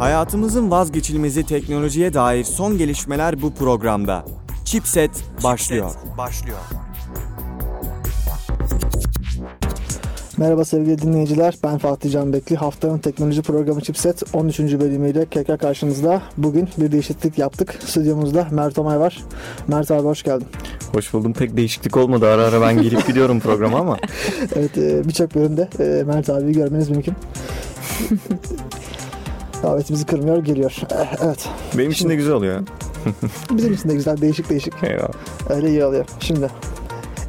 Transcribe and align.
Hayatımızın 0.00 0.70
vazgeçilmezi 0.70 1.46
teknolojiye 1.46 2.14
dair 2.14 2.44
son 2.44 2.78
gelişmeler 2.78 3.42
bu 3.42 3.54
programda. 3.54 4.24
Chipset 4.64 5.10
başlıyor. 5.44 5.90
başlıyor. 6.18 6.58
Merhaba 10.36 10.64
sevgili 10.64 11.02
dinleyiciler. 11.02 11.54
Ben 11.64 11.78
Fatih 11.78 12.12
Can 12.12 12.32
Bekli. 12.32 12.56
Haftanın 12.56 12.98
teknoloji 12.98 13.42
programı 13.42 13.80
Chipset 13.80 14.22
13. 14.32 14.60
bölümüyle 14.60 15.26
tekrar 15.26 15.58
karşınızda. 15.58 16.22
Bugün 16.36 16.68
bir 16.78 16.92
değişiklik 16.92 17.38
yaptık. 17.38 17.78
Stüdyomuzda 17.84 18.48
Mert 18.50 18.78
Omay 18.78 19.00
var. 19.00 19.24
Mert 19.68 19.90
abi 19.90 20.06
hoş 20.06 20.22
geldin. 20.22 20.46
Hoş 20.92 21.12
buldum. 21.12 21.32
Pek 21.32 21.56
değişiklik 21.56 21.96
olmadı. 21.96 22.28
Ara 22.28 22.42
ara 22.42 22.60
ben 22.60 22.82
gelip 22.82 23.06
gidiyorum 23.06 23.40
programa 23.40 23.78
ama. 23.78 23.96
Evet 24.56 24.78
e, 24.78 25.08
birçok 25.08 25.34
bölümde 25.34 25.68
e, 25.78 26.04
Mert 26.04 26.30
abiyi 26.30 26.52
görmeniz 26.52 26.90
mümkün. 26.90 27.14
Davetimizi 29.62 30.06
kırmıyor, 30.06 30.44
geliyor. 30.44 30.76
Eh, 30.92 31.16
Evet. 31.24 31.48
Benim 31.78 31.90
için 31.90 32.08
de 32.08 32.14
güzel 32.14 32.32
oluyor. 32.32 32.60
Bizim 33.50 33.72
için 33.72 33.88
de 33.88 33.94
güzel, 33.94 34.20
değişik 34.20 34.50
değişik. 34.50 34.74
Eyvallah. 34.82 35.08
Öyle 35.50 35.68
iyi 35.68 35.84
oluyor. 35.84 36.04
Şimdi 36.20 36.48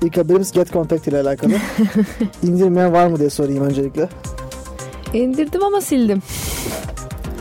ilk 0.04 0.18
haberimiz 0.18 0.52
Get 0.52 0.72
Contact 0.74 1.08
ile 1.08 1.20
alakalı. 1.22 1.52
İndirmeyen 2.44 2.94
var 2.94 3.08
mı 3.08 3.20
diye 3.20 3.30
sorayım 3.30 3.64
öncelikle. 3.64 4.10
İndirdim 5.14 5.64
ama 5.64 5.82
sildim. 5.82 6.22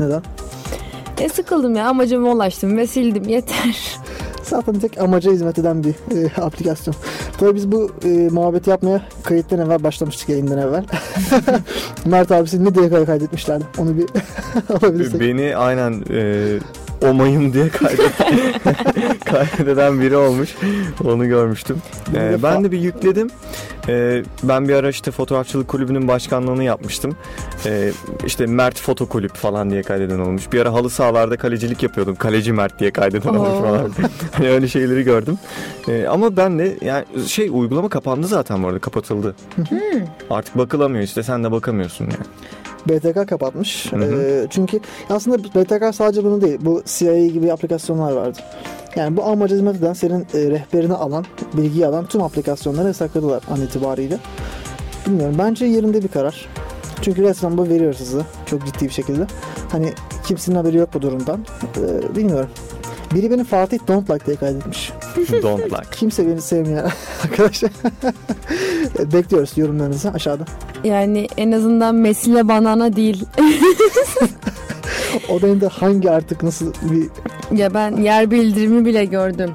Neden? 0.00 0.22
E 1.20 1.28
sıkıldım 1.28 1.74
ya 1.76 1.88
amacıma 1.88 2.30
ulaştım 2.32 2.76
ve 2.76 2.86
sildim 2.86 3.28
yeter. 3.28 3.96
Zaten 4.42 4.74
tek 4.80 4.98
amaca 4.98 5.32
hizmet 5.32 5.58
eden 5.58 5.84
bir 5.84 5.90
e, 5.90 6.40
aplikasyon. 6.42 6.94
Tabii 7.40 7.54
biz 7.54 7.72
bu 7.72 7.90
e, 8.04 8.08
muhabbeti 8.08 8.70
yapmaya 8.70 9.02
kayıttan 9.24 9.58
evvel 9.58 9.82
başlamıştık 9.82 10.28
yayından 10.28 10.58
evvel. 10.58 10.84
Mert 12.04 12.32
abisi 12.32 12.64
ne 12.64 12.74
diye 12.74 13.04
kaydetmişlerdi? 13.04 13.64
Onu 13.78 13.96
bir 13.96 14.06
alabilirsek. 14.74 15.20
Beni 15.20 15.56
aynen 15.56 16.04
e, 16.10 16.58
omayım 17.08 17.52
diye 17.52 17.68
kaydet 17.68 18.12
kaydeden 19.24 20.00
biri 20.00 20.16
olmuş. 20.16 20.54
Onu 21.04 21.28
görmüştüm. 21.28 21.76
E, 22.14 22.42
ben 22.42 22.64
de 22.64 22.72
bir 22.72 22.78
yükledim. 22.78 23.30
E, 23.88 24.22
ben 24.42 24.68
bir 24.68 24.74
ara 24.74 24.88
işte 24.88 25.10
fotoğrafçılık 25.10 25.68
kulübünün 25.68 26.08
başkanlığını 26.08 26.64
yapmıştım. 26.64 27.16
E, 27.66 27.92
işte 28.26 28.46
Mert 28.46 28.80
Foto 28.80 29.06
Kulüp 29.06 29.36
falan 29.36 29.70
diye 29.70 29.82
kaydeden 29.82 30.18
olmuş. 30.18 30.52
Bir 30.52 30.60
ara 30.60 30.72
halı 30.72 30.90
sahalarda 30.90 31.36
kalecilik 31.36 31.82
yapıyordum. 31.82 32.14
Kaleci 32.14 32.52
Mert 32.52 32.78
diye 32.80 32.90
kaydeden 32.90 33.28
olmuş 33.34 33.48
Oo. 33.48 33.62
falan. 33.62 33.90
hani 34.32 34.48
öyle 34.48 34.68
şeyleri 34.68 35.02
gördüm. 35.02 35.38
E, 35.88 36.06
ama 36.06 36.36
ben 36.36 36.58
de 36.58 36.76
yani 36.80 37.04
şey 37.26 37.48
uygulama 37.52 37.88
kapandı 37.88 38.26
zaten 38.26 38.62
bu 38.62 38.66
arada 38.66 38.78
kapatıldı. 38.78 39.34
Artık 40.30 40.58
bakılamıyor 40.58 41.04
işte 41.04 41.22
sen 41.22 41.44
de 41.44 41.52
bakamıyorsun 41.52 42.04
yani. 42.04 42.24
BTK 42.88 43.28
kapatmış. 43.28 43.92
Hı 43.92 43.96
hı. 43.96 44.22
E, 44.22 44.46
çünkü 44.50 44.80
aslında 45.10 45.38
BTK 45.38 45.94
sadece 45.94 46.24
bunu 46.24 46.40
değil. 46.40 46.58
Bu 46.60 46.82
CIA 46.86 47.26
gibi 47.26 47.52
aplikasyonlar 47.52 48.12
vardı. 48.12 48.38
Yani 48.96 49.16
bu 49.16 49.24
amaca 49.24 49.56
hizmet 49.56 49.76
eden 49.76 49.92
senin 49.92 50.20
e, 50.20 50.50
rehberini 50.50 50.94
alan, 50.94 51.24
bilgiyi 51.56 51.86
alan 51.86 52.06
tüm 52.06 52.22
aplikasyonları 52.22 52.86
yasakladılar 52.86 53.42
an 53.50 53.60
itibariyle. 53.60 54.18
Bilmiyorum. 55.06 55.34
Bence 55.38 55.66
yerinde 55.66 56.02
bir 56.02 56.08
karar. 56.08 56.48
Çünkü 57.02 57.22
resmen 57.22 57.58
bu 57.58 57.68
veri 57.68 57.86
hırsızlığı. 57.86 58.24
Çok 58.46 58.66
ciddi 58.66 58.84
bir 58.84 58.90
şekilde. 58.90 59.26
Hani 59.72 59.92
kimsenin 60.26 60.56
haberi 60.56 60.76
yok 60.76 60.88
bu 60.94 61.02
durumdan. 61.02 61.40
E, 61.76 62.16
bilmiyorum. 62.16 62.50
Biri 63.14 63.30
beni 63.30 63.44
Fatih 63.44 63.78
Don't 63.88 64.10
Like 64.10 64.26
diye 64.26 64.36
kaydetmiş. 64.36 64.92
Don't 65.42 65.64
like. 65.64 65.90
Kimse 65.92 66.26
beni 66.26 66.40
sevmiyor 66.40 66.92
arkadaşlar. 67.24 67.70
Bekliyoruz 69.12 69.58
yorumlarınızı 69.58 70.10
aşağıda. 70.10 70.44
Yani 70.84 71.28
en 71.36 71.52
azından 71.52 71.94
mesile 71.94 72.48
banana 72.48 72.96
değil. 72.96 73.24
O 75.30 75.42
de 75.42 75.66
hangi 75.66 76.10
artık 76.10 76.42
nasıl 76.42 76.72
bir 76.82 77.08
ya 77.58 77.74
ben 77.74 77.96
yer 77.96 78.30
bildirimi 78.30 78.84
bile 78.84 79.04
gördüm. 79.04 79.50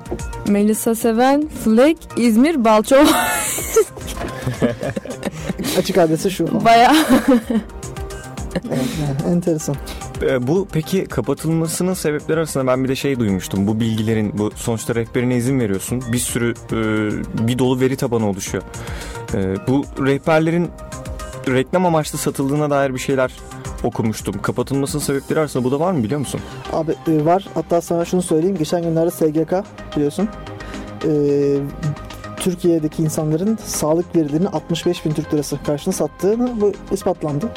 Melisa 0.48 0.96
Seven, 0.96 1.48
Fleck, 1.64 1.98
İzmir, 2.18 2.66
Balçova. 2.66 3.08
açık 5.78 5.98
adresi 5.98 6.32
şu. 6.32 6.66
Baya 6.66 6.96
Evet, 8.68 9.26
enteresan. 9.30 9.76
E, 10.22 10.48
Bu 10.48 10.68
peki 10.72 11.06
kapatılmasının 11.06 11.94
sebepleri 11.94 12.38
arasında 12.38 12.68
ben 12.68 12.84
bir 12.84 12.90
de 12.90 12.96
şey 12.96 13.20
duymuştum. 13.20 13.68
Bu 13.68 13.80
bilgilerin 13.80 14.38
bu 14.38 14.52
sonuçta 14.56 14.96
rehberine 14.96 15.36
izin 15.36 15.60
veriyorsun. 15.60 16.04
Bir 16.12 16.18
sürü 16.18 16.54
e, 16.72 16.78
bir 17.48 17.60
dolu 17.60 17.80
veri 17.80 17.96
tabanı 17.96 18.30
oluşuyor. 18.30 18.64
E, 19.34 19.56
bu 19.68 19.86
rehberlerin 20.06 20.70
reklam 21.48 21.86
amaçlı 21.86 22.18
satıldığına 22.18 22.70
dair 22.70 22.94
bir 22.94 23.00
şeyler 23.00 23.32
okumuştum. 23.86 24.42
Kapatılmasının 24.42 25.02
sebepleri 25.02 25.40
arasında 25.40 25.64
bu 25.64 25.72
da 25.72 25.80
var 25.80 25.92
mı 25.92 26.04
biliyor 26.04 26.20
musun? 26.20 26.42
Abi 26.74 26.96
e, 27.08 27.26
var. 27.26 27.46
Hatta 27.54 27.82
sana 27.82 28.06
şunu 28.06 28.22
söyleyeyim. 28.22 28.58
Geçen 28.58 28.82
günlerde 28.84 29.12
SGK 29.12 29.54
biliyorsun. 29.96 30.30
e, 31.06 31.12
Türkiye'deki 32.38 33.04
insanların 33.04 33.58
sağlık 33.66 34.16
verilerini 34.16 34.48
65 34.50 35.06
bin 35.06 35.12
Türk 35.12 35.34
lirası 35.34 35.64
karşılığında 35.64 35.98
sattığını 35.98 36.62
bu 36.62 36.72
ispatlandı. 36.92 37.50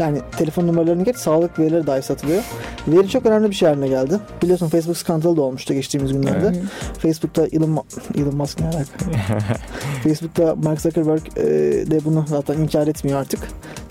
Yani 0.00 0.18
telefon 0.36 0.66
numaralarını 0.66 1.04
geç 1.04 1.16
sağlık 1.16 1.58
verileri 1.58 1.86
dahi 1.86 2.02
satılıyor. 2.02 2.42
Veri 2.88 3.08
çok 3.08 3.26
önemli 3.26 3.50
bir 3.50 3.54
şey 3.54 3.68
haline 3.68 3.88
geldi. 3.88 4.18
Biliyorsun 4.42 4.68
Facebook 4.68 4.96
skandalı 4.96 5.36
da 5.36 5.42
olmuştu 5.42 5.74
geçtiğimiz 5.74 6.12
günlerde. 6.12 6.62
Facebook'ta 6.98 7.46
Elon, 7.46 7.84
Elon 8.14 8.36
Musk 8.36 8.60
ne 8.60 8.66
alaka? 8.66 8.84
Facebook'ta 10.02 10.54
Mark 10.54 10.80
Zuckerberg 10.80 11.22
e, 11.36 11.42
de 11.90 12.04
bunu 12.04 12.24
zaten 12.28 12.58
inkar 12.58 12.86
etmiyor 12.86 13.20
artık. 13.20 13.40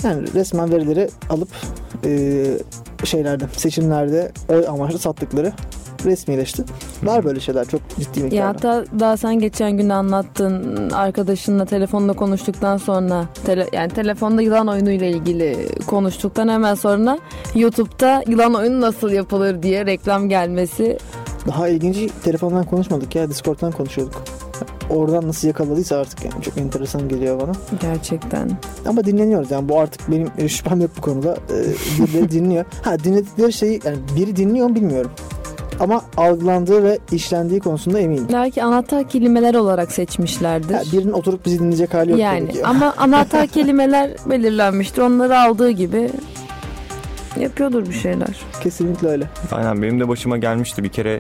Yani 0.04 0.34
resmen 0.34 0.72
verileri 0.72 1.10
alıp 1.30 1.50
e, 2.06 2.46
şeylerde 3.04 3.46
seçimlerde 3.58 4.32
oy 4.50 4.68
amaçlı 4.68 5.00
sattıkları 5.00 5.54
resmileşti. 6.06 6.64
Var 7.04 7.24
böyle 7.24 7.40
şeyler 7.40 7.66
çok 7.68 7.82
ciddi 8.00 8.20
ya 8.20 8.26
miktarda. 8.26 8.48
hatta 8.48 8.86
daha 9.00 9.18
sen 9.18 9.40
geçen 9.40 9.78
gün 9.78 9.90
anlattın 9.90 10.90
arkadaşınla 10.90 11.66
telefonda 11.66 12.14
konuştuktan 12.14 12.78
sonra 12.78 13.26
tele, 13.46 13.68
yani 13.74 13.90
telefonda 13.90 14.42
yılan 14.42 14.68
oyunu 14.68 14.92
ile 14.92 15.10
ilgili 15.10 15.68
konuştuktan 15.88 16.48
hemen 16.48 16.76
sonra 16.76 17.20
YouTube'da 17.56 18.24
yılan 18.28 18.54
oyunu 18.54 18.82
nasıl 18.82 19.10
yapılır 19.12 19.64
diye 19.64 19.86
reklam 19.86 20.30
gelmesi 20.30 20.98
Daha 21.48 21.68
ilginci 21.68 22.10
telefondan 22.24 22.66
konuşmadık 22.66 23.16
ya 23.16 23.30
Discord'dan 23.30 23.72
konuşuyorduk. 23.72 24.24
Oradan 24.90 25.28
nasıl 25.28 25.48
yakaladıysa 25.48 25.98
artık 25.98 26.26
yani 26.26 26.44
çok 26.44 26.58
enteresan 26.58 27.10
geliyor 27.10 27.42
bana. 27.42 27.52
gerçekten. 27.82 28.50
Ama 28.88 29.06
dinleniyoruz 29.06 29.52
yani 29.52 29.70
bu 29.70 29.80
artık 29.80 30.12
benim 30.12 30.50
şüphem 30.50 30.82
yok 30.82 30.92
bu 30.98 31.02
konuda. 31.02 31.38
Ee, 31.50 32.04
birileri 32.04 32.32
dinliyor. 32.32 32.66
Ha 32.84 33.00
dinledikleri 33.00 33.54
şeyi 33.54 33.80
yani 33.86 33.98
biri 34.16 34.36
dinliyor 34.36 34.68
mu 34.68 34.76
bilmiyorum. 34.76 35.12
Ama 35.80 36.02
algılandığı 36.18 36.84
ve 36.84 37.00
işlendiği 37.12 37.60
konusunda 37.60 38.00
eminim. 38.00 38.28
Belki 38.34 38.64
anahtar 38.64 39.10
kelimeler 39.10 39.56
olarak 39.56 39.92
seçmişlerdir. 39.92 40.74
Ha, 40.74 40.82
birinin 40.94 41.12
oturup 41.12 41.46
bizi 41.46 41.60
dinleyecek 41.60 41.94
hali 41.94 42.12
yok. 42.12 42.20
yani 42.20 42.50
ama 42.64 42.94
anahtar 42.98 43.48
kelimeler 43.48 44.12
belirlenmiştir. 44.26 45.02
Onları 45.02 45.40
aldığı 45.40 45.72
gibi 45.72 46.10
yapıyordur 47.40 47.86
bir 47.86 47.94
şeyler. 47.94 48.40
Kesinlikle 48.64 49.08
öyle. 49.08 49.30
Aynen 49.52 49.82
benim 49.82 50.00
de 50.00 50.08
başıma 50.08 50.38
gelmişti 50.38 50.84
bir 50.84 50.90
kere 50.90 51.20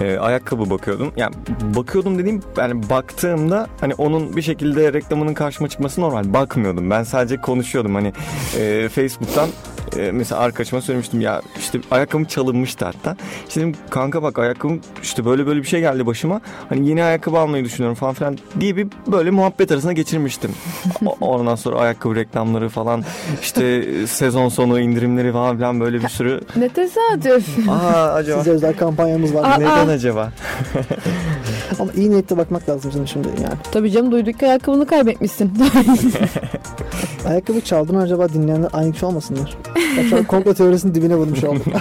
e, 0.00 0.18
ayakkabı 0.18 0.70
bakıyordum. 0.70 1.12
Yani 1.16 1.34
bakıyordum 1.76 2.18
dediğim 2.18 2.40
yani 2.56 2.90
baktığımda 2.90 3.66
hani 3.80 3.94
onun 3.94 4.36
bir 4.36 4.42
şekilde 4.42 4.92
reklamının 4.92 5.34
karşıma 5.34 5.68
çıkması 5.68 6.00
normal. 6.00 6.32
Bakmıyordum. 6.34 6.90
Ben 6.90 7.02
sadece 7.02 7.36
konuşuyordum 7.36 7.94
hani 7.94 8.12
e, 8.58 8.88
Facebook'tan 8.88 9.48
e, 9.96 10.12
mesela 10.12 10.40
arkadaşıma 10.40 10.80
söylemiştim 10.82 11.20
ya 11.20 11.42
işte 11.58 11.80
ayakkabım 11.90 12.24
çalınmıştı 12.24 12.84
hatta. 12.84 13.16
İşte 13.48 13.60
dedim 13.60 13.74
kanka 13.90 14.22
bak 14.22 14.38
ayakkabım 14.38 14.80
işte 15.02 15.24
böyle 15.24 15.46
böyle 15.46 15.62
bir 15.62 15.66
şey 15.66 15.80
geldi 15.80 16.06
başıma. 16.06 16.40
Hani 16.68 16.88
yeni 16.88 17.04
ayakkabı 17.04 17.38
almayı 17.38 17.64
düşünüyorum 17.64 17.94
falan 17.94 18.14
filan 18.14 18.38
diye 18.60 18.76
bir 18.76 18.86
böyle 19.06 19.30
muhabbet 19.30 19.72
arasına 19.72 19.92
geçirmiştim. 19.92 20.50
O- 21.06 21.16
Ondan 21.38 21.54
sonra 21.54 21.76
ayakkabı 21.78 22.14
reklamları 22.16 22.68
falan 22.68 23.04
işte 23.42 23.64
e, 23.66 24.06
sezon 24.06 24.48
sonu 24.48 24.80
indirimleri 24.80 25.32
falan 25.32 25.56
filan 25.56 25.80
böyle 25.80 26.02
bir 26.02 26.08
sürü 26.08 26.40
Ne 26.56 26.68
tesadüf. 26.68 27.68
Aa 27.68 28.12
acaba 28.12 28.38
Size 28.38 28.50
özel 28.50 28.76
kampanyamız 28.76 29.34
var. 29.34 29.44
Aa, 29.50 29.56
neden 29.56 29.88
aa. 29.88 29.92
acaba? 29.92 30.32
Ama 31.80 31.92
iyi 31.92 32.10
niyetle 32.10 32.36
bakmak 32.36 32.68
lazım 32.68 32.92
şimdi, 32.92 33.08
şimdi 33.08 33.28
yani. 33.28 33.54
Tabii 33.72 33.90
canım 33.90 34.12
duyduk 34.12 34.38
ki 34.38 34.46
ayakkabını 34.46 34.86
kaybetmişsin. 34.86 35.52
Ayakkabı 37.28 37.60
çaldığını 37.60 38.02
acaba 38.02 38.28
dinleyenler 38.28 38.70
aynı 38.72 38.92
kişi 38.92 39.06
olmasınlar. 39.06 39.56
Bak 39.98 40.04
şu 40.10 40.16
an 40.16 40.24
komplo 40.24 40.54
teorisinin 40.54 40.94
dibine 40.94 41.16
vurmuş 41.16 41.44
oldum. 41.44 41.62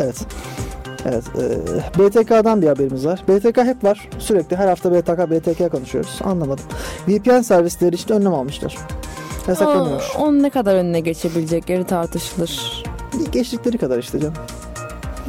evet. 0.00 0.26
Evet. 1.04 1.24
E, 1.38 1.98
BTK'dan 1.98 2.62
bir 2.62 2.66
haberimiz 2.66 3.06
var. 3.06 3.22
BTK 3.28 3.58
hep 3.58 3.84
var. 3.84 4.08
Sürekli 4.18 4.56
her 4.56 4.68
hafta 4.68 4.92
BTK 4.92 5.30
BTK 5.30 5.72
konuşuyoruz. 5.72 6.18
Anlamadım. 6.24 6.64
VPN 7.08 7.40
servisleri 7.40 7.94
için 7.94 8.14
önlem 8.14 8.34
almışlar. 8.34 8.78
Yasaklanıyormuş. 9.48 10.04
Aa, 10.16 10.18
onun 10.18 10.42
ne 10.42 10.50
kadar 10.50 10.74
önüne 10.74 11.00
geçebilecekleri 11.00 11.84
tartışılır. 11.84 12.84
Geçtikleri 13.32 13.78
kadar 13.78 13.98
işte 13.98 14.20
canım. 14.20 14.34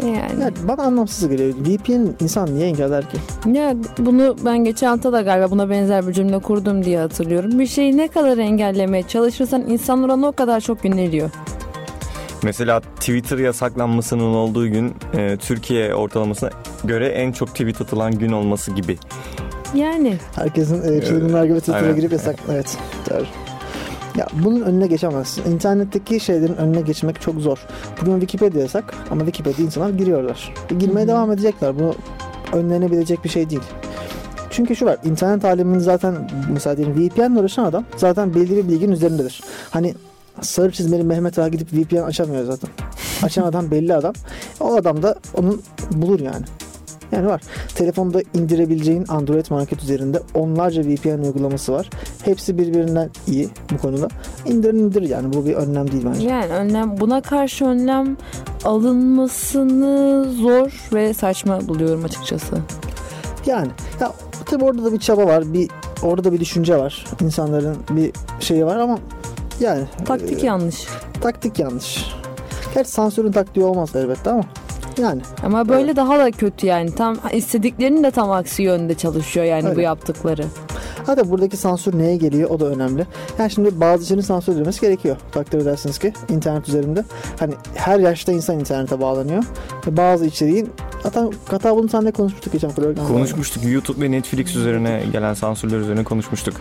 Yani. 0.01 0.41
Yani 0.41 0.53
bana 0.67 0.83
anlamsız 0.83 1.29
geliyor. 1.29 1.53
VPN 1.59 2.23
insan 2.23 2.55
niye 2.55 2.67
engeller 2.67 3.09
ki? 3.09 3.17
Ya 3.53 3.75
bunu 3.99 4.35
ben 4.45 4.63
geçen 4.63 4.87
hafta 4.87 5.13
da 5.13 5.21
galiba 5.21 5.51
buna 5.51 5.69
benzer 5.69 6.07
bir 6.07 6.13
cümle 6.13 6.39
kurdum 6.39 6.83
diye 6.85 6.99
hatırlıyorum. 6.99 7.59
Bir 7.59 7.67
şeyi 7.67 7.97
ne 7.97 8.07
kadar 8.07 8.37
engellemeye 8.37 9.03
çalışırsan 9.03 9.61
insanlar 9.61 10.09
ona 10.09 10.27
o 10.27 10.31
kadar 10.31 10.59
çok 10.61 10.85
yöneliyor. 10.85 11.29
Mesela 12.43 12.79
Twitter 12.79 13.37
yasaklanmasının 13.37 14.33
olduğu 14.33 14.67
gün 14.67 14.95
e, 15.17 15.37
Türkiye 15.37 15.95
ortalamasına 15.95 16.49
göre 16.83 17.07
en 17.07 17.31
çok 17.31 17.49
tweet 17.49 17.81
atılan 17.81 18.11
gün 18.11 18.31
olması 18.31 18.71
gibi. 18.71 18.97
Yani 19.75 20.17
Herkesin 20.35 20.93
e, 20.93 21.01
çılgınlar 21.01 21.45
gibi 21.45 21.59
Twitter'a 21.59 21.91
girip 21.91 22.11
yasak. 22.11 22.35
Evet. 22.51 22.77
Doğru. 23.09 23.25
Ya 24.17 24.27
bunun 24.43 24.61
önüne 24.61 24.87
geçemezsin. 24.87 25.51
İnternetteki 25.51 26.19
şeylerin 26.19 26.55
önüne 26.55 26.81
geçmek 26.81 27.21
çok 27.21 27.35
zor. 27.35 27.65
Bugün 28.01 28.19
Wikipedia 28.19 28.61
yasak 28.61 28.93
ama 29.11 29.25
Wikipedia 29.25 29.65
insanlar 29.65 29.89
giriyorlar. 29.89 30.53
Ve 30.71 30.75
girmeye 30.75 31.07
devam 31.07 31.31
edecekler. 31.31 31.79
Bu 31.79 31.95
önlenebilecek 32.57 33.23
bir 33.23 33.29
şey 33.29 33.49
değil. 33.49 33.61
Çünkü 34.49 34.75
şu 34.75 34.85
var, 34.85 34.97
internet 35.03 35.45
aleminin 35.45 35.79
zaten 35.79 36.29
mesela 36.53 36.77
diyelim 36.77 36.95
VPN'le 36.95 37.39
uğraşan 37.39 37.63
adam 37.63 37.85
zaten 37.97 38.33
belli 38.33 38.57
bir 38.57 38.69
bilginin 38.69 38.91
üzerindedir. 38.91 39.41
Hani 39.71 39.93
sarı 40.41 40.71
çizmeli 40.71 41.03
Mehmet 41.03 41.39
Ağa 41.39 41.47
gidip 41.47 41.73
VPN 41.73 41.95
açamıyor 41.95 42.43
zaten. 42.43 42.69
Açan 43.23 43.43
adam 43.43 43.71
belli 43.71 43.93
adam. 43.93 44.13
O 44.59 44.75
adam 44.75 45.03
da 45.03 45.15
onun 45.33 45.61
bulur 45.91 46.19
yani. 46.19 46.45
Yani 47.13 47.27
var. 47.27 47.41
Telefonda 47.75 48.21
indirebileceğin 48.33 49.05
Android 49.07 49.45
market 49.49 49.83
üzerinde 49.83 50.21
onlarca 50.33 50.81
VPN 50.81 51.21
uygulaması 51.23 51.71
var. 51.73 51.89
Hepsi 52.25 52.57
birbirinden 52.57 53.09
iyi 53.27 53.49
bu 53.73 53.77
konuda. 53.77 54.07
İndir 54.45 54.73
indir 54.73 55.01
yani 55.01 55.33
bu 55.33 55.45
bir 55.45 55.53
önlem 55.53 55.91
değil 55.91 56.03
bence. 56.05 56.27
yani 56.27 56.53
önlem 56.53 56.99
buna 56.99 57.21
karşı 57.21 57.65
önlem 57.65 58.17
alınmasını 58.65 60.25
zor 60.33 60.89
ve 60.93 61.13
saçma 61.13 61.67
buluyorum 61.67 62.05
açıkçası. 62.05 62.57
Yani 63.45 63.67
ya 63.99 64.11
tabii 64.45 64.63
orada 64.63 64.83
da 64.85 64.93
bir 64.93 64.99
çaba 64.99 65.25
var. 65.25 65.53
Bir 65.53 65.69
orada 66.03 66.23
da 66.23 66.31
bir 66.33 66.39
düşünce 66.39 66.77
var. 66.77 67.05
İnsanların 67.21 67.77
bir 67.89 68.11
şeyi 68.39 68.65
var 68.65 68.77
ama 68.77 68.99
yani 69.59 69.83
Taktik 70.05 70.43
e, 70.43 70.45
yanlış. 70.45 70.87
taktik 71.21 71.59
yanlış. 71.59 72.05
Gerçi 72.73 72.91
sansürün 72.91 73.31
taktiği 73.31 73.65
olmaz 73.65 73.95
elbette 73.95 74.29
ama 74.29 74.43
yani 75.01 75.21
Ama 75.43 75.69
böyle 75.69 75.95
daha 75.95 76.19
da 76.19 76.31
kötü 76.31 76.67
yani. 76.67 76.95
Tam 76.95 77.17
istediklerinin 77.33 78.03
de 78.03 78.11
tam 78.11 78.31
aksi 78.31 78.63
yönde 78.63 78.93
çalışıyor 78.93 79.45
yani 79.45 79.65
bu 79.65 79.69
Öyle. 79.69 79.81
yaptıkları. 79.81 80.45
Hatta 81.05 81.29
buradaki 81.29 81.57
sansür 81.57 81.97
neye 81.99 82.15
geliyor 82.15 82.49
o 82.49 82.59
da 82.59 82.65
önemli. 82.65 83.07
Yani 83.39 83.51
şimdi 83.51 83.79
bazı 83.79 84.05
şeylerin 84.07 84.25
sansür 84.25 84.53
edilmesi 84.53 84.81
gerekiyor. 84.81 85.17
Takdir 85.31 85.59
edersiniz 85.59 85.99
ki 85.99 86.13
internet 86.29 86.69
üzerinde. 86.69 87.03
Hani 87.39 87.53
her 87.75 87.99
yaşta 87.99 88.31
insan 88.31 88.59
internete 88.59 89.01
bağlanıyor. 89.01 89.43
Ve 89.87 89.97
bazı 89.97 90.25
içeriğin 90.25 90.69
hatta, 91.03 91.29
hatta 91.51 91.75
bunu 91.75 91.89
seninle 91.89 92.11
konuşmuştuk 92.11 92.53
geçen 92.53 92.71
programda. 92.71 93.07
Konuşmuştuk 93.07 93.65
YouTube 93.65 94.05
ve 94.05 94.11
Netflix 94.11 94.55
üzerine 94.55 95.03
gelen 95.11 95.33
sansürler 95.33 95.79
üzerine 95.79 96.03
konuşmuştuk. 96.03 96.53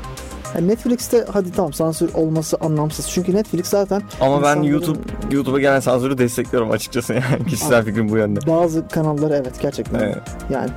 Yani 0.54 0.69
Netflix'te 0.69 1.25
hadi 1.32 1.52
tamam 1.52 1.72
sansür 1.72 2.14
olması 2.14 2.56
anlamsız. 2.60 3.10
Çünkü 3.10 3.34
Netflix 3.34 3.66
zaten 3.66 4.02
Ama 4.20 4.43
ben 4.43 4.62
YouTube 4.62 4.99
YouTube'a 5.31 5.60
gelen 5.60 5.81
sansürü 5.81 6.19
destekliyorum 6.19 6.70
açıkçası 6.70 7.12
yani 7.14 7.46
kişisel 7.49 7.84
fikrim 7.84 8.08
bu 8.08 8.16
yönde. 8.16 8.40
bazı 8.46 8.88
kanalları 8.88 9.34
evet 9.34 9.60
gerçekten 9.62 9.99
Evet. 10.00 10.19
yani 10.50 10.70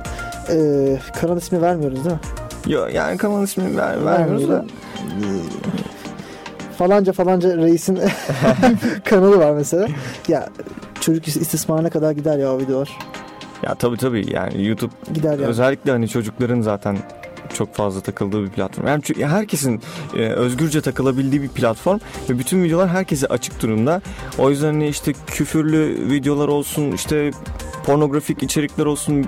e, 0.50 0.98
kanal 1.20 1.36
ismi 1.36 1.62
vermiyoruz 1.62 2.04
değil 2.04 2.14
mi? 2.16 2.20
Yo, 2.66 2.86
yani 2.86 3.16
kanal 3.16 3.42
ismini 3.44 3.76
ver, 3.76 4.04
vermiyoruz 4.04 4.48
da. 4.48 4.64
Falanca 6.78 7.12
falanca 7.12 7.56
reisin 7.56 7.98
kanalı 9.04 9.38
var 9.38 9.50
mesela. 9.52 9.88
Ya 10.28 10.48
çocuk 11.00 11.28
istismarına 11.28 11.90
kadar 11.90 12.12
gider 12.12 12.38
ya 12.38 12.52
o 12.54 12.58
videolar. 12.58 12.98
Ya 13.62 13.74
tabii 13.74 13.96
tabii 13.96 14.32
yani 14.34 14.66
YouTube 14.66 14.92
Gider 15.14 15.32
yani. 15.32 15.44
özellikle 15.46 15.90
hani 15.90 16.08
çocukların 16.08 16.60
zaten 16.60 16.96
çok 17.56 17.74
fazla 17.74 18.00
takıldığı 18.00 18.44
bir 18.44 18.50
platform. 18.50 18.86
Yani 18.86 19.02
çünkü 19.02 19.24
herkesin 19.24 19.80
e, 20.14 20.18
özgürce 20.18 20.80
takılabildiği 20.80 21.42
bir 21.42 21.48
platform 21.48 21.98
ve 22.30 22.38
bütün 22.38 22.64
videolar 22.64 22.88
herkese 22.88 23.26
açık 23.26 23.62
durumda. 23.62 24.02
O 24.38 24.50
yüzden 24.50 24.66
hani 24.66 24.88
işte 24.88 25.12
küfürlü 25.26 26.10
videolar 26.10 26.48
olsun, 26.48 26.92
işte 26.92 27.30
pornografik 27.86 28.42
içerikler 28.42 28.86
olsun 28.86 29.26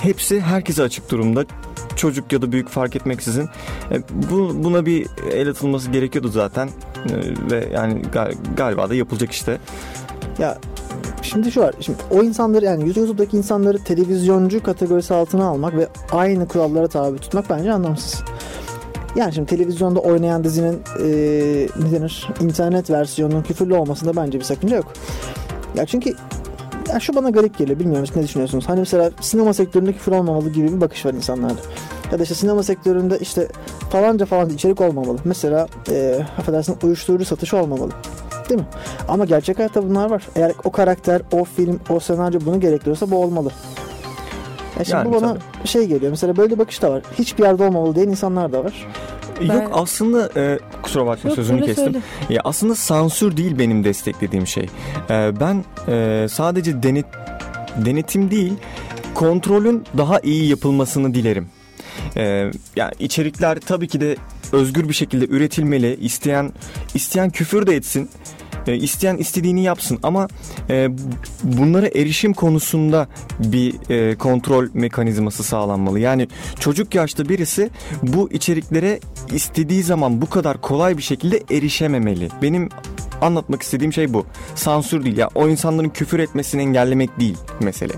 hepsi 0.00 0.40
herkese 0.40 0.82
açık 0.82 1.10
durumda. 1.10 1.44
Çocuk 1.96 2.32
ya 2.32 2.42
da 2.42 2.52
büyük 2.52 2.68
fark 2.68 2.96
etmeksizin. 2.96 3.48
E, 3.90 4.02
bu, 4.30 4.64
buna 4.64 4.86
bir 4.86 5.06
el 5.32 5.48
atılması 5.48 5.90
gerekiyordu 5.90 6.28
zaten. 6.28 6.66
E, 6.66 6.70
ve 7.50 7.68
yani 7.72 8.02
gal- 8.02 8.34
galiba 8.56 8.90
da 8.90 8.94
yapılacak 8.94 9.32
işte. 9.32 9.58
Ya 10.38 10.58
şimdi 11.24 11.52
şu 11.52 11.60
var. 11.60 11.74
Şimdi 11.80 11.98
o 12.10 12.22
insanları 12.22 12.64
yani 12.64 12.86
YouTube'daki 12.86 13.36
insanları 13.36 13.84
televizyoncu 13.84 14.62
kategorisi 14.62 15.14
altına 15.14 15.44
almak 15.46 15.76
ve 15.76 15.88
aynı 16.12 16.48
kurallara 16.48 16.88
tabi 16.88 17.18
tutmak 17.18 17.50
bence 17.50 17.72
anlamsız. 17.72 18.22
Yani 19.16 19.32
şimdi 19.32 19.50
televizyonda 19.50 20.00
oynayan 20.00 20.44
dizinin 20.44 20.82
e, 21.00 21.06
ne 21.82 22.00
denir? 22.00 22.28
internet 22.40 22.90
versiyonunun 22.90 23.42
küfürlü 23.42 23.74
olmasında 23.74 24.16
bence 24.16 24.38
bir 24.38 24.44
sakınca 24.44 24.76
yok. 24.76 24.92
Ya 25.76 25.86
çünkü 25.86 26.14
ya 26.88 27.00
şu 27.00 27.14
bana 27.14 27.30
garip 27.30 27.58
geliyor. 27.58 27.78
Bilmiyorum 27.78 28.06
siz 28.06 28.16
ne 28.16 28.22
düşünüyorsunuz? 28.22 28.68
Hani 28.68 28.80
mesela 28.80 29.10
sinema 29.20 29.54
sektöründe 29.54 29.92
küfür 29.92 30.12
olmamalı 30.12 30.50
gibi 30.50 30.72
bir 30.72 30.80
bakış 30.80 31.06
var 31.06 31.14
insanlarda. 31.14 31.60
Ya 32.12 32.18
da 32.18 32.22
işte 32.22 32.34
sinema 32.34 32.62
sektöründe 32.62 33.18
işte 33.18 33.48
falanca 33.90 34.26
falanca 34.26 34.54
içerik 34.54 34.80
olmamalı. 34.80 35.18
Mesela 35.24 35.68
e, 35.90 36.26
affedersin 36.38 36.76
uyuşturucu 36.82 37.24
satışı 37.24 37.56
olmamalı. 37.56 37.90
Değil 38.48 38.60
mi? 38.60 38.66
Ama 39.08 39.24
gerçek 39.24 39.58
hayatta 39.58 39.88
bunlar 39.90 40.10
var. 40.10 40.22
Eğer 40.36 40.52
o 40.64 40.72
karakter, 40.72 41.22
o 41.32 41.44
film, 41.44 41.80
o 41.88 42.00
senaryo 42.00 42.40
bunu 42.46 42.60
gerektiriyorsa 42.60 43.10
bu 43.10 43.22
olmalı. 43.22 43.50
Ya 44.78 44.84
şimdi 44.84 44.96
Yani 44.96 45.12
bu 45.12 45.22
bana 45.22 45.36
şey 45.64 45.86
geliyor. 45.86 46.10
Mesela 46.10 46.36
böyle 46.36 46.54
bir 46.54 46.58
bakış 46.58 46.82
da 46.82 46.90
var. 46.90 47.02
Hiçbir 47.18 47.42
yerde 47.42 47.64
olmamalı 47.64 47.94
diyen 47.94 48.08
insanlar 48.08 48.52
da 48.52 48.64
var. 48.64 48.86
Ben- 49.40 49.54
Yok 49.54 49.70
aslında 49.74 50.30
e, 50.40 50.58
kusura 50.82 51.06
bakma 51.06 51.28
Yok, 51.30 51.36
sözünü 51.36 51.60
kestim. 51.64 51.84
söyle. 51.84 52.00
Ya 52.30 52.40
aslında 52.44 52.74
sansür 52.74 53.36
değil 53.36 53.58
benim 53.58 53.84
desteklediğim 53.84 54.46
şey. 54.46 54.68
Ee, 55.10 55.32
ben 55.40 55.64
e, 55.88 56.26
sadece 56.30 56.82
denet 56.82 57.06
denetim 57.84 58.30
değil, 58.30 58.52
kontrolün 59.14 59.84
daha 59.98 60.20
iyi 60.20 60.48
yapılmasını 60.50 61.14
dilerim. 61.14 61.48
Ee, 62.16 62.50
yani 62.76 62.92
içerikler 62.98 63.60
tabii 63.60 63.88
ki 63.88 64.00
de 64.00 64.16
özgür 64.54 64.88
bir 64.88 64.94
şekilde 64.94 65.26
üretilmeli. 65.26 65.98
İsteyen 66.00 66.52
isteyen 66.94 67.30
küfür 67.30 67.66
de 67.66 67.76
etsin. 67.76 68.10
E, 68.66 68.76
isteyen 68.76 69.16
istediğini 69.16 69.62
yapsın 69.62 69.98
ama 70.02 70.28
e, 70.70 70.88
bunlara 71.42 71.86
erişim 71.86 72.32
konusunda 72.32 73.08
bir 73.38 73.90
e, 73.90 74.14
kontrol 74.18 74.68
mekanizması 74.74 75.42
sağlanmalı. 75.42 76.00
Yani 76.00 76.28
çocuk 76.60 76.94
yaşta 76.94 77.28
birisi 77.28 77.70
bu 78.02 78.30
içeriklere 78.30 79.00
istediği 79.32 79.82
zaman 79.82 80.20
bu 80.20 80.30
kadar 80.30 80.60
kolay 80.60 80.96
bir 80.98 81.02
şekilde 81.02 81.42
erişememeli. 81.50 82.28
Benim 82.42 82.68
anlatmak 83.20 83.62
istediğim 83.62 83.92
şey 83.92 84.14
bu. 84.14 84.26
Sansür 84.54 85.04
değil 85.04 85.16
ya 85.16 85.28
o 85.34 85.48
insanların 85.48 85.88
küfür 85.88 86.18
etmesini 86.18 86.62
engellemek 86.62 87.20
değil 87.20 87.36
mesele. 87.60 87.92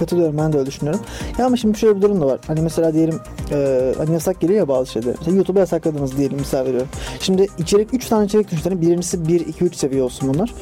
Katılıyorum 0.00 0.38
ben 0.38 0.52
de 0.52 0.58
öyle 0.58 0.66
düşünüyorum. 0.66 1.00
Ya 1.38 1.46
ama 1.46 1.56
şimdi 1.56 1.78
şöyle 1.78 1.96
bir 1.96 2.02
durum 2.02 2.20
da 2.20 2.26
var. 2.26 2.40
Hani 2.46 2.60
mesela 2.60 2.94
diyelim 2.94 3.20
e, 3.52 3.92
hani 3.98 4.12
yasak 4.12 4.40
geliyor 4.40 4.58
ya 4.58 4.68
bazı 4.68 4.90
şeyler. 4.90 5.14
Mesela 5.18 5.36
YouTube'a 5.36 5.60
yasakladınız 5.60 6.16
diyelim 6.16 6.38
misal 6.38 6.64
veriyorum. 6.64 6.88
Şimdi 7.20 7.48
içerik 7.58 7.94
3 7.94 8.06
tane 8.06 8.26
içerik 8.26 8.50
düşünsene. 8.50 8.80
Birincisi 8.80 9.28
1, 9.28 9.40
2, 9.40 9.64
3 9.64 9.74
seviye 9.74 10.02
olsun 10.02 10.34
bunlar. 10.34 10.54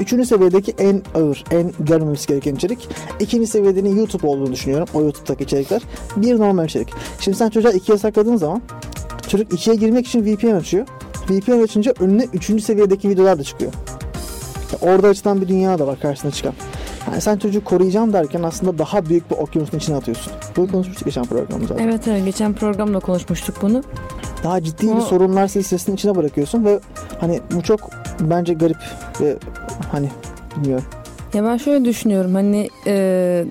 Üçüncü 0.00 0.26
seviyedeki 0.26 0.74
en 0.78 1.02
ağır, 1.14 1.44
en 1.50 1.72
görmemiz 1.80 2.26
gereken 2.26 2.54
içerik. 2.54 2.88
İkinci 3.20 3.46
seviyedenin 3.46 3.96
YouTube 3.96 4.26
olduğunu 4.26 4.52
düşünüyorum. 4.52 4.88
O 4.94 5.02
YouTube'daki 5.02 5.44
içerikler. 5.44 5.82
Bir 6.16 6.38
normal 6.38 6.64
içerik. 6.64 6.88
Şimdi 7.20 7.36
sen 7.36 7.50
çocuğa 7.50 7.72
2 7.72 7.92
yasakladığın 7.92 8.36
zaman 8.36 8.62
çocuk 9.28 9.52
2'ye 9.52 9.76
girmek 9.76 10.06
için 10.06 10.24
VPN 10.24 10.54
açıyor. 10.54 10.86
VPN 11.30 11.62
açınca 11.62 11.94
önüne 12.00 12.26
3. 12.32 12.62
seviyedeki 12.62 13.08
videolar 13.08 13.38
da 13.38 13.42
çıkıyor. 13.42 13.72
Orada 14.80 15.08
açılan 15.08 15.40
bir 15.40 15.48
dünya 15.48 15.78
da 15.78 15.86
var 15.86 16.00
karşısına 16.00 16.30
çıkan. 16.30 16.54
Yani 17.10 17.20
sen 17.20 17.36
çocuğu 17.36 17.64
koruyacağım 17.64 18.12
derken 18.12 18.42
aslında 18.42 18.78
daha 18.78 19.06
büyük 19.06 19.30
bir 19.30 19.36
okyanusun 19.36 19.78
içine 19.78 19.96
atıyorsun. 19.96 20.32
Bunu 20.56 20.70
konuşmuştuk 20.70 21.04
geçen 21.04 21.24
programda 21.24 21.66
zaten. 21.66 21.88
Evet 21.88 22.08
evet 22.08 22.24
geçen 22.24 22.52
programda 22.52 22.98
konuşmuştuk 23.00 23.56
bunu. 23.62 23.82
Daha 24.44 24.62
ciddi 24.62 24.86
bir 24.86 24.96
O- 24.96 25.00
sorunlar 25.00 25.46
silsilesinin 25.48 25.96
içine 25.96 26.14
bırakıyorsun 26.16 26.64
ve 26.64 26.80
hani 27.20 27.40
bu 27.56 27.62
çok 27.62 27.80
bence 28.20 28.54
garip 28.54 28.76
ve 29.20 29.36
hani 29.92 30.08
bilmiyorum. 30.56 30.84
Ya 31.34 31.44
ben 31.44 31.56
şöyle 31.56 31.84
düşünüyorum 31.84 32.34
hani 32.34 32.68
e, 32.86 32.92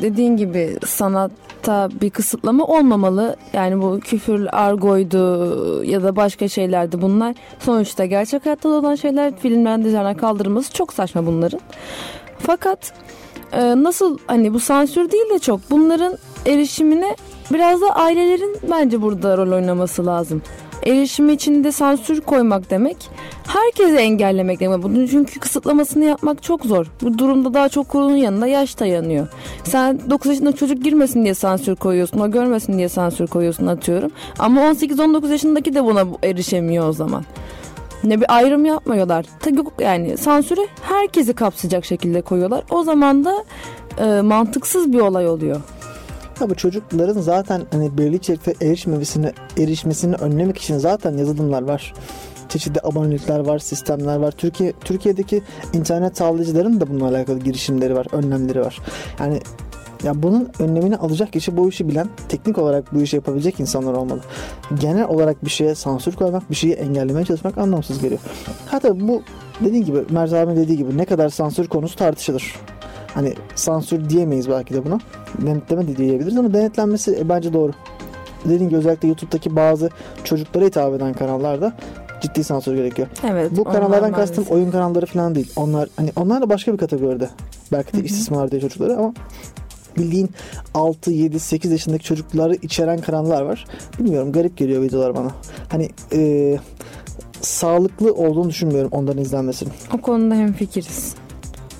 dediğin 0.01 0.37
gibi 0.37 0.77
sanatta 0.85 1.89
bir 2.01 2.09
kısıtlama 2.09 2.65
olmamalı. 2.65 3.35
Yani 3.53 3.81
bu 3.81 3.99
küfür, 3.99 4.47
argoydu 4.51 5.83
ya 5.83 6.03
da 6.03 6.15
başka 6.15 6.47
şeylerdi 6.47 7.01
bunlar. 7.01 7.35
Sonuçta 7.59 8.05
gerçek 8.05 8.45
hayatta 8.45 8.69
olan 8.69 8.95
şeyler 8.95 9.37
filmlerden 9.37 9.83
dizilerden 9.85 10.17
kaldırılması 10.17 10.73
çok 10.73 10.93
saçma 10.93 11.25
bunların. 11.25 11.59
Fakat 12.39 12.93
e, 13.51 13.83
nasıl 13.83 14.17
hani 14.27 14.53
bu 14.53 14.59
sansür 14.59 15.11
değil 15.11 15.29
de 15.33 15.39
çok 15.39 15.59
bunların 15.71 16.17
erişimine 16.45 17.15
biraz 17.53 17.81
da 17.81 17.95
ailelerin 17.95 18.57
bence 18.71 19.01
burada 19.01 19.37
rol 19.37 19.51
oynaması 19.51 20.05
lazım. 20.05 20.41
Erişimi 20.85 21.33
içinde 21.33 21.71
sansür 21.71 22.21
koymak 22.21 22.69
demek 22.69 22.97
herkese 23.47 24.01
engellemek 24.01 24.59
demek. 24.59 24.83
Bunun 24.83 25.07
çünkü 25.07 25.39
kısıtlamasını 25.39 26.05
yapmak 26.05 26.43
çok 26.43 26.65
zor. 26.65 26.85
Bu 27.01 27.17
durumda 27.17 27.53
daha 27.53 27.69
çok 27.69 27.89
kurulun 27.89 28.15
yanında 28.15 28.47
yaş 28.47 28.79
dayanıyor. 28.79 29.27
Sen 29.63 29.99
9 30.09 30.31
yaşında 30.31 30.51
çocuk 30.51 30.83
girmesin 30.83 31.23
diye 31.23 31.33
sansür 31.33 31.75
koyuyorsun. 31.75 32.19
O 32.19 32.31
görmesin 32.31 32.77
diye 32.77 32.89
sansür 32.89 33.27
koyuyorsun 33.27 33.67
atıyorum. 33.67 34.11
Ama 34.39 34.61
18-19 34.61 35.31
yaşındaki 35.31 35.75
de 35.75 35.83
buna 35.83 36.05
erişemiyor 36.23 36.87
o 36.87 36.93
zaman. 36.93 37.23
Ne 38.03 38.21
bir 38.21 38.35
ayrım 38.35 38.65
yapmıyorlar. 38.65 39.25
Yani 39.79 40.17
sansürü 40.17 40.61
herkesi 40.81 41.33
kapsayacak 41.33 41.85
şekilde 41.85 42.21
koyuyorlar. 42.21 42.63
O 42.69 42.83
zaman 42.83 43.25
da 43.25 43.43
e, 43.97 44.21
mantıksız 44.21 44.93
bir 44.93 44.99
olay 44.99 45.27
oluyor. 45.27 45.61
Ya 46.41 46.49
bu 46.49 46.55
çocukların 46.55 47.21
zaten 47.21 47.61
hani 47.71 47.97
belirli 47.97 48.15
içerikte 48.15 48.53
erişmemesini, 48.61 49.31
erişmesini 49.57 50.15
önlemek 50.15 50.57
için 50.57 50.77
zaten 50.77 51.17
yazılımlar 51.17 51.61
var. 51.61 51.93
Çeşitli 52.49 52.79
abonelikler 52.83 53.39
var, 53.39 53.59
sistemler 53.59 54.15
var. 54.15 54.31
Türkiye 54.31 54.73
Türkiye'deki 54.85 55.41
internet 55.73 56.17
sağlayıcıların 56.17 56.81
da 56.81 56.87
bununla 56.87 57.07
alakalı 57.07 57.39
girişimleri 57.39 57.95
var, 57.95 58.07
önlemleri 58.11 58.61
var. 58.61 58.79
Yani 59.19 59.39
ya 60.03 60.23
bunun 60.23 60.49
önlemini 60.59 60.97
alacak 60.97 61.33
kişi 61.33 61.57
bu 61.57 61.69
işi 61.69 61.89
bilen, 61.89 62.07
teknik 62.29 62.57
olarak 62.57 62.93
bu 62.93 63.01
işi 63.01 63.15
yapabilecek 63.15 63.59
insanlar 63.59 63.93
olmalı. 63.93 64.19
Genel 64.79 65.07
olarak 65.07 65.45
bir 65.45 65.49
şeye 65.49 65.75
sansür 65.75 66.13
koymak, 66.13 66.49
bir 66.49 66.55
şeyi 66.55 66.73
engellemeye 66.73 67.25
çalışmak 67.25 67.57
anlamsız 67.57 68.01
geliyor. 68.01 68.21
Hatta 68.65 68.99
bu 68.99 69.21
dediğim 69.61 69.85
gibi 69.85 70.03
Mert 70.09 70.33
abi 70.33 70.55
dediği 70.55 70.77
gibi 70.77 70.97
ne 70.97 71.05
kadar 71.05 71.29
sansür 71.29 71.67
konusu 71.67 71.95
tartışılır. 71.95 72.55
Hani 73.13 73.33
sansür 73.55 74.09
diyemeyiz 74.09 74.49
belki 74.49 74.73
de 74.73 74.85
buna. 74.85 74.99
Denetleme 75.41 75.87
de 75.87 75.97
diyebiliriz 75.97 76.37
ama 76.37 76.53
denetlenmesi 76.53 77.17
e, 77.19 77.29
bence 77.29 77.53
doğru. 77.53 77.71
Dediğim 78.45 78.69
gibi 78.69 78.77
özellikle 78.77 79.07
YouTube'daki 79.07 79.55
bazı 79.55 79.89
çocuklara 80.23 80.65
hitap 80.65 80.93
eden 80.93 81.13
kanallarda 81.13 81.73
ciddi 82.21 82.43
sansür 82.43 82.75
gerekiyor. 82.75 83.07
Evet. 83.29 83.51
Bu 83.57 83.63
kanallardan 83.63 84.11
maalesef. 84.11 84.35
kastım 84.35 84.55
oyun 84.55 84.71
kanalları 84.71 85.05
falan 85.05 85.35
değil. 85.35 85.51
Onlar 85.55 85.89
hani 85.95 86.11
onlar 86.15 86.41
da 86.41 86.49
başka 86.49 86.73
bir 86.73 86.77
kategoride. 86.77 87.29
Belki 87.71 87.97
de 87.97 88.03
istismar 88.03 88.51
diye 88.51 88.61
çocukları 88.61 88.97
ama 88.97 89.13
bildiğin 89.97 90.29
6, 90.73 91.11
7, 91.11 91.39
8 91.39 91.71
yaşındaki 91.71 92.03
çocukları 92.03 92.55
içeren 92.55 93.01
kanallar 93.01 93.41
var. 93.41 93.65
Bilmiyorum 93.99 94.31
garip 94.31 94.57
geliyor 94.57 94.81
videolar 94.81 95.15
bana. 95.15 95.31
Hani 95.69 95.89
e, 96.13 96.57
sağlıklı 97.41 98.13
olduğunu 98.13 98.49
düşünmüyorum 98.49 98.89
onların 98.91 99.21
izlenmesinin. 99.21 99.73
O 99.93 100.01
konuda 100.01 100.35
hemfikiriz. 100.35 101.15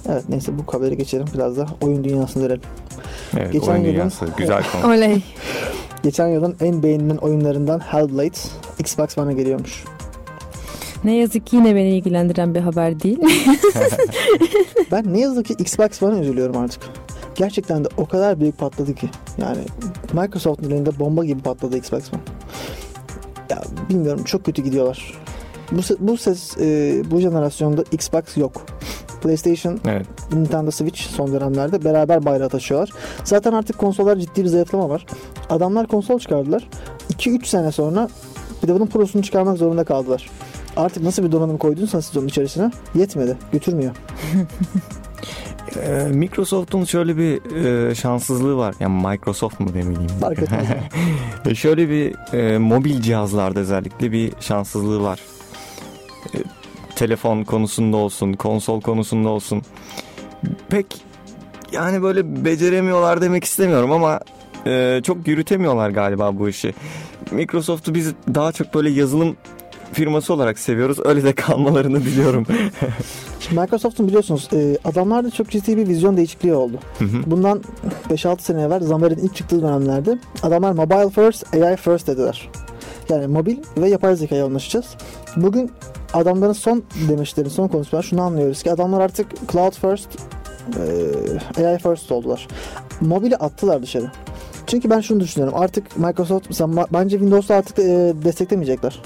Evet 0.10 0.24
neyse 0.30 0.52
bu 0.58 0.74
haberi 0.74 0.98
geçelim 0.98 1.26
biraz 1.34 1.58
da 1.58 1.66
oyun 1.82 2.04
dünyasına 2.04 2.44
dönelim. 2.44 2.62
Evet, 3.38 3.54
Geçen 3.54 3.72
oyun 3.72 3.82
yılın- 3.84 3.94
dünyası 3.94 4.26
güzel 4.38 4.64
konu. 4.82 4.94
Oley. 4.94 5.22
Geçen 6.04 6.28
yılın 6.28 6.56
en 6.62 6.84
beğenilen 6.84 7.18
oyunlarından 7.18 7.80
Hellblade 7.80 8.38
Xbox 8.80 9.18
One'a 9.18 9.32
geliyormuş. 9.32 9.84
Ne 11.04 11.16
yazık 11.16 11.48
ki 11.48 11.56
yine 11.56 11.76
beni 11.76 11.90
ilgilendiren 11.98 12.56
bir 12.56 12.60
haber 12.60 13.00
değil. 13.00 13.20
Ben 14.92 15.14
ne 15.14 15.20
yazık 15.20 15.46
ki 15.46 15.54
Xbox 15.60 16.04
One'a 16.04 16.20
üzülüyorum 16.20 16.58
artık. 16.58 16.84
Gerçekten 17.36 17.84
de 17.84 17.88
o 17.98 18.06
kadar 18.06 18.40
büyük 18.40 18.58
patladı 18.58 18.96
ki. 18.96 19.10
Yani 19.38 19.62
Microsoft'un 20.14 20.70
elinde 20.70 21.00
bomba 21.00 21.26
gibi 21.26 21.42
patladı 21.42 21.78
Xbox 21.78 22.14
One. 22.14 22.22
Ya 23.50 23.62
bilmiyorum 23.90 24.24
çok 24.24 24.46
kötü 24.46 24.62
gidiyorlar. 24.62 25.14
Bu, 25.72 25.82
bu 26.00 26.18
ses 26.18 26.58
e, 26.58 27.02
bu 27.12 27.20
jenerasyonda 27.20 27.84
Xbox 27.92 28.38
yok. 28.38 28.66
PlayStation, 29.24 29.80
Evet. 29.88 30.08
Nintendo 30.34 30.72
Switch 30.72 31.02
son 31.02 31.34
dönemlerde 31.34 31.84
beraber 31.84 32.26
bayrağı 32.26 32.50
taşıyorlar. 32.50 32.90
Zaten 33.24 33.54
artık 33.54 33.78
konsollar 33.78 34.18
ciddi 34.18 34.44
bir 34.44 34.50
zayıflama 34.50 34.90
var. 34.90 35.06
Adamlar 35.50 35.88
konsol 35.88 36.20
çıkardılar. 36.20 36.70
2-3 37.14 37.46
sene 37.46 37.72
sonra 37.72 38.10
bir 38.64 38.68
de 38.68 38.76
bunun 38.76 38.88
prosunu 38.88 39.24
çıkarmak 39.24 39.58
zorunda 39.58 39.84
kaldılar. 39.84 40.30
Artık 40.78 41.04
nasıl 41.04 41.24
bir 41.24 41.32
donanım 41.32 41.58
koyduysanız 41.58 42.06
siz 42.06 42.18
onun 42.18 42.28
içerisine 42.28 42.72
yetmedi. 42.96 43.38
Götürmüyor. 43.52 43.96
Ee, 45.78 46.08
Microsoft'un 46.14 46.84
şöyle 46.84 47.18
bir 47.18 47.56
e, 47.66 47.96
şanssızlığı 47.96 48.58
var. 48.58 48.76
Yani 48.80 49.08
Microsoft 49.08 49.60
mu 49.60 49.74
demeyeyim. 49.74 50.08
Fark 50.08 50.40
etmez. 50.40 50.68
E, 51.46 51.56
şöyle 51.56 51.90
bir 51.90 52.34
e, 52.38 52.58
mobil 52.58 53.02
cihazlarda 53.02 53.60
özellikle 53.60 54.12
bir 54.12 54.34
şanssızlığı 54.40 55.04
var. 55.04 55.20
E, 56.36 56.38
telefon 56.96 57.44
konusunda 57.44 57.98
olsun, 57.98 58.34
konsol 58.34 58.82
konusunda 58.82 59.30
olsun. 59.30 59.62
Pek 60.70 60.86
yani 61.72 62.02
böyle 62.02 62.46
beceremiyorlar 62.46 63.22
demek 63.22 63.44
istemiyorum 63.44 63.92
ama 63.92 64.20
e, 64.66 65.02
çok 65.04 65.28
yürütemiyorlar 65.28 65.90
galiba 65.90 66.40
bu 66.40 66.50
işi. 66.50 66.74
Microsoft'u 67.32 67.96
biz 67.96 68.14
daha 68.36 68.52
çok 68.52 68.74
böyle 68.74 68.90
yazılım 68.90 69.38
firması 69.94 70.34
olarak 70.34 70.60
seviyoruz. 70.60 70.98
Öyle 71.06 71.24
de 71.24 71.34
kalmalarını 71.34 72.06
biliyorum. 72.06 72.46
Şimdi 73.40 73.62
Microsoft'un 73.62 74.08
biliyorsunuz 74.08 74.50
e, 74.54 74.78
adamlarda 74.86 75.32
çok 75.32 75.50
ciddi 75.50 75.78
bir 75.78 75.88
vizyon 75.88 76.18
değişikliği 76.18 76.54
oldu. 76.54 76.80
Hı 77.00 77.06
hı. 77.06 77.18
Bundan 77.26 77.62
5-6 78.10 78.42
sene 78.42 78.62
evvel 78.62 78.82
Xamarin 78.82 79.18
ilk 79.18 79.36
çıktığı 79.36 79.62
dönemlerde 79.62 80.18
adamlar 80.44 80.72
mobile 80.72 81.10
first, 81.10 81.56
AI 81.56 81.76
first 81.76 82.08
dediler. 82.08 82.50
Yani 83.10 83.28
mobil 83.28 83.58
ve 83.78 83.90
yapay 83.90 84.16
zekaya 84.16 84.42
yoğunlaşacağız. 84.42 84.96
Bugün 85.36 85.72
adamların 86.14 86.54
son 86.54 86.84
demeçleri, 87.10 87.50
son 87.50 87.68
konuşmalar 87.68 88.04
şunu 88.04 88.22
anlıyoruz 88.22 88.64
ki 88.64 88.72
adamlar 88.72 89.02
artık 89.02 89.28
cloud 89.52 89.74
first, 89.74 90.10
e, 91.58 91.66
AI 91.66 91.78
first 91.78 92.12
oldular. 92.12 92.48
Mobili 93.02 93.36
attılar 93.36 93.82
dışarı. 93.82 94.12
Çünkü 94.68 94.90
ben 94.90 95.02
şunu 95.02 95.20
düşünüyorum. 95.20 95.58
Artık 95.58 95.98
Microsoft 95.98 96.46
mesela 96.50 96.88
bence 96.94 97.18
Windows'u 97.18 97.54
artık 97.54 97.80
e, 97.80 98.14
desteklemeyecekler. 98.26 99.02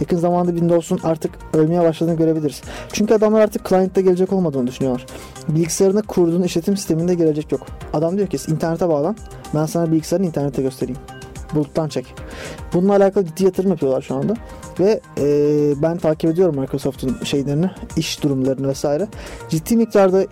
Yakın 0.00 0.16
zamanda 0.16 0.50
Windows'un 0.50 1.00
artık 1.02 1.32
ölmeye 1.54 1.80
başladığını 1.80 2.16
görebiliriz. 2.16 2.62
Çünkü 2.92 3.14
adamlar 3.14 3.40
artık 3.40 3.68
client'ta 3.68 4.00
gelecek 4.00 4.32
olmadığını 4.32 4.66
düşünüyorlar. 4.66 5.06
Bilgisayarına 5.48 6.02
kurduğun 6.02 6.42
işletim 6.42 6.76
sisteminde 6.76 7.14
gelecek 7.14 7.52
yok. 7.52 7.66
Adam 7.92 8.16
diyor 8.16 8.28
ki 8.28 8.38
internete 8.48 8.88
bağlan. 8.88 9.16
Ben 9.54 9.66
sana 9.66 9.92
bilgisayarını 9.92 10.26
internete 10.26 10.62
göstereyim. 10.62 11.00
Buluttan 11.54 11.88
çek. 11.88 12.14
Bununla 12.74 12.92
alakalı 12.92 13.26
ciddi 13.26 13.44
yatırım 13.44 13.70
yapıyorlar 13.70 14.02
şu 14.02 14.14
anda. 14.14 14.34
Ve 14.80 15.00
e, 15.18 15.26
ben 15.82 15.96
takip 15.96 16.30
ediyorum 16.30 16.60
Microsoft'un 16.60 17.24
şeylerini, 17.24 17.70
iş 17.96 18.22
durumlarını 18.22 18.68
vesaire. 18.68 19.06
Ciddi 19.48 19.76
miktarda 19.76 20.26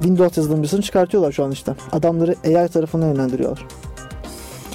Windows 0.00 0.36
yazılımcısını 0.36 0.82
çıkartıyorlar 0.82 1.32
şu 1.32 1.44
an 1.44 1.50
işte. 1.50 1.74
Adamları 1.92 2.34
AI 2.44 2.68
tarafına 2.68 3.06
yönlendiriyorlar. 3.06 3.66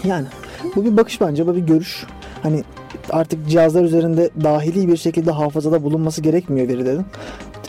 Yani 0.04 0.28
bu 0.76 0.86
bir 0.86 0.98
bakış 0.98 1.22
bence, 1.22 1.48
bu 1.48 1.56
bir 1.56 1.62
görüş. 1.62 2.06
Hani 2.44 2.64
artık 3.10 3.50
cihazlar 3.50 3.84
üzerinde 3.84 4.30
dahili 4.44 4.88
bir 4.88 4.98
şekilde 4.98 5.32
hafızada 5.32 5.84
bulunması 5.84 6.22
gerekmiyor 6.22 6.68
verilerin. 6.68 7.06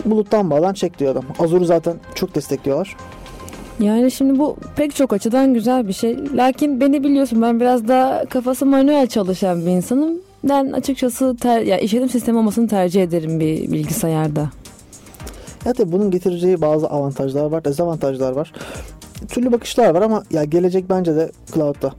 Buluttan 0.04 0.50
bağlan 0.50 0.74
çek 0.74 0.98
diyor 0.98 1.12
adam. 1.12 1.24
Azure'u 1.38 1.64
zaten 1.64 1.96
çok 2.14 2.34
destekliyorlar. 2.34 2.96
Yani 3.80 4.10
şimdi 4.10 4.38
bu 4.38 4.56
pek 4.76 4.94
çok 4.94 5.12
açıdan 5.12 5.54
güzel 5.54 5.88
bir 5.88 5.92
şey. 5.92 6.16
Lakin 6.36 6.80
beni 6.80 7.04
biliyorsun 7.04 7.42
ben 7.42 7.60
biraz 7.60 7.88
daha 7.88 8.24
kafası 8.24 8.66
manuel 8.66 9.06
çalışan 9.06 9.66
bir 9.66 9.70
insanım. 9.70 10.18
Ben 10.44 10.72
açıkçası 10.72 11.36
ter, 11.40 11.60
ya 11.60 11.78
işletim 11.78 12.08
sistemi 12.08 12.38
olmasını 12.38 12.68
tercih 12.68 13.02
ederim 13.02 13.40
bir 13.40 13.72
bilgisayarda. 13.72 14.50
Ya 15.64 15.72
tabii 15.72 15.92
bunun 15.92 16.10
getireceği 16.10 16.60
bazı 16.60 16.86
avantajlar 16.88 17.44
var, 17.44 17.64
dezavantajlar 17.64 18.32
var. 18.32 18.52
Türlü 19.28 19.52
bakışlar 19.52 19.94
var 19.94 20.02
ama 20.02 20.22
ya 20.30 20.44
gelecek 20.44 20.90
bence 20.90 21.16
de 21.16 21.32
cloud'da. 21.54 21.92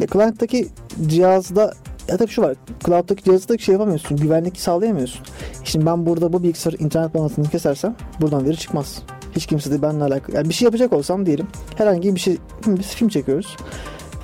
Ya 0.00 0.06
client'taki 0.06 0.68
cihazda 1.06 1.74
ya 2.08 2.16
tabii 2.16 2.30
şu 2.30 2.42
var. 2.42 2.56
Cloud'daki 2.86 3.24
cihazda 3.24 3.58
şey 3.58 3.72
yapamıyorsun. 3.72 4.16
Güvenlik 4.16 4.60
sağlayamıyorsun. 4.60 5.20
Şimdi 5.64 5.86
ben 5.86 6.06
burada 6.06 6.32
bu 6.32 6.42
bilgisayar 6.42 6.74
internet 6.78 7.14
bağlantısını 7.14 7.48
kesersem 7.48 7.96
buradan 8.20 8.44
veri 8.44 8.56
çıkmaz. 8.56 9.02
Hiç 9.36 9.46
kimse 9.46 9.70
de 9.70 9.82
benimle 9.82 10.04
alakalı. 10.04 10.36
Yani 10.36 10.48
bir 10.48 10.54
şey 10.54 10.66
yapacak 10.66 10.92
olsam 10.92 11.26
diyelim. 11.26 11.46
Herhangi 11.76 12.14
bir 12.14 12.20
şey 12.20 12.36
biz 12.66 12.86
film 12.86 13.08
çekiyoruz. 13.08 13.56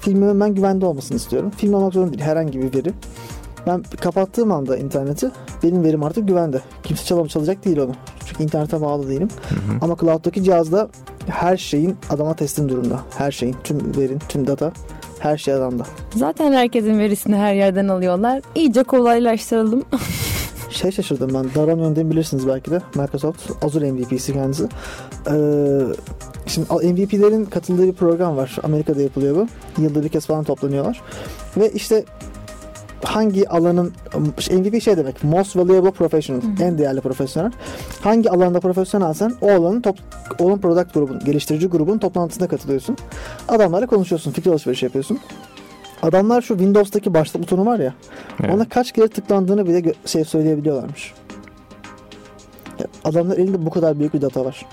Filmimin 0.00 0.40
ben 0.40 0.54
güvende 0.54 0.86
olmasını 0.86 1.16
istiyorum. 1.16 1.50
Film 1.56 1.74
olmak 1.74 1.94
zorunda 1.94 2.12
değil. 2.12 2.22
Herhangi 2.24 2.60
bir 2.60 2.78
veri. 2.78 2.92
Ben 3.66 3.82
kapattığım 3.82 4.52
anda 4.52 4.76
interneti 4.76 5.30
benim 5.62 5.84
verim 5.84 6.02
artık 6.02 6.28
güvende. 6.28 6.60
Kimse 6.82 7.04
çalam 7.04 7.26
çalacak 7.26 7.64
değil 7.64 7.78
onu. 7.78 7.92
Çünkü 8.26 8.42
internete 8.42 8.80
bağlı 8.80 9.08
değilim. 9.08 9.28
Ama 9.80 9.96
cloud'daki 10.00 10.44
cihazda 10.44 10.88
her 11.30 11.56
şeyin 11.56 11.96
adama 12.10 12.34
teslim 12.34 12.68
durumda. 12.68 13.00
Her 13.18 13.32
şeyin, 13.32 13.56
tüm 13.64 13.96
verin, 13.96 14.18
tüm 14.28 14.46
data, 14.46 14.72
her 15.18 15.38
şey 15.38 15.54
adamda. 15.54 15.84
Zaten 16.16 16.52
herkesin 16.52 16.98
verisini 16.98 17.36
her 17.36 17.54
yerden 17.54 17.88
alıyorlar. 17.88 18.42
İyice 18.54 18.82
kolaylaştıralım. 18.82 19.84
Şey 20.70 20.90
şaşırdım 20.90 21.34
ben. 21.34 21.46
Daron 21.54 21.78
Yöntem 21.78 22.10
bilirsiniz 22.10 22.46
belki 22.48 22.70
de. 22.70 22.80
Microsoft 22.94 23.50
Azure 23.64 23.92
MVP'si 23.92 24.32
kendisi. 24.32 24.64
Ee, 24.64 25.32
şimdi 26.46 26.68
MVP'lerin 26.72 27.44
katıldığı 27.44 27.86
bir 27.86 27.92
program 27.92 28.36
var. 28.36 28.56
Amerika'da 28.62 29.02
yapılıyor 29.02 29.36
bu. 29.36 29.46
Yılda 29.82 30.02
bir 30.04 30.08
kez 30.08 30.26
falan 30.26 30.44
toplanıyorlar. 30.44 31.02
Ve 31.56 31.70
işte 31.72 32.04
hangi 33.04 33.48
alanın 33.48 33.92
MVP 34.50 34.82
şey 34.82 34.96
demek 34.96 35.24
most 35.24 35.56
valuable 35.56 35.90
professional 35.90 36.42
en 36.60 36.78
değerli 36.78 37.00
profesyonel. 37.00 37.52
Hangi 38.00 38.30
alanda 38.30 38.60
profesyonelsen 38.60 39.32
o 39.40 39.50
alanın 39.50 39.80
top, 39.80 39.96
onun 40.38 40.58
product 40.58 40.94
grubun 40.94 41.18
geliştirici 41.18 41.66
grubun 41.66 41.98
toplantısına 41.98 42.48
katılıyorsun. 42.48 42.96
Adamlarla 43.48 43.86
konuşuyorsun 43.86 44.30
fikir 44.32 44.50
alışverişi 44.50 44.84
yapıyorsun. 44.86 45.18
Adamlar 46.02 46.42
şu 46.42 46.54
Windows'taki 46.58 47.14
başlık 47.14 47.42
butonu 47.42 47.66
var 47.66 47.78
ya 47.78 47.94
Evet. 48.40 48.54
ona 48.54 48.68
kaç 48.68 48.92
kere 48.92 49.08
tıklandığını 49.08 49.66
bile 49.66 49.78
gö- 49.80 49.94
şey 50.08 50.24
söyleyebiliyorlarmış. 50.24 51.14
Adamlar 53.04 53.36
elinde 53.38 53.66
bu 53.66 53.70
kadar 53.70 53.98
büyük 53.98 54.14
bir 54.14 54.20
data 54.22 54.44
var. 54.44 54.66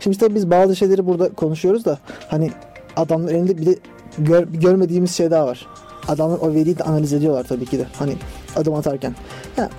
Şimdi 0.00 0.18
tabii 0.18 0.34
biz 0.34 0.50
bazı 0.50 0.76
şeyleri 0.76 1.06
burada 1.06 1.28
konuşuyoruz 1.28 1.84
da 1.84 1.98
hani 2.28 2.50
adamlar 2.96 3.32
elinde 3.32 3.58
bir 3.58 3.66
de 3.66 3.76
gör- 4.18 4.48
görmediğimiz 4.48 5.10
şey 5.14 5.30
daha 5.30 5.46
var 5.46 5.66
adamlar 6.08 6.38
o 6.38 6.54
veriyi 6.54 6.78
de 6.78 6.84
analiz 6.84 7.12
ediyorlar 7.12 7.44
tabii 7.48 7.66
ki 7.66 7.78
de. 7.78 7.86
Hani 7.98 8.16
adım 8.56 8.74
atarken. 8.74 9.14
Ya, 9.56 9.70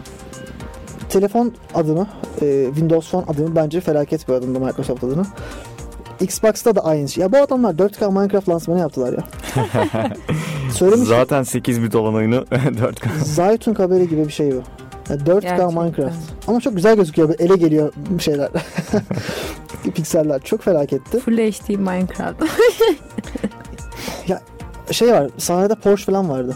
telefon 1.09 1.53
adımı, 1.73 2.07
e, 2.41 2.65
Windows 2.65 3.11
Phone 3.11 3.25
adımı 3.27 3.55
bence 3.55 3.81
felaket 3.81 4.27
bir 4.27 4.33
adımdı 4.33 4.59
Microsoft 4.59 5.03
adına. 5.03 5.25
Xbox'ta 6.21 6.75
da 6.75 6.85
aynı 6.85 7.09
şey. 7.09 7.21
Ya 7.21 7.31
bu 7.31 7.37
adamlar 7.37 7.73
4K 7.73 8.11
Minecraft 8.11 8.49
lansmanı 8.49 8.79
yaptılar 8.79 9.13
ya. 9.13 9.23
Söylemiş 10.71 11.07
Zaten 11.07 11.43
8 11.43 11.83
bit 11.83 11.95
olan 11.95 12.13
oyunu 12.13 12.35
4K. 12.51 13.23
Zaytun 13.23 13.73
haberi 13.75 14.09
gibi 14.09 14.27
bir 14.27 14.31
şey 14.31 14.51
bu. 14.51 14.61
Ya 15.09 15.15
4K 15.15 15.41
Gerçekten. 15.41 15.73
Minecraft. 15.73 16.17
Ama 16.47 16.59
çok 16.59 16.75
güzel 16.75 16.95
gözüküyor. 16.95 17.29
Böyle 17.29 17.43
ele 17.43 17.55
geliyor 17.55 17.93
şeyler. 18.19 18.49
Pikseller. 19.95 20.39
Çok 20.39 20.61
felaketti. 20.61 21.19
Full 21.19 21.37
HD 21.37 21.69
Minecraft. 21.69 22.43
Şey 24.91 25.11
var. 25.11 25.27
Sahnede 25.37 25.75
Porsche 25.75 26.05
falan 26.11 26.29
vardı. 26.29 26.55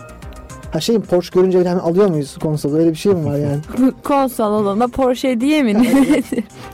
Ha 0.72 0.80
şey 0.80 1.00
Porsche 1.00 1.40
görünce 1.40 1.60
bile 1.60 1.70
hemen 1.70 1.80
alıyor 1.82 2.08
muyuz 2.10 2.38
konsolu? 2.38 2.78
Öyle 2.78 2.90
bir 2.90 2.96
şey 2.96 3.14
mi 3.14 3.26
var 3.26 3.36
yani? 3.38 3.60
Konsol 4.04 4.44
alana 4.54 4.88
Porsche 4.88 5.42
diye 5.42 5.64
mi? 5.64 5.74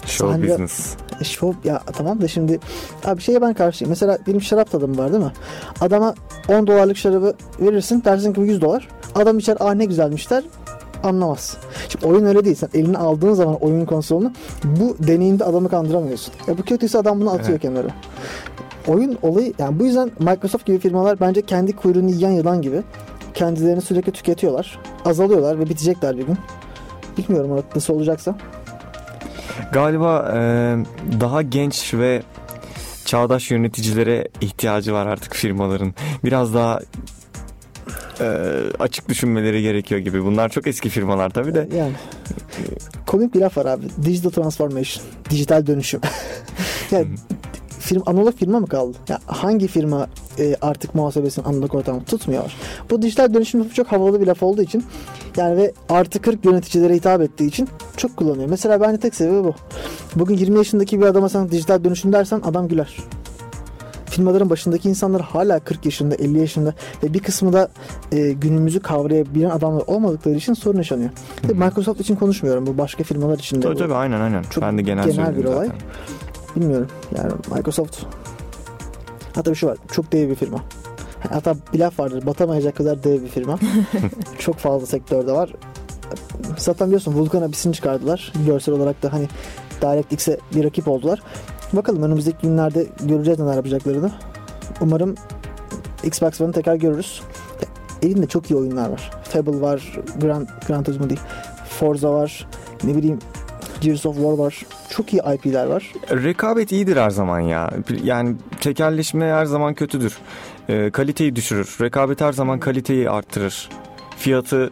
Show 0.06 0.34
Sahne- 0.36 0.44
business. 0.50 0.96
E, 1.22 1.24
Show, 1.24 1.70
ya 1.70 1.82
tamam 1.98 2.22
da 2.22 2.28
şimdi 2.28 2.60
abi 3.06 3.22
şeye 3.22 3.42
ben 3.42 3.54
karşıyım. 3.54 3.90
Mesela 3.90 4.18
benim 4.28 4.42
şarap 4.42 4.72
tadım 4.72 4.98
var 4.98 5.14
değil 5.14 5.24
mi? 5.24 5.32
Adama 5.82 6.16
10 6.50 6.68
dolarlık 6.68 6.98
şarabı 6.98 7.34
verirsin 7.60 8.04
dersin 8.06 8.34
ki 8.34 8.42
bu 8.42 8.46
100 8.46 8.62
dolar. 8.62 8.88
Adam 9.16 9.38
içer 9.40 9.58
aa 9.60 9.72
ne 9.74 9.86
güzelmişler 9.86 10.44
anlamaz. 11.04 11.58
Şimdi 11.90 12.06
oyun 12.06 12.26
öyle 12.26 12.46
değil. 12.46 12.56
Sen 12.56 12.70
eline 12.74 12.98
aldığın 12.98 13.34
zaman 13.34 13.56
oyun 13.56 13.86
konsolunu 13.86 14.32
bu 14.64 14.96
deneyimde 15.08 15.44
adamı 15.44 15.70
kandıramıyorsun. 15.70 16.34
Ya 16.48 16.58
bu 16.58 16.62
kötüyse 16.64 16.98
adam 16.98 17.22
bunu 17.22 17.30
atıyor 17.30 17.50
Evet. 17.50 17.62
kenara. 17.62 17.88
Oyun 18.88 19.18
olayı 19.22 19.54
yani 19.60 19.80
bu 19.80 19.86
yüzden 19.86 20.12
Microsoft 20.20 20.66
gibi 20.66 20.80
firmalar 20.80 21.20
bence 21.20 21.42
kendi 21.42 21.76
kuyruğunu 21.76 22.10
yiyen 22.10 22.32
yılan 22.32 22.62
gibi 22.62 22.82
kendilerini 23.34 23.82
sürekli 23.82 24.12
tüketiyorlar. 24.12 24.80
Azalıyorlar 25.06 25.60
ve 25.60 25.70
bitecekler 25.70 26.18
bir 26.18 26.24
gün. 26.28 26.38
Bilmiyorum 27.18 27.52
artık 27.52 27.76
nasıl 27.76 27.94
olacaksa. 27.94 28.36
Galiba 29.72 30.34
e, 30.36 30.40
daha 31.22 31.42
genç 31.42 31.94
ve 31.94 32.24
çağdaş 33.06 33.52
yöneticilere 33.52 34.28
ihtiyacı 34.42 34.94
var 34.94 35.08
artık 35.08 35.36
firmaların. 35.36 35.94
Biraz 36.24 36.54
daha 36.54 36.80
e, 38.22 38.28
açık 38.80 39.10
düşünmeleri 39.10 39.62
gerekiyor 39.62 40.02
gibi. 40.02 40.24
Bunlar 40.24 40.50
çok 40.50 40.68
eski 40.68 40.90
firmalar 40.90 41.30
tabii 41.30 41.54
de. 41.54 41.68
Yani 41.76 41.94
komik 43.08 43.36
bir 43.36 43.42
laf 43.42 43.58
var 43.58 43.66
abi. 43.66 43.86
Digital 44.06 44.30
transformation. 44.30 45.06
Dijital 45.30 45.68
dönüşüm. 45.68 46.02
yani 46.92 47.08
firma, 47.86 48.04
analog 48.06 48.36
firma 48.36 48.60
mı 48.60 48.68
kaldı? 48.68 48.98
Ya 49.10 49.20
hangi 49.26 49.68
firma 49.68 50.08
e, 50.40 50.56
artık 50.62 50.96
muhasebesinin 50.96 51.46
analog 51.46 51.76
ortamı 51.76 52.04
tutmuyor? 52.04 52.52
Bu 52.90 53.02
dijital 53.02 53.34
dönüşüm 53.34 53.62
lafı 53.62 53.74
çok 53.74 53.88
havalı 53.88 54.22
bir 54.22 54.28
laf 54.28 54.44
olduğu 54.44 54.62
için 54.62 54.84
yani 55.38 55.58
ve 55.58 55.74
artı 55.90 56.22
40 56.22 56.46
yöneticilere 56.46 56.96
hitap 56.96 57.22
ettiği 57.22 57.48
için 57.48 57.68
çok 57.98 58.18
kullanıyor. 58.18 58.50
Mesela 58.50 58.82
bence 58.82 59.00
tek 59.00 59.16
sebebi 59.16 59.44
bu. 59.44 59.54
Bugün 60.16 60.38
20 60.38 60.58
yaşındaki 60.58 61.02
bir 61.02 61.06
adama 61.06 61.30
sen 61.30 61.52
dijital 61.52 61.84
dönüşüm 61.84 62.14
dersen 62.14 62.42
adam 62.46 62.68
güler. 62.68 62.98
Firmaların 64.06 64.50
başındaki 64.50 64.90
insanlar 64.90 65.22
hala 65.22 65.60
40 65.60 65.86
yaşında, 65.86 66.16
50 66.16 66.40
yaşında 66.40 66.74
ve 67.04 67.14
bir 67.14 67.20
kısmı 67.20 67.54
da 67.54 67.70
e, 68.12 68.32
günümüzü 68.32 68.80
kavrayabilen 68.80 69.50
adamlar 69.50 69.84
olmadıkları 69.88 70.36
için 70.36 70.54
sorun 70.54 70.78
yaşanıyor. 70.78 71.10
Hı 71.42 71.48
hı. 71.48 71.56
Microsoft 71.56 72.02
için 72.02 72.16
konuşmuyorum. 72.16 72.68
Bu 72.68 72.78
başka 72.78 73.04
firmalar 73.04 73.40
için 73.40 73.58
de. 73.58 73.62
Tabii 73.62 73.76
bu. 73.76 73.80
tabii 73.80 73.94
aynen 73.94 74.22
aynen. 74.22 74.44
Çok 74.44 74.64
ben 74.64 74.78
de 74.78 74.82
genel, 74.82 75.10
genel 75.10 75.38
bir 75.38 75.46
olay. 75.46 75.70
Bilmiyorum. 76.56 76.88
Yani 77.18 77.32
Microsoft 77.56 78.04
hatta 79.36 79.52
bir 79.52 79.56
şey 79.56 79.70
var. 79.70 79.78
Çok 79.92 80.12
dev 80.12 80.30
bir 80.30 80.36
firma. 80.36 80.64
Hatta 81.30 81.56
bir 81.74 81.80
laf 81.80 82.00
vardır. 82.00 82.26
Batamayacak 82.26 82.76
kadar 82.76 83.04
dev 83.04 83.24
bir 83.24 83.28
firma. 83.28 83.60
çok 84.40 84.58
fazla 84.58 84.88
sektörde 84.88 85.32
var. 85.32 85.54
Zaten 86.58 86.88
biliyorsun 86.88 87.14
Vulkan 87.14 87.42
Abyss'ini 87.42 87.74
çıkardılar. 87.74 88.34
Görsel 88.46 88.76
olarak 88.76 89.04
da 89.04 89.14
hani 89.14 89.28
DirectX'e 89.82 90.38
bir 90.56 90.64
rakip 90.64 90.88
oldular. 90.88 91.22
Bakalım 91.74 92.04
önümüzdeki 92.04 92.38
günlerde 92.42 92.88
göreceğiz 93.04 93.40
neler 93.40 93.56
yapacaklarını. 93.56 94.12
Umarım 94.82 95.16
Xbox 96.04 96.42
One'ı 96.42 96.52
tekrar 96.52 96.76
görürüz. 96.76 97.22
Elinde 98.02 98.28
çok 98.28 98.52
iyi 98.52 98.56
oyunlar 98.56 98.90
var. 98.90 99.12
Fable 99.24 99.62
var, 99.62 100.00
Gran, 100.22 100.48
Gran 100.68 100.84
Turismo 100.84 101.10
değil. 101.10 101.22
Forza 101.70 102.14
var, 102.14 102.48
ne 102.84 102.96
bileyim 102.96 103.20
Gears 103.82 104.06
of 104.06 104.16
War 104.16 104.38
var. 104.38 104.66
Çok 104.90 105.14
iyi 105.14 105.22
IP'ler 105.36 105.66
var. 105.66 105.94
Rekabet 106.12 106.72
iyidir 106.72 106.98
her 106.98 107.10
zaman 107.10 107.40
ya. 107.40 107.72
Yani 108.04 108.36
tekelleşme 108.62 109.26
her 109.26 109.46
zaman 109.46 109.74
kötüdür. 109.74 110.18
Ee, 110.70 110.90
kaliteyi 110.90 111.36
düşürür. 111.36 111.78
Rekabet 111.82 112.22
her 112.22 112.34
zaman 112.34 112.60
kaliteyi 112.60 113.10
arttırır. 113.10 113.70
Fiyatı 114.18 114.70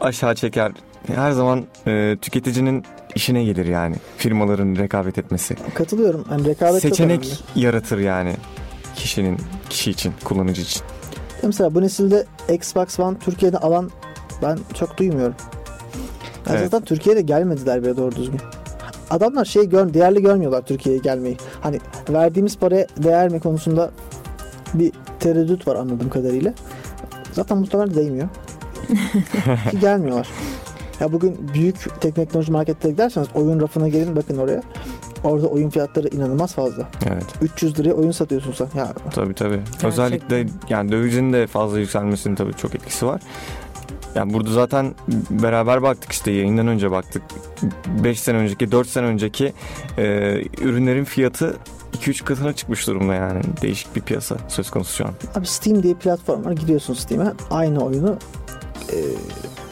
aşağı 0.00 0.34
çeker. 0.34 0.72
Her 1.06 1.32
zaman 1.32 1.64
e, 1.86 2.16
tüketicinin 2.20 2.84
işine 3.14 3.44
gelir 3.44 3.66
yani. 3.66 3.96
Firmaların 4.16 4.76
rekabet 4.76 5.18
etmesi. 5.18 5.56
Katılıyorum. 5.74 6.24
Yani 6.30 6.46
rekabet 6.46 6.82
Seçenek 6.82 7.44
yaratır 7.54 7.98
yani 7.98 8.36
kişinin 8.96 9.38
kişi 9.70 9.90
için, 9.90 10.12
kullanıcı 10.24 10.62
için. 10.62 10.82
Mesela 11.42 11.74
bu 11.74 11.82
nesilde 11.82 12.26
Xbox 12.48 13.00
One 13.00 13.18
Türkiye'de 13.18 13.58
alan 13.58 13.90
ben 14.42 14.58
çok 14.74 14.98
duymuyorum. 14.98 15.34
Yani 16.46 16.58
Evet. 16.58 16.70
Zaten 16.70 16.84
Türkiye'de 16.84 17.20
gelmediler 17.20 17.82
bile 17.82 17.96
doğru 17.96 18.16
düzgün. 18.16 18.40
Adamlar 19.10 19.44
şey 19.44 19.68
gör, 19.68 19.94
değerli 19.94 20.22
görmüyorlar 20.22 20.62
Türkiye'ye 20.62 21.00
gelmeyi. 21.00 21.36
Hani 21.60 21.80
verdiğimiz 22.08 22.58
paraya 22.58 22.86
değer 23.02 23.28
mi 23.28 23.40
konusunda 23.40 23.90
bir 24.74 24.92
tereddüt 25.20 25.68
var 25.68 25.76
anladığım 25.76 26.10
kadarıyla. 26.10 26.54
Zaten 27.32 27.58
muhtemelen 27.58 27.94
değmiyor. 27.94 28.28
Ki 29.70 29.80
gelmiyorlar. 29.80 30.28
Ya 31.00 31.12
bugün 31.12 31.50
büyük 31.54 32.00
teknoloji 32.00 32.52
markete 32.52 32.90
giderseniz 32.90 33.28
oyun 33.34 33.60
rafına 33.60 33.88
gelin 33.88 34.16
bakın 34.16 34.36
oraya. 34.36 34.62
Orada 35.24 35.46
oyun 35.46 35.70
fiyatları 35.70 36.08
inanılmaz 36.08 36.54
fazla. 36.54 36.88
Evet. 37.06 37.24
300 37.42 37.78
liraya 37.78 37.92
oyun 37.92 38.10
satıyorsun 38.10 38.52
sen. 38.52 38.78
Ya 38.78 38.92
Tabii 39.14 39.34
tabii. 39.34 39.56
Gerçekten. 39.56 39.90
Özellikle 39.90 40.46
yani 40.68 40.92
dövizin 40.92 41.32
de 41.32 41.46
fazla 41.46 41.78
yükselmesinin 41.78 42.34
tabii 42.34 42.54
çok 42.54 42.74
etkisi 42.74 43.06
var. 43.06 43.20
Yani 44.14 44.32
burada 44.32 44.50
zaten 44.50 44.94
beraber 45.30 45.82
baktık 45.82 46.12
işte 46.12 46.30
yayından 46.30 46.66
önce 46.66 46.90
baktık. 46.90 47.22
5 48.04 48.20
sene 48.20 48.36
önceki, 48.38 48.72
4 48.72 48.88
sene 48.88 49.06
önceki 49.06 49.52
e, 49.98 50.02
ürünlerin 50.60 51.04
fiyatı 51.04 51.56
2-3 52.00 52.24
katına 52.24 52.52
çıkmış 52.52 52.86
durumda 52.86 53.14
yani. 53.14 53.40
Değişik 53.62 53.96
bir 53.96 54.00
piyasa 54.00 54.36
söz 54.48 54.70
konusu 54.70 54.96
şu 54.96 55.04
an. 55.04 55.10
Abi 55.34 55.46
Steam 55.46 55.82
diye 55.82 55.94
platform 55.94 56.44
var. 56.44 56.52
Gidiyorsun 56.52 56.94
Steam'e 56.94 57.32
aynı 57.50 57.84
oyunu 57.84 58.16
e, 58.92 58.96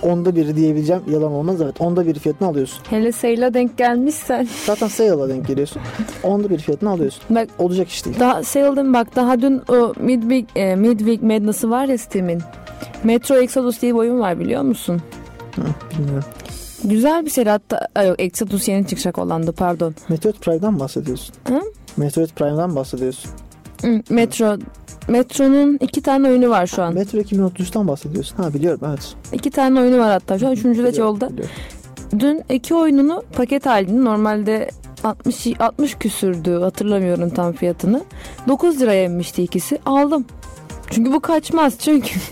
onda 0.03 0.37
biri 0.37 0.57
diyebileceğim 0.57 1.03
yalan 1.11 1.33
olmaz 1.33 1.61
evet 1.61 1.81
onda 1.81 2.07
biri 2.07 2.18
fiyatını 2.18 2.48
alıyorsun. 2.48 2.83
Hele 2.90 3.12
sale'a 3.12 3.55
denk 3.55 3.79
gelmişsen. 3.79 4.48
Zaten 4.66 4.88
sale'a 4.88 5.29
denk 5.29 5.46
geliyorsun. 5.46 5.83
Onda 6.22 6.50
bir 6.50 6.59
fiyatını 6.59 6.90
alıyorsun. 6.90 7.22
Bak 7.31 7.48
Olacak 7.59 7.88
iş 7.88 8.05
değil. 8.05 8.20
daha 8.20 8.42
sale'den 8.44 8.92
bak 8.94 9.16
daha 9.16 9.40
dün 9.40 9.62
o 9.68 9.94
Midweek, 10.00 10.46
e, 10.57 10.76
Midweek 10.76 11.22
Madness'ı 11.22 11.70
var 11.70 11.85
ya 11.85 11.98
Steam'in. 11.98 12.42
Metro 13.04 13.36
Exodus 13.36 13.82
diye 13.82 13.94
bir 13.94 13.98
oyun 13.98 14.20
var 14.20 14.40
biliyor 14.40 14.62
musun? 14.62 15.02
Hı, 15.56 15.62
bilmiyorum. 15.98 16.24
Güzel 16.84 17.24
bir 17.24 17.30
seri 17.30 17.50
hatta 17.50 17.88
Ay, 17.94 18.08
yok 18.08 18.20
Exodus 18.20 18.68
yeni 18.68 18.86
çıkacak 18.86 19.18
olandı 19.18 19.52
pardon. 19.52 19.94
Metroid 20.08 20.34
Prime'dan 20.34 20.80
bahsediyorsun? 20.80 21.34
Hı? 21.48 21.60
Metroid 21.96 22.30
Prime'dan 22.30 22.76
bahsediyorsun. 22.76 23.30
Hı, 23.82 24.02
Metro 24.10 24.58
Metro'nun 25.08 25.78
iki 25.80 26.02
tane 26.02 26.28
oyunu 26.28 26.50
var 26.50 26.66
şu 26.66 26.82
an. 26.82 26.94
Metro 26.94 27.18
2033'ten 27.18 27.88
bahsediyorsun. 27.88 28.36
Ha 28.36 28.54
biliyorum 28.54 28.80
evet. 28.88 29.14
İki 29.32 29.50
tane 29.50 29.80
oyunu 29.80 29.98
var 29.98 30.10
hatta 30.10 30.38
şu 30.38 30.46
an. 30.46 30.52
Üçüncü 30.52 30.84
de 30.94 31.00
yolda. 31.00 31.30
biliyorum. 31.30 31.54
Dün 32.18 32.42
iki 32.50 32.74
oyununu 32.74 33.22
paket 33.36 33.66
halinde 33.66 34.04
normalde 34.04 34.70
60 35.04 35.46
60 35.60 35.94
küsürdü 35.94 36.52
hatırlamıyorum 36.60 37.30
tam 37.30 37.52
fiyatını. 37.52 38.04
9 38.48 38.80
liraya 38.80 39.04
inmişti 39.04 39.42
ikisi. 39.42 39.78
Aldım. 39.86 40.24
Çünkü 40.90 41.12
bu 41.12 41.20
kaçmaz 41.20 41.74
çünkü. 41.78 42.14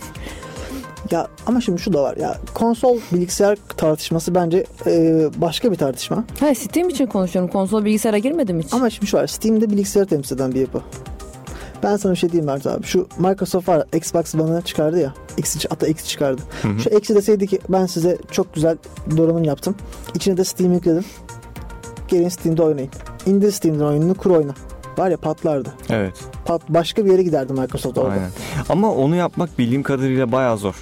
Ya 1.10 1.28
ama 1.46 1.60
şimdi 1.60 1.80
şu 1.80 1.92
da 1.92 2.02
var 2.02 2.16
ya 2.16 2.38
konsol 2.54 2.98
bilgisayar 3.12 3.58
tartışması 3.76 4.34
bence 4.34 4.64
e, 4.86 5.26
başka 5.36 5.72
bir 5.72 5.76
tartışma. 5.76 6.24
ha 6.40 6.54
Steam 6.54 6.88
için 6.88 7.06
konuşuyorum. 7.06 7.50
Konsol 7.50 7.84
bilgisayara 7.84 8.18
girmedim 8.18 8.60
hiç. 8.60 8.72
Ama 8.72 8.90
şimdi 8.90 9.06
şu 9.06 9.16
var 9.16 9.26
Steam'de 9.26 9.70
bilgisayarı 9.70 10.08
temsil 10.08 10.36
eden 10.36 10.54
bir 10.54 10.60
yapı. 10.60 10.80
Ben 11.82 11.96
sana 11.96 12.12
bir 12.12 12.18
şey 12.18 12.32
diyeyim 12.32 12.46
Mert 12.46 12.66
abi. 12.66 12.86
Şu 12.86 13.08
Microsoft 13.18 13.68
var 13.68 13.84
Xbox 13.94 14.34
One'ı 14.34 14.62
çıkardı 14.62 15.00
ya. 15.00 15.14
X, 15.36 15.56
hatta 15.70 15.86
X 15.86 16.04
çıkardı. 16.08 16.42
Hı 16.62 16.68
hı. 16.68 16.80
Şu 16.80 16.90
X'i 16.90 17.14
deseydi 17.14 17.46
ki 17.46 17.58
ben 17.68 17.86
size 17.86 18.18
çok 18.30 18.54
güzel 18.54 18.76
donanım 19.16 19.44
yaptım. 19.44 19.74
İçine 20.14 20.36
de 20.36 20.44
Steam 20.44 20.72
yükledim. 20.72 21.04
Gelin 22.08 22.28
Steam'de 22.28 22.62
oynayın. 22.62 22.90
İndir 23.26 23.52
Steam'den 23.52 23.84
oyununu 23.84 24.14
kur 24.14 24.30
oyna. 24.30 24.52
Var 24.98 25.10
ya 25.10 25.16
patlardı. 25.16 25.68
Evet. 25.90 26.14
Pat, 26.44 26.62
başka 26.68 27.04
bir 27.04 27.10
yere 27.10 27.22
giderdi 27.22 27.52
Microsoft 27.52 27.98
orada. 27.98 28.10
Aynen. 28.10 28.30
Ama 28.68 28.94
onu 28.94 29.16
yapmak 29.16 29.58
bildiğim 29.58 29.82
kadarıyla 29.82 30.32
bayağı 30.32 30.58
zor. 30.58 30.74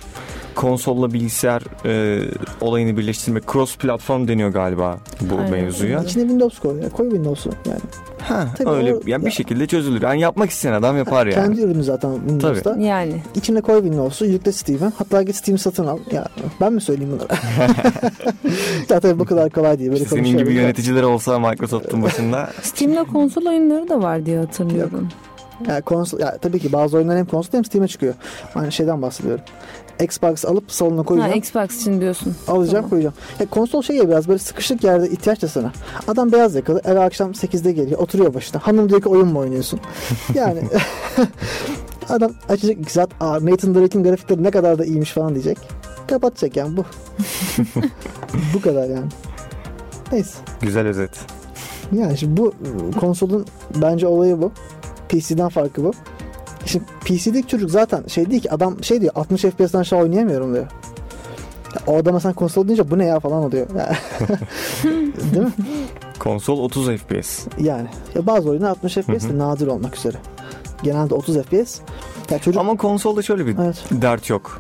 Konsolla 0.57 1.13
bilgisayar 1.13 1.63
e, 1.85 2.21
olayını 2.61 2.97
birleştirmek 2.97 3.45
cross 3.53 3.77
platform 3.77 4.29
deniyor 4.29 4.49
galiba 4.51 4.99
bu 5.21 5.35
Aynen. 5.39 5.51
mevzuya. 5.51 6.03
İçine 6.03 6.23
Windows 6.23 6.59
koy. 6.59 6.83
Ya. 6.83 6.89
Koy 6.91 7.11
Windows'u 7.11 7.51
yani. 7.69 7.81
Ha, 8.21 8.47
Tabii 8.59 8.71
öyle 8.71 8.95
o- 8.95 9.01
yani 9.07 9.27
bir 9.27 9.31
şekilde 9.31 9.67
çözülür. 9.67 10.03
Yani 10.03 10.21
yapmak 10.21 10.51
isteyen 10.51 10.73
adam 10.73 10.97
yapar 10.97 11.27
yani. 11.27 11.35
Kendi 11.35 11.61
ürünü 11.61 11.83
zaten 11.85 12.15
Windows'ta. 12.15 12.77
Yani. 12.79 13.23
İçine 13.35 13.61
koy 13.61 13.81
Windows'u, 13.83 14.27
yükle 14.27 14.53
Steam'e. 14.53 14.93
Hatta 14.99 15.23
git 15.23 15.37
Steam 15.37 15.59
satın 15.59 15.87
al. 15.87 15.99
Ya 16.13 16.27
ben 16.61 16.73
mi 16.73 16.81
söyleyeyim 16.81 17.13
bunları? 17.13 17.29
ya 18.91 19.01
tabii 19.01 19.19
bu 19.19 19.25
kadar 19.25 19.51
kolay 19.51 19.79
değil. 19.79 19.91
Böyle 19.91 20.03
İşte 20.05 20.17
senin 20.17 20.39
gibi 20.39 20.55
ya. 20.55 20.63
yöneticiler 20.63 21.03
olsa 21.03 21.39
Microsoft'un 21.39 22.03
başında 22.03 22.51
Steam'de 22.63 23.05
konsol 23.05 23.47
oyunları 23.47 23.89
da 23.89 24.03
var 24.03 24.27
diye 24.27 24.39
hatırlıyorum. 24.39 25.09
Ya, 25.69 25.81
konsol, 25.81 26.21
ya 26.21 26.39
tabii 26.39 26.59
ki 26.59 26.73
bazı 26.73 26.97
oyunlar 26.97 27.19
hem 27.19 27.27
konsol 27.27 27.53
hem 27.53 27.65
Steam'e 27.65 27.89
çıkıyor. 27.89 28.15
Aynı 28.55 28.73
şeyden 28.73 29.03
bahsediyorum. 29.03 29.45
Xbox 30.01 30.45
alıp 30.45 30.73
salona 30.73 30.99
Ha, 31.01 31.03
koyacağım. 31.05 31.33
Xbox 31.35 31.81
için 31.81 32.01
diyorsun. 32.01 32.35
alacağım 32.49 32.75
Tamam. 32.75 32.91
koyacağım. 32.91 33.15
Ya, 33.41 33.47
konsol 33.47 33.83
şey 33.83 33.97
ya 33.97 34.09
biraz 34.09 34.29
böyle 34.29 34.39
sıkışık 34.39 34.85
yerde 34.85 35.09
ihtiyaç 35.11 35.43
da 35.43 35.49
sana. 35.49 35.73
Adam 36.09 36.33
beyaz 36.33 36.55
yakalı 36.55 36.81
eve 36.85 37.01
akşam 37.01 37.31
8'de 37.31 37.73
geliyor 37.73 37.99
oturuyor 38.01 38.35
başına. 38.35 38.67
Hanım 38.67 38.89
diyor 38.89 39.03
ki 39.03 39.09
oyun 39.09 39.29
mu 39.29 39.39
oynuyorsun? 39.39 39.81
Yani 40.35 40.61
adam 42.09 42.33
açacak 42.49 42.79
iki 42.81 42.93
saat 42.93 43.11
Aa, 43.21 43.39
Nathan 43.43 43.75
Drake'in 43.75 44.05
grafikleri 44.05 44.43
ne 44.43 44.51
kadar 44.51 44.79
da 44.79 44.85
iyiymiş 44.85 45.13
falan 45.13 45.35
diyecek. 45.35 45.59
Kapatacak 46.09 46.57
yani 46.57 46.77
bu. 46.77 46.85
bu 48.55 48.61
kadar 48.61 48.89
yani. 48.89 49.07
Neyse. 50.13 50.39
güzel 50.61 50.87
özet. 50.87 51.11
Yani 51.93 52.19
şimdi 52.19 52.37
bu 52.41 52.47
ıı, 52.47 52.93
konsolun 53.01 53.47
bence 53.83 54.07
olayı 54.07 54.43
bu. 54.43 54.53
PC'den 55.09 55.49
farkı 55.49 55.85
bu. 55.85 55.93
Şimdi 56.67 56.85
PC'deki 57.05 57.49
çocuk 57.49 57.71
zaten 57.71 58.05
şey 58.07 58.31
değil 58.31 58.43
ki 58.43 58.53
adam 58.53 58.85
şey 58.85 59.01
diyor 59.01 59.13
60 59.15 59.43
FPS'den 59.43 59.79
aşağı 59.79 59.99
oynayamıyorum 59.99 60.55
diyor. 60.55 60.67
O 61.87 61.97
adama 61.97 62.21
sen 62.21 62.33
konsol 62.33 62.69
deyince 62.69 62.91
bu 62.91 62.99
ne 62.99 63.05
ya 63.05 63.21
falan 63.21 63.45
oluyor. 63.45 63.67
Değil 65.35 65.45
mi? 65.45 65.53
Konsol 66.19 66.59
30 66.59 66.87
FPS. 66.89 67.47
Yani. 67.61 67.89
Ya 68.15 68.27
bazı 68.27 68.51
oyunlar 68.51 68.71
60 68.71 68.95
FPS 68.95 69.29
de 69.29 69.39
nadir 69.39 69.67
olmak 69.67 69.97
üzere. 69.97 70.17
Genelde 70.83 71.15
30 71.15 71.37
FPS. 71.43 71.81
Ya 72.31 72.39
çocuk 72.39 72.61
Ama 72.61 72.77
konsolda 72.77 73.23
şöyle 73.23 73.47
bir 73.47 73.59
Evet. 73.59 73.85
dert 73.91 74.31
yok. 74.31 74.59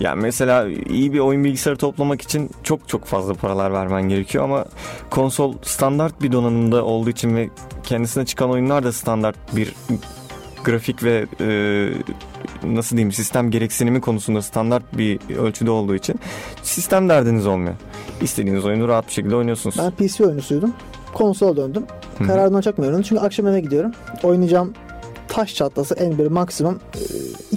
Yani 0.00 0.20
mesela 0.22 0.68
iyi 0.68 1.12
bir 1.12 1.18
oyun 1.18 1.44
bilgisayarı 1.44 1.78
toplamak 1.78 2.22
için 2.22 2.50
çok 2.62 2.88
çok 2.88 3.04
fazla 3.04 3.34
paralar 3.34 3.72
vermen 3.72 4.08
gerekiyor 4.08 4.44
ama 4.44 4.64
konsol 5.10 5.54
standart 5.62 6.22
bir 6.22 6.32
donanımda 6.32 6.84
olduğu 6.84 7.10
için 7.10 7.36
ve 7.36 7.50
kendisine 7.82 8.26
çıkan 8.26 8.50
oyunlar 8.50 8.84
da 8.84 8.92
standart 8.92 9.56
bir 9.56 9.74
grafik 10.64 11.02
ve 11.04 11.26
e, 11.40 11.46
nasıl 12.74 12.96
diyeyim 12.96 13.12
sistem 13.12 13.50
gereksinimi 13.50 14.00
konusunda 14.00 14.42
standart 14.42 14.82
bir 14.98 15.20
ölçüde 15.38 15.70
olduğu 15.70 15.94
için 15.94 16.20
sistem 16.62 17.08
derdiniz 17.08 17.46
olmuyor. 17.46 17.74
İstediğiniz 18.20 18.64
oyunu 18.64 18.88
rahat 18.88 19.06
bir 19.06 19.12
şekilde 19.12 19.36
oynuyorsunuz. 19.36 19.76
ben 19.78 19.90
PC 19.90 20.26
oyuncusuydum. 20.26 20.74
Konsola 21.14 21.56
döndüm. 21.56 21.84
Kararından 22.26 22.74
memnunum. 22.78 23.02
Çünkü 23.02 23.22
akşam 23.22 23.46
eve 23.46 23.60
gidiyorum. 23.60 23.92
Oynayacağım 24.22 24.72
taş 25.28 25.54
çatlası 25.54 25.94
en 25.94 26.18
böyle 26.18 26.28
maksimum 26.28 26.80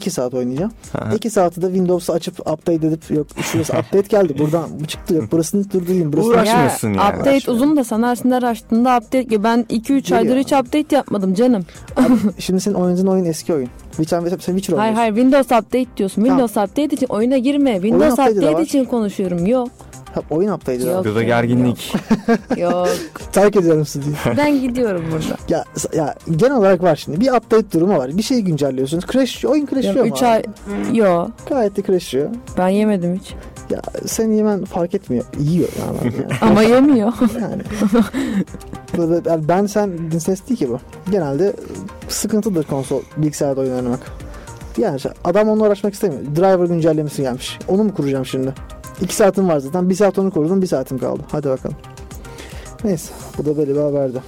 2 0.02 0.12
saat 0.12 0.34
oynayacağım. 0.34 0.72
Aha. 1.02 1.14
2 1.14 1.30
saati 1.30 1.62
de 1.62 1.66
Windows'u 1.66 2.14
açıp 2.14 2.40
update 2.40 2.88
edip 2.88 3.12
yok 3.12 3.28
şurası 3.42 3.74
update 3.74 4.08
geldi 4.10 4.36
buradan 4.40 4.64
bu 4.80 4.86
çıktı 4.86 5.14
yok 5.14 5.32
burasını 5.32 5.72
durdurayım 5.72 6.14
burasını 6.14 6.32
Uğraş- 6.34 6.48
Uğraşmıyorsun 6.48 6.88
yani. 6.88 6.98
Update 7.18 7.30
Uğraşmıyorum. 7.32 7.64
uzun 7.64 7.78
da 7.78 7.84
sanarsınlar 7.84 8.44
açtığında 8.44 8.98
update 8.98 9.44
ben 9.44 9.66
2-3 9.70 10.16
aydır 10.16 10.38
hiç 10.38 10.54
update 10.54 10.96
yapmadım 10.96 11.34
canım. 11.34 11.66
Şimdi 12.40 12.60
senin 12.62 12.76
oynadığın 12.76 13.08
oyun 13.08 13.26
eski 13.26 13.54
oyun. 13.54 13.70
Witcher, 13.92 14.20
sen 14.22 14.36
Witcher 14.36 14.78
Hayır 14.78 14.80
oynuyorsun. 14.80 14.96
hayır 14.96 15.16
Windows 15.16 15.46
update 15.46 15.98
diyorsun. 15.98 16.22
Tamam. 16.24 16.38
Windows 16.40 16.70
update 16.70 16.96
için 16.96 17.08
oyuna 17.08 17.38
girme. 17.38 17.74
Windows 17.74 18.18
de 18.18 18.22
update 18.22 18.54
var. 18.54 18.62
için 18.62 18.86
konuşuyorum. 18.86 19.46
Yok. 19.46 19.70
Ha, 20.16 20.22
oyun 20.30 20.52
update'i 20.52 20.88
Yok. 20.88 21.06
Burada 21.06 21.24
gerginlik. 21.24 21.96
Yok. 22.58 22.88
Terk 23.32 23.56
ediyorum 23.56 23.86
sizi. 23.86 24.12
ben 24.38 24.62
gidiyorum 24.62 25.04
burada. 25.12 25.38
ya, 25.50 25.66
ya 25.94 26.16
genel 26.36 26.58
olarak 26.58 26.84
var 26.84 26.96
şimdi. 26.96 27.22
Bir 27.22 27.32
update 27.32 27.72
durumu 27.72 27.98
var. 27.98 28.18
Bir 28.18 28.24
şeyi 28.24 28.44
güncelliyorsunuz. 28.44 29.06
Crash, 29.12 29.46
oyun 29.46 29.66
crashıyor 29.66 30.06
mu? 30.06 30.12
3 30.12 30.24
abi? 30.24 30.26
ay. 30.28 30.44
Yok. 30.94 31.32
Gayet 31.50 31.78
de 31.78 31.82
crashıyor. 31.82 32.30
Ben 32.58 32.68
yemedim 32.68 33.20
hiç. 33.20 33.34
Ya 33.70 33.82
sen 34.06 34.32
yemen 34.32 34.66
fark 34.66 34.96
etmiyor. 34.96 35.26
Yiyor 35.40 35.70
yani. 35.80 36.14
yani. 36.22 36.34
Ama 36.42 36.62
yemiyor. 36.64 37.14
yani. 37.42 37.64
Ben 39.48 39.66
sen 39.66 39.92
ses 40.20 40.48
değil 40.50 40.60
ki 40.60 40.70
bu. 40.70 40.80
Genelde 41.12 41.54
sıkıntıdır 42.08 42.64
konsol 42.64 43.02
bilgisayarda 43.18 43.62
oyun 43.62 43.76
oynamak. 43.76 44.00
Yani 44.78 44.98
işte 44.98 45.10
adam 45.24 45.50
onunla 45.50 45.66
uğraşmak 45.68 45.94
istemiyor. 45.94 46.22
Driver 46.36 46.66
güncellemesi 46.66 47.22
gelmiş. 47.22 47.60
Onu 47.68 47.84
mu 47.84 47.94
kuracağım 47.94 48.26
şimdi? 48.26 48.54
2 49.02 49.16
saatim 49.16 49.50
var 49.50 49.60
zaten. 49.60 49.90
1 49.90 49.96
saat 49.96 50.20
onu 50.20 50.32
kurdum. 50.32 50.62
1 50.62 50.68
saatim 50.68 50.98
kaldı. 50.98 51.22
Hadi 51.32 51.50
bakalım. 51.50 51.76
Neyse. 52.84 53.14
Bu 53.38 53.46
da 53.46 53.58
böyle 53.58 53.76
bir 53.76 53.80
haberdi. 53.80 54.22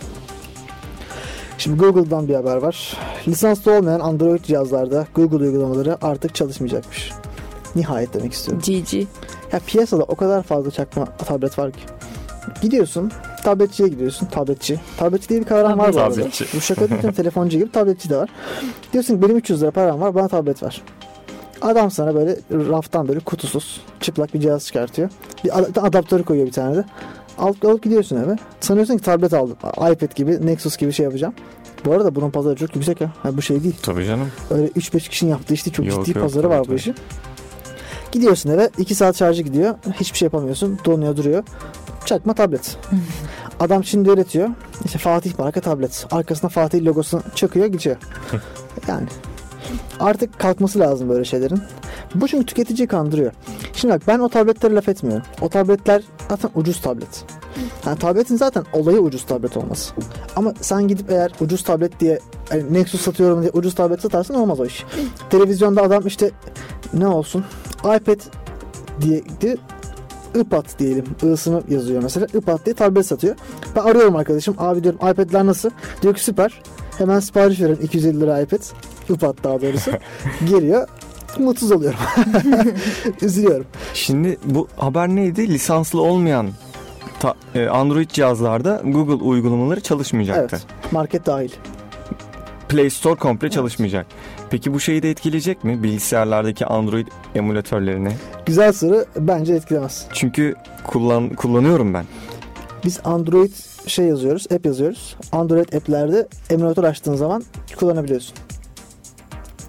Şimdi 1.57 1.77
Google'dan 1.77 2.27
bir 2.27 2.35
haber 2.35 2.57
var. 2.57 2.97
Lisanslı 3.27 3.77
olmayan 3.77 3.99
Android 3.99 4.43
cihazlarda 4.43 5.07
Google 5.15 5.37
uygulamaları 5.37 6.05
artık 6.05 6.35
çalışmayacakmış. 6.35 7.11
Nihayet 7.75 8.13
demek 8.13 8.33
istiyorum. 8.33 8.63
GG. 8.65 8.93
Ya 9.53 9.59
piyasada 9.67 10.03
o 10.03 10.15
kadar 10.15 10.43
fazla 10.43 10.71
çakma 10.71 11.05
tablet 11.05 11.59
var 11.59 11.71
ki. 11.71 11.79
Gidiyorsun 12.61 13.11
tabletçiye 13.43 13.89
gidiyorsun 13.89 14.25
tabletçi. 14.25 14.79
Tabletçi 14.97 15.29
diye 15.29 15.39
bir 15.39 15.45
kavram 15.45 15.79
var 15.79 15.93
bu 15.93 15.99
arada. 15.99 16.15
Tabletçi. 16.15 16.45
Bu 16.55 16.61
şaka 16.61 16.89
değil 16.89 17.01
telefoncu 17.01 17.57
gibi 17.57 17.71
tabletçi 17.71 18.09
de 18.09 18.17
var. 18.17 18.29
Diyorsun 18.93 19.15
ki 19.15 19.21
benim 19.21 19.37
300 19.37 19.61
lira 19.61 19.71
param 19.71 20.01
var 20.01 20.15
bana 20.15 20.27
tablet 20.27 20.63
ver. 20.63 20.81
Adam 21.63 21.91
sana 21.91 22.15
böyle 22.15 22.37
raftan 22.51 23.07
böyle 23.07 23.19
kutusuz 23.19 23.81
çıplak 23.99 24.33
bir 24.33 24.39
cihaz 24.39 24.65
çıkartıyor. 24.65 25.09
Bir 25.43 25.59
ad- 25.59 25.77
adaptörü 25.87 26.23
koyuyor 26.23 26.47
bir 26.47 26.51
tane 26.51 26.75
de. 26.75 26.85
Alıp, 27.37 27.65
alıp 27.65 27.83
gidiyorsun 27.83 28.15
eve. 28.17 28.35
Sanıyorsun 28.59 28.97
ki 28.97 29.03
tablet 29.03 29.33
aldım. 29.33 29.57
iPad 29.77 30.15
gibi 30.15 30.47
Nexus 30.47 30.77
gibi 30.77 30.93
şey 30.93 31.03
yapacağım. 31.03 31.33
Bu 31.85 31.91
arada 31.91 32.15
bunun 32.15 32.29
pazarı 32.29 32.55
çok 32.55 32.75
yüksek 32.75 33.01
ya. 33.01 33.11
Ha, 33.23 33.37
bu 33.37 33.41
şey 33.41 33.63
değil. 33.63 33.75
Tabii 33.81 34.05
canım. 34.05 34.27
Öyle 34.51 34.67
3-5 34.67 35.09
kişinin 35.09 35.31
yaptığı 35.31 35.53
işte 35.53 35.71
çok 35.71 35.85
Yok, 35.85 36.05
ciddi 36.05 36.17
yok, 36.17 36.27
pazarı 36.27 36.43
tabii, 36.43 36.53
var 36.53 36.67
bu 36.67 36.73
işin. 36.73 36.95
Gidiyorsun 38.11 38.49
eve 38.49 38.69
2 38.77 38.95
saat 38.95 39.17
şarjı 39.17 39.41
gidiyor. 39.43 39.75
Hiçbir 39.99 40.17
şey 40.17 40.25
yapamıyorsun. 40.25 40.79
Donuyor 40.85 41.17
duruyor. 41.17 41.43
Çakma 42.05 42.33
tablet. 42.33 42.77
Adam 43.59 43.83
şimdi 43.83 44.09
üretiyor. 44.09 44.49
İşte 44.85 44.97
Fatih 44.99 45.39
marka 45.39 45.61
tablet. 45.61 46.05
Arkasına 46.11 46.49
Fatih 46.49 46.85
logosunu 46.85 47.21
çakıyor 47.35 47.65
geçiyor. 47.65 47.95
yani 48.87 49.07
artık 49.99 50.39
kalkması 50.39 50.79
lazım 50.79 51.09
böyle 51.09 51.25
şeylerin. 51.25 51.59
Bu 52.15 52.27
çünkü 52.27 52.45
tüketiciyi 52.45 52.87
kandırıyor. 52.87 53.31
Şimdi 53.73 53.93
bak 53.93 54.01
ben 54.07 54.19
o 54.19 54.29
tabletlere 54.29 54.75
laf 54.75 54.89
etmiyorum. 54.89 55.23
O 55.41 55.49
tabletler 55.49 56.03
zaten 56.29 56.49
ucuz 56.55 56.81
tablet. 56.81 57.25
Yani 57.85 57.99
tabletin 57.99 58.37
zaten 58.37 58.63
olayı 58.73 58.99
ucuz 58.99 59.25
tablet 59.25 59.57
olması. 59.57 59.93
Ama 60.35 60.53
sen 60.61 60.87
gidip 60.87 61.11
eğer 61.11 61.31
ucuz 61.41 61.63
tablet 61.63 61.99
diye 61.99 62.19
yani 62.51 62.73
Nexus 62.73 63.01
satıyorum 63.01 63.41
diye 63.41 63.51
ucuz 63.51 63.75
tablet 63.75 64.01
satarsan 64.01 64.37
olmaz 64.37 64.59
o 64.59 64.65
iş. 64.65 64.85
Televizyonda 65.29 65.81
adam 65.81 66.07
işte 66.07 66.31
ne 66.93 67.07
olsun 67.07 67.45
iPad 67.79 68.19
diye 69.01 69.23
diye 69.41 69.57
iPad 70.35 70.79
diyelim. 70.79 71.05
I'sını 71.23 71.61
yazıyor 71.69 72.03
mesela. 72.03 72.27
iPad 72.33 72.65
diye 72.65 72.75
tablet 72.75 73.05
satıyor. 73.05 73.35
Ben 73.75 73.81
arıyorum 73.81 74.15
arkadaşım. 74.15 74.55
Abi 74.57 74.83
diyorum 74.83 74.99
iPad'ler 75.11 75.45
nasıl? 75.45 75.69
Diyor 76.01 76.13
ki 76.13 76.23
süper. 76.23 76.61
Hemen 76.97 77.19
sipariş 77.19 77.61
verin 77.61 77.75
250 77.75 78.21
lira 78.21 78.41
iPad. 78.41 78.59
iPad 79.09 79.35
daha 79.43 79.61
doğrusu. 79.61 79.91
Geliyor. 80.49 80.87
Mutsuz 81.39 81.71
oluyorum. 81.71 81.99
Üzülüyorum. 83.21 83.65
Şimdi 83.93 84.37
bu 84.45 84.67
haber 84.77 85.07
neydi? 85.07 85.47
Lisanslı 85.47 86.01
olmayan 86.01 86.49
ta- 87.19 87.35
e, 87.55 87.67
Android 87.67 88.09
cihazlarda 88.09 88.81
Google 88.85 89.23
uygulamaları 89.23 89.81
çalışmayacaktı. 89.81 90.55
Evet. 90.61 90.91
Market 90.93 91.25
dahil. 91.25 91.49
Play 92.69 92.89
Store 92.89 93.15
komple 93.15 93.49
çalışmayacak. 93.49 94.05
Peki 94.49 94.73
bu 94.73 94.79
şeyi 94.79 95.03
de 95.03 95.09
etkileyecek 95.11 95.63
mi? 95.63 95.83
Bilgisayarlardaki 95.83 96.65
Android 96.65 97.07
emülatörlerini. 97.35 98.11
Güzel 98.45 98.73
soru. 98.73 99.05
Bence 99.19 99.53
etkilemez. 99.53 100.05
Çünkü 100.13 100.55
kullan 100.83 101.29
kullanıyorum 101.29 101.93
ben. 101.93 102.05
Biz 102.85 102.99
Android 103.03 103.51
şey 103.87 104.05
yazıyoruz, 104.05 104.47
app 104.51 104.65
yazıyoruz. 104.65 105.17
Android 105.31 105.73
app'lerde 105.73 106.27
emülatör 106.49 106.83
açtığın 106.83 107.15
zaman 107.15 107.43
kullanabiliyorsun. 107.75 108.35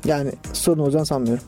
Yani 0.05 0.33
sorun 0.53 0.79
olacağını 0.79 1.07
sanmıyorum. 1.07 1.45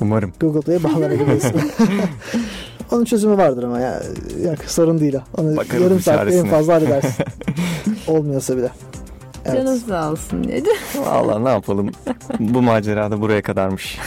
Umarım. 0.00 0.32
Google 0.40 0.60
Play'e 0.60 0.84
bağlanabiliyorsun. 0.84 1.52
Onun 2.92 3.04
çözümü 3.04 3.36
vardır 3.36 3.62
ama 3.62 3.80
ya. 3.80 4.02
Yok 4.44 4.58
sorun 4.66 5.00
değil 5.00 5.14
o. 5.14 5.40
Onu 5.40 5.56
Bakarız 5.56 5.82
yarım 5.82 6.00
saatte 6.00 6.34
en 6.34 6.46
fazla 6.46 6.74
halledersin. 6.74 7.24
Olmuyorsa 8.06 8.56
bile. 8.56 8.70
Evet. 9.44 9.56
Canım 9.56 9.78
sağ 9.88 10.10
olsun 10.10 10.44
dedi. 10.44 10.68
Valla 11.06 11.38
ne 11.38 11.48
yapalım. 11.48 11.90
bu 12.40 12.62
macerada 12.62 13.20
buraya 13.20 13.42
kadarmış. 13.42 13.98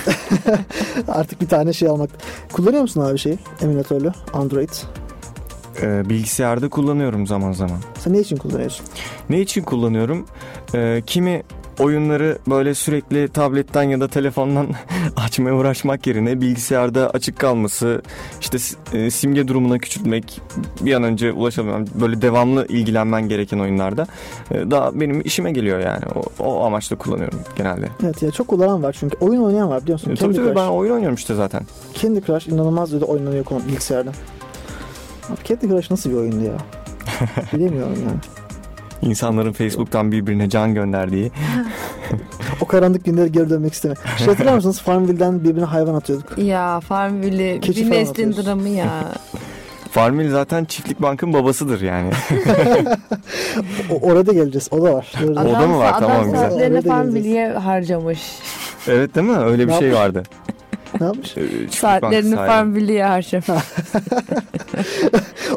Artık 1.08 1.41
bir 1.41 1.47
tane 1.47 1.73
şey 1.73 1.88
almak. 1.88 2.10
Kullanıyor 2.54 2.82
musun 2.82 3.01
abi 3.01 3.17
şeyi? 3.17 3.39
Emülatörlü 3.62 4.12
Android. 4.34 4.69
Ee, 5.81 6.09
bilgisayarda 6.09 6.69
kullanıyorum 6.69 7.27
zaman 7.27 7.51
zaman. 7.51 7.77
Sen 7.99 8.13
ne 8.13 8.19
için 8.19 8.38
kullanıyorsun? 8.38 8.85
Ne 9.29 9.41
için 9.41 9.61
kullanıyorum? 9.61 10.25
Ee, 10.75 11.03
kimi 11.05 11.43
oyunları 11.79 12.38
böyle 12.49 12.75
sürekli 12.75 13.27
tabletten 13.27 13.83
ya 13.83 13.99
da 13.99 14.07
telefondan 14.07 14.67
açmaya 15.15 15.55
uğraşmak 15.55 16.07
yerine 16.07 16.41
bilgisayarda 16.41 17.09
açık 17.09 17.39
kalması, 17.39 18.01
işte 18.41 18.57
e, 18.93 19.09
simge 19.11 19.47
durumuna 19.47 19.77
küçültmek, 19.77 20.41
bir 20.81 20.93
an 20.93 21.03
önce 21.03 21.31
ulaşabilmem, 21.31 21.85
böyle 22.01 22.21
devamlı 22.21 22.67
ilgilenmen 22.67 23.29
gereken 23.29 23.59
oyunlarda 23.59 24.07
e, 24.51 24.71
daha 24.71 24.99
benim 24.99 25.21
işime 25.21 25.51
geliyor 25.51 25.79
yani. 25.79 26.03
O, 26.15 26.43
o 26.43 26.65
amaçla 26.65 26.95
kullanıyorum 26.95 27.39
genelde. 27.57 27.88
Evet 28.03 28.21
ya 28.21 28.31
çok 28.31 28.47
kullanan 28.47 28.83
var 28.83 28.95
çünkü. 28.99 29.17
Oyun 29.17 29.41
oynayan 29.41 29.69
var 29.69 29.83
biliyor 29.83 29.99
musun? 29.99 30.11
E, 30.11 30.15
tabii 30.15 30.33
Candy 30.33 30.35
tabii 30.35 30.45
Crush. 30.55 30.63
ben 30.63 30.69
oyun 30.69 30.91
oynuyorum 30.91 31.15
işte 31.15 31.35
zaten. 31.35 31.61
Candy 32.01 32.21
Crush 32.21 32.47
inanılmaz 32.47 32.93
bir 32.93 33.01
de 33.01 33.05
oynanıyor 33.05 33.45
bilgisayarda. 33.67 34.11
Candy 35.45 35.67
Crush 35.67 35.91
nasıl 35.91 36.10
bir 36.10 36.15
oyundu 36.15 36.43
ya? 36.45 36.53
Bilemiyorum 37.53 37.97
yani. 38.08 38.19
İnsanların 39.01 39.51
Facebook'tan 39.53 40.12
birbirine 40.12 40.49
can 40.49 40.73
gönderdiği. 40.73 41.31
O 42.62 42.65
karanlık 42.65 43.05
günlere 43.05 43.27
geri 43.27 43.49
dönmek 43.49 43.73
istemiyorum. 43.73 44.03
Şey 44.17 44.27
hatırlar 44.27 44.53
mısınız? 44.55 44.81
Farmville'den 44.81 45.43
birbirine 45.43 45.65
hayvan 45.65 45.93
atıyorduk. 45.95 46.38
Ya 46.38 46.79
Farmville 46.79 47.60
Keçi 47.60 47.86
bir 47.86 47.91
neslin 47.91 48.34
dramı 48.34 48.69
ya. 48.69 48.89
Farmil 49.91 50.31
zaten 50.31 50.65
Çiftlik 50.65 51.01
Bank'ın 51.01 51.34
babasıdır 51.34 51.81
yani. 51.81 52.10
O, 53.91 53.99
orada 54.12 54.34
geleceğiz. 54.34 54.67
O 54.71 54.84
da 54.84 54.93
var. 54.93 55.13
Doğru. 55.23 55.31
O 55.31 55.36
da 55.62 55.67
mı 55.67 55.77
var? 55.77 55.93
Adam 55.93 55.99
Tamam, 56.10 56.23
güzel. 56.25 56.39
saatlerini 56.39 56.73
Oraya 56.77 56.84
da 56.86 56.89
Farmville'ye 56.89 57.49
harcamış. 57.51 58.19
evet 58.88 59.15
değil 59.15 59.27
mi? 59.27 59.38
Öyle 59.38 59.67
bir 59.67 59.73
Ne 59.73 59.79
şey 59.79 59.88
yapmış? 59.88 60.01
vardı. 60.05 60.23
Ne 60.99 61.05
yapmış? 61.05 61.38
Ee, 61.38 61.41
Saatlerini 61.71 62.38
Bank. 62.38 62.47
Farmville'ye 62.47 63.05
harcamış. 63.05 63.47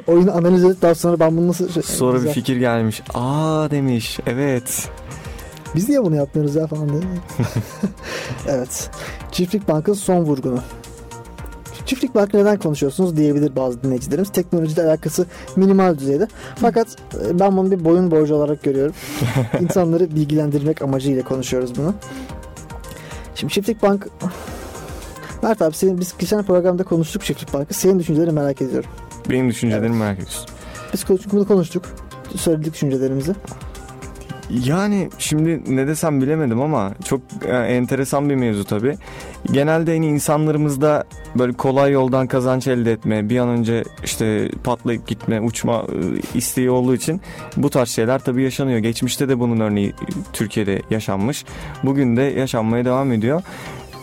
Oyunu 0.07 0.37
analiz 0.37 0.65
edip 0.65 0.83
daha 0.83 0.95
sonra 0.95 1.21
ben 1.21 1.37
bunu 1.37 1.49
nasıl... 1.49 1.69
Şey, 1.69 1.83
Sonra 1.83 2.15
bir 2.15 2.19
Güzel. 2.19 2.35
fikir 2.35 2.57
gelmiş. 2.57 3.03
Aa 3.15 3.71
demiş. 3.71 4.19
Evet. 4.27 4.89
Biz 5.75 5.89
niye 5.89 6.05
bunu 6.05 6.17
yapmıyoruz 6.17 6.55
ya 6.55 6.67
falan 6.67 6.89
diye. 6.89 7.01
evet. 8.49 8.91
Çiftlik 9.33 9.69
Bank'ın 9.69 9.93
son 9.93 10.25
vurgunu. 10.25 10.61
Çiftlik 11.87 12.15
Bank'ı 12.15 12.39
neden 12.39 12.59
konuşuyorsunuz 12.59 13.17
diyebilir 13.17 13.57
bazı 13.57 13.83
dinleyicilerimiz. 13.83 14.33
Teknolojide 14.33 14.83
alakası 14.83 15.27
minimal 15.57 15.99
düzeyde. 15.99 16.29
Fakat 16.57 16.89
e, 17.27 17.39
ben 17.39 17.57
bunu 17.57 17.71
bir 17.71 17.85
boyun 17.85 18.11
borcu 18.11 18.35
olarak 18.35 18.63
görüyorum. 18.63 18.95
İnsanları 19.61 20.11
bilgilendirmek 20.17 20.83
amacıyla 20.83 21.23
konuşuyoruz 21.25 21.79
bunu. 21.79 21.95
Şimdi 23.35 23.53
Çiftlik 23.53 23.83
Bank... 23.83 24.09
Mert 25.43 25.63
abi 25.63 25.75
senin, 25.75 26.01
biz 26.01 26.15
geçen 26.19 26.43
programda 26.43 26.85
konuştuk 26.85 27.25
Çiftlik 27.25 27.55
Bank'ı. 27.55 27.75
Senin 27.75 27.99
düşüncelerini 27.99 28.33
merak 28.33 28.63
ediyorum. 28.63 28.91
Benim 29.31 29.49
düşüncelerimi 29.49 29.97
merak 29.97 30.15
ediyorsun. 30.15 30.47
Biz 30.93 31.05
konuştuk, 31.05 31.33
bunu 31.33 31.49
konuştuk. 31.49 31.85
Söyledik 32.37 32.75
düşüncelerimizi. 32.75 33.35
Yani 34.51 35.09
şimdi 35.19 35.77
ne 35.77 35.87
desem 35.87 36.23
bilemedim 36.23 36.61
ama 36.61 36.93
çok 37.05 37.21
e, 37.45 37.57
enteresan 37.57 38.31
bir 38.31 38.35
mevzu 38.35 38.65
tabii. 38.65 38.97
Genelde 39.53 39.95
hani 39.95 40.07
insanlarımızda 40.07 41.05
böyle 41.39 41.53
kolay 41.53 41.93
yoldan 41.93 42.27
kazanç 42.27 42.67
elde 42.67 42.93
etme, 42.93 43.29
bir 43.29 43.39
an 43.39 43.49
önce 43.49 43.85
işte 44.05 44.51
patlayıp 44.65 45.07
gitme, 45.07 45.41
uçma 45.41 45.85
e, 45.89 46.39
isteği 46.39 46.71
olduğu 46.71 46.95
için 46.95 47.21
bu 47.57 47.71
tarz 47.71 47.89
şeyler 47.89 48.19
tabii 48.19 48.43
yaşanıyor. 48.43 48.79
Geçmişte 48.79 49.29
de 49.29 49.41
bunun 49.41 49.61
örneği 49.61 49.95
Türkiye'de 50.33 50.83
yaşanmış. 50.91 51.45
Bugün 51.83 52.17
de 52.17 52.23
yaşanmaya 52.23 52.85
devam 52.85 53.13
ediyor. 53.13 53.43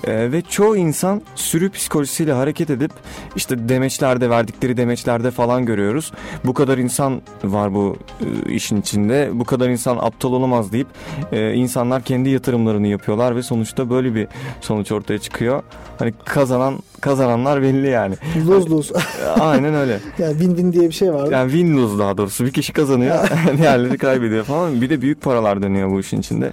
Ee, 0.07 0.31
ve 0.31 0.41
çoğu 0.41 0.77
insan 0.77 1.21
sürü 1.35 1.69
psikolojisiyle 1.69 2.33
hareket 2.33 2.69
edip 2.69 2.91
işte 3.35 3.69
demeçlerde 3.69 4.29
verdikleri 4.29 4.77
demeçlerde 4.77 5.31
falan 5.31 5.65
görüyoruz. 5.65 6.11
Bu 6.45 6.53
kadar 6.53 6.77
insan 6.77 7.21
var 7.43 7.73
bu 7.73 7.97
e, 8.21 8.53
işin 8.53 8.81
içinde. 8.81 9.29
Bu 9.33 9.43
kadar 9.43 9.69
insan 9.69 9.97
aptal 9.97 10.33
olamaz 10.33 10.71
deyip 10.71 10.87
e, 11.31 11.53
insanlar 11.53 12.01
kendi 12.01 12.29
yatırımlarını 12.29 12.87
yapıyorlar 12.87 13.35
ve 13.35 13.43
sonuçta 13.43 13.89
böyle 13.89 14.15
bir 14.15 14.27
sonuç 14.61 14.91
ortaya 14.91 15.19
çıkıyor. 15.19 15.63
Hani 15.99 16.13
kazanan 16.25 16.79
kazananlar 17.01 17.61
belli 17.61 17.87
yani. 17.87 18.15
Lose 18.47 18.69
lose. 18.69 18.93
Aynen 19.39 19.73
öyle. 19.73 19.99
yani 20.17 20.31
win 20.31 20.49
win 20.49 20.73
diye 20.73 20.89
bir 20.89 20.93
şey 20.93 21.13
vardı. 21.13 21.29
Yani 21.33 21.51
win 21.51 21.77
lose 21.77 21.97
daha 21.99 22.17
doğrusu. 22.17 22.45
Bir 22.45 22.51
kişi 22.51 22.73
kazanıyor, 22.73 23.29
diğerleri 23.57 23.97
kaybediyor 23.97 24.43
falan. 24.43 24.81
Bir 24.81 24.89
de 24.89 25.01
büyük 25.01 25.21
paralar 25.21 25.61
dönüyor 25.61 25.91
bu 25.91 25.99
işin 25.99 26.19
içinde. 26.19 26.51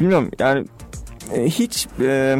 Bilmiyorum 0.00 0.30
yani 0.38 0.64
e, 1.34 1.44
hiç 1.44 1.86
e, 2.00 2.36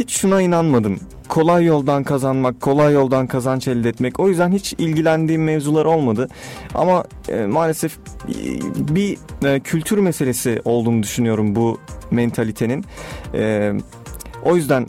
hiç 0.00 0.10
şuna 0.10 0.42
inanmadım. 0.42 1.00
Kolay 1.28 1.64
yoldan 1.64 2.04
kazanmak, 2.04 2.60
kolay 2.60 2.92
yoldan 2.92 3.26
kazanç 3.26 3.68
elde 3.68 3.88
etmek. 3.88 4.20
O 4.20 4.28
yüzden 4.28 4.52
hiç 4.52 4.72
ilgilendiğim 4.72 5.44
mevzular 5.44 5.84
olmadı. 5.84 6.28
Ama 6.74 7.04
e, 7.28 7.46
maalesef 7.46 7.96
e, 7.96 8.34
bir 8.96 9.18
e, 9.44 9.60
kültür 9.60 9.98
meselesi 9.98 10.60
olduğunu 10.64 11.02
düşünüyorum 11.02 11.56
bu 11.56 11.78
mentalitenin. 12.10 12.84
E, 13.34 13.72
o 14.44 14.56
yüzden 14.56 14.86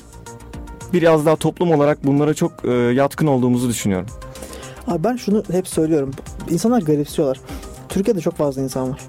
biraz 0.93 1.25
daha 1.25 1.35
toplum 1.35 1.71
olarak 1.71 2.05
bunlara 2.05 2.33
çok 2.33 2.65
e, 2.65 2.71
yatkın 2.71 3.27
olduğumuzu 3.27 3.69
düşünüyorum. 3.69 4.07
Abi 4.87 5.03
ben 5.03 5.15
şunu 5.15 5.43
hep 5.51 5.67
söylüyorum. 5.67 6.11
İnsanlar 6.49 6.81
garipsiyorlar. 6.81 7.39
Türkiye'de 7.89 8.21
çok 8.21 8.35
fazla 8.35 8.61
insan 8.61 8.91
var. 8.91 8.99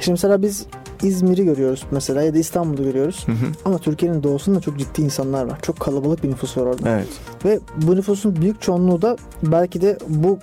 Şimdi 0.00 0.10
mesela 0.10 0.42
biz 0.42 0.66
İzmir'i 1.04 1.44
görüyoruz 1.44 1.84
mesela 1.90 2.22
ya 2.22 2.34
da 2.34 2.38
İstanbul'u 2.38 2.84
görüyoruz. 2.84 3.22
Hı 3.26 3.32
hı. 3.32 3.46
Ama 3.64 3.78
Türkiye'nin 3.78 4.22
doğusunda 4.22 4.60
çok 4.60 4.78
ciddi 4.78 5.02
insanlar 5.02 5.44
var. 5.44 5.58
Çok 5.62 5.80
kalabalık 5.80 6.24
bir 6.24 6.30
nüfus 6.30 6.56
var 6.56 6.62
orada. 6.62 6.90
Evet. 6.90 7.08
Ve 7.44 7.60
bu 7.76 7.96
nüfusun 7.96 8.36
büyük 8.36 8.62
çoğunluğu 8.62 9.02
da 9.02 9.16
belki 9.42 9.80
de 9.80 9.98
bu 10.08 10.38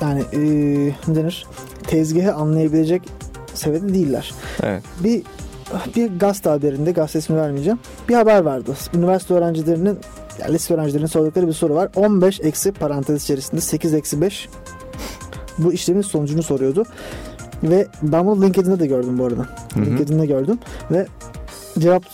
yani 0.00 0.22
eee 0.32 0.94
ne 1.08 1.14
denir 1.14 1.46
tezgahı 1.86 2.34
anlayabilecek 2.34 3.02
seviyede 3.54 3.94
değiller. 3.94 4.34
Evet. 4.62 4.82
Bir 5.04 5.22
bir 5.96 6.18
gazete 6.18 6.50
haberinde 6.50 6.92
gazete 6.92 7.18
ismi 7.18 7.36
vermeyeceğim. 7.36 7.78
Bir 8.08 8.14
haber 8.14 8.40
vardı. 8.40 8.76
Üniversite 8.94 9.34
öğrencilerinin 9.34 9.98
yani 10.40 10.54
lise 10.54 10.74
öğrencilerinin 10.74 11.06
sordukları 11.06 11.48
bir 11.48 11.52
soru 11.52 11.74
var. 11.74 11.88
15 11.96 12.40
eksi 12.40 12.72
parantez 12.72 13.22
içerisinde 13.22 13.60
8 13.60 13.94
eksi 13.94 14.20
5 14.20 14.48
bu 15.58 15.72
işlemin 15.72 16.02
sonucunu 16.02 16.42
soruyordu. 16.42 16.84
Ve 17.62 17.86
ben 18.02 18.26
bunu 18.26 18.42
LinkedIn'de 18.42 18.80
de 18.80 18.86
gördüm 18.86 19.18
bu 19.18 19.24
arada. 19.24 19.46
Hı 19.74 19.80
hı. 19.80 19.86
LinkedIn'de 19.86 20.26
gördüm 20.26 20.58
ve 20.90 21.06
cevap 21.78 22.04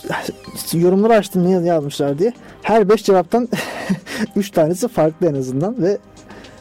yorumları 0.73 1.13
açtım 1.13 1.45
ne 1.45 1.67
yazmışlar 1.67 2.19
diye. 2.19 2.33
Her 2.61 2.89
5 2.89 3.03
cevaptan 3.03 3.49
3 4.35 4.51
tanesi 4.51 4.87
farklı 4.87 5.27
en 5.27 5.33
azından 5.33 5.81
ve 5.81 5.97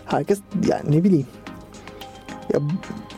herkes 0.06 0.38
yani 0.68 0.96
ne 0.96 1.04
bileyim 1.04 1.26
ya 2.54 2.60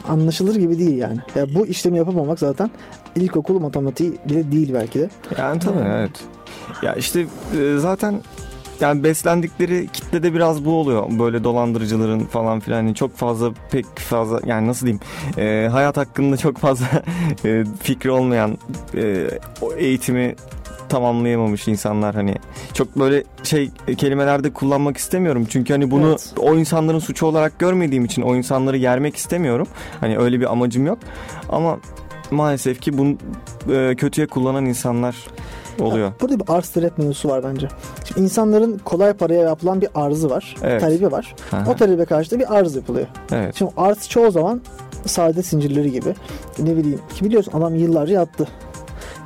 anlaşılır 0.09 0.57
gibi 0.57 0.79
değil 0.79 0.97
yani. 0.97 1.19
Ya 1.35 1.55
bu 1.55 1.67
işlemi 1.67 1.99
yapamamak 1.99 2.39
zaten 2.39 2.71
ilkokul 3.17 3.61
matematiği 3.61 4.13
bile 4.29 4.53
değil 4.53 4.75
belki 4.75 5.01
de. 5.01 5.11
Yani 5.39 5.61
tabii 5.61 5.79
evet. 5.87 6.11
Ya 6.83 6.95
işte 6.95 7.27
e, 7.61 7.77
zaten 7.79 8.21
yani 8.81 9.05
beslendikleri 9.05 9.89
kitlede 9.93 10.35
biraz 10.35 10.65
bu 10.65 10.73
oluyor. 10.73 11.07
Böyle 11.19 11.45
dolandırıcıların 11.45 12.21
falan 12.21 12.61
filan. 12.61 12.77
Hani 12.77 12.95
çok 12.95 13.17
fazla 13.17 13.51
pek 13.71 13.99
fazla 13.99 14.41
yani 14.47 14.67
nasıl 14.67 14.87
diyeyim? 14.87 15.01
E, 15.39 15.69
hayat 15.69 15.97
hakkında 15.97 16.37
çok 16.37 16.59
fazla 16.59 16.87
e, 17.45 17.65
fikri 17.83 18.11
olmayan 18.11 18.59
e, 18.97 19.29
o 19.61 19.73
eğitimi 19.73 20.35
tamamlayamamış 20.89 21.69
insanlar 21.69 22.15
hani. 22.15 22.35
Çok 22.75 22.99
böyle 22.99 23.25
şey 23.43 23.71
e, 23.89 23.95
kelimelerde 23.95 24.53
kullanmak 24.53 24.97
istemiyorum. 24.97 25.47
Çünkü 25.51 25.73
hani 25.73 25.91
bunu 25.91 26.09
Evet. 26.09 26.35
o 26.39 26.55
insanların 26.55 26.99
suçu 26.99 27.27
olarak 27.27 27.59
görmediğim 27.59 28.05
için 28.05 28.23
o 28.23 28.37
insanları 28.37 28.77
yermek 28.77 29.17
istemiyorum. 29.17 29.67
Hani 30.01 30.19
öyle 30.19 30.41
bir 30.41 30.53
amacım 30.53 30.87
yok. 30.87 30.99
Ama 31.49 31.79
maalesef 32.31 32.81
ki 32.81 32.99
bunu 32.99 33.17
e, 33.73 33.95
kötüye 33.97 34.27
kullanan 34.27 34.65
insanlar 34.65 35.17
oluyor. 35.81 36.07
Ya, 36.07 36.13
burada 36.21 36.41
bir 36.41 36.45
arz 36.49 36.69
talep 36.69 36.99
mevzusu 36.99 37.29
var 37.29 37.45
bence. 37.45 37.69
Şimdi 38.05 38.21
insanların 38.21 38.79
kolay 38.85 39.13
paraya 39.13 39.41
yapılan 39.43 39.81
bir 39.81 39.89
arzı 39.95 40.31
var. 40.31 40.55
Evet. 40.63 40.81
Talebi 40.81 41.13
var. 41.13 41.35
Aha, 41.53 41.71
O 41.71 41.77
talebe 41.77 42.05
karşı 42.05 42.31
da 42.31 42.39
bir 42.39 42.55
arz 42.59 42.77
yapılıyor. 42.77 43.07
evet. 43.33 43.55
Şimdi 43.59 43.73
arz 43.77 44.09
çoğu 44.09 44.31
zaman 44.31 44.61
sade 45.07 45.43
zincirleri 45.43 45.93
gibi. 45.93 46.15
Ne 46.59 46.77
bileyim 46.77 47.01
ki 47.15 47.25
biliyorsun 47.25 47.53
adam 47.53 47.75
yıllarca 47.77 48.15
yattı. 48.15 48.49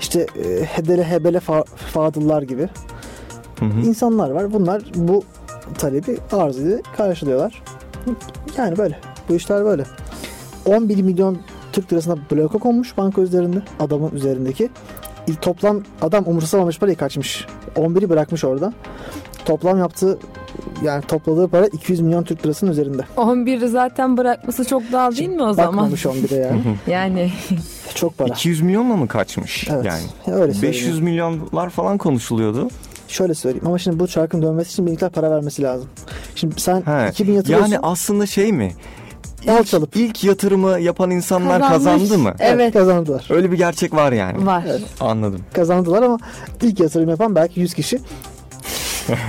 İşte 0.00 0.20
e, 0.44 0.64
hedele 0.64 1.04
hebele 1.04 1.38
fa- 1.38 1.64
fadıllar 1.66 2.42
gibi 2.42 2.68
Hı 3.58 3.64
hı. 3.64 3.80
insanlar 3.80 4.30
var. 4.30 4.52
Bunlar 4.52 4.82
bu 4.94 5.22
talebi 5.78 6.18
arz 6.32 6.58
ile 6.58 6.82
karşılıyorlar. 6.96 7.62
Yani 8.58 8.78
böyle. 8.78 8.98
Bu 9.28 9.34
işler 9.34 9.64
böyle. 9.64 9.84
11 10.66 11.02
milyon 11.02 11.38
Türk 11.72 11.92
lirasına 11.92 12.16
bloka 12.32 12.58
konmuş 12.58 12.96
banka 12.96 13.20
üzerinde. 13.22 13.62
Adamın 13.80 14.10
üzerindeki. 14.10 14.68
Toplam 15.36 15.82
adam 16.02 16.24
umursamamış 16.26 16.78
parayı 16.78 16.96
kaçmış. 16.96 17.46
11'i 17.76 18.10
bırakmış 18.10 18.44
orada. 18.44 18.72
Toplam 19.44 19.78
yaptığı 19.78 20.18
yani 20.84 21.02
topladığı 21.02 21.48
para 21.48 21.66
200 21.66 22.00
milyon 22.00 22.22
Türk 22.24 22.44
lirasının 22.46 22.70
üzerinde. 22.70 23.02
11'i 23.16 23.68
zaten 23.68 24.16
bırakması 24.16 24.64
çok 24.64 24.82
daha 24.92 25.12
değil 25.16 25.28
mi 25.28 25.42
o 25.42 25.52
zaman? 25.52 25.72
Bakmamış 25.72 26.04
11'e 26.04 26.38
yani. 26.38 26.62
Yani 26.86 27.32
Çok 27.94 28.18
para. 28.18 28.28
200 28.28 28.60
milyonla 28.60 28.96
mı 28.96 29.08
kaçmış 29.08 29.68
Evet. 29.70 29.84
yani? 29.84 30.02
Öyle 30.26 30.54
söyleyeyim. 30.54 30.74
500 30.74 31.00
milyonlar 31.00 31.70
falan 31.70 31.98
konuşuluyordu. 31.98 32.68
Şöyle 33.08 33.34
söyleyeyim 33.34 33.66
ama 33.66 33.78
şimdi 33.78 33.98
bu 33.98 34.06
çarkın 34.08 34.42
dönmesi 34.42 34.72
için 34.72 34.86
bir 34.86 34.90
miktar 34.90 35.10
para 35.10 35.30
vermesi 35.30 35.62
lazım. 35.62 35.88
Şimdi 36.34 36.60
sen 36.60 36.82
He. 36.82 37.08
2000 37.10 37.32
yatırıyorsun. 37.32 37.72
Yani 37.72 37.78
aslında 37.82 38.26
şey 38.26 38.52
mi? 38.52 38.72
Bal 39.48 39.64
çalıp 39.64 39.96
İlk 39.96 40.24
yatırımı 40.24 40.80
yapan 40.80 41.10
insanlar 41.10 41.60
Kazanmış. 41.60 42.02
kazandı 42.02 42.22
mı? 42.22 42.34
Evet. 42.38 42.72
kazandılar. 42.72 43.26
Öyle 43.30 43.52
bir 43.52 43.56
gerçek 43.56 43.94
var 43.94 44.12
yani. 44.12 44.46
Var. 44.46 44.64
Evet. 44.68 44.82
Anladım. 45.00 45.40
Kazandılar 45.52 46.02
ama 46.02 46.18
ilk 46.62 46.80
yatırım 46.80 47.08
yapan 47.08 47.34
belki 47.34 47.60
100 47.60 47.74
kişi. 47.74 47.98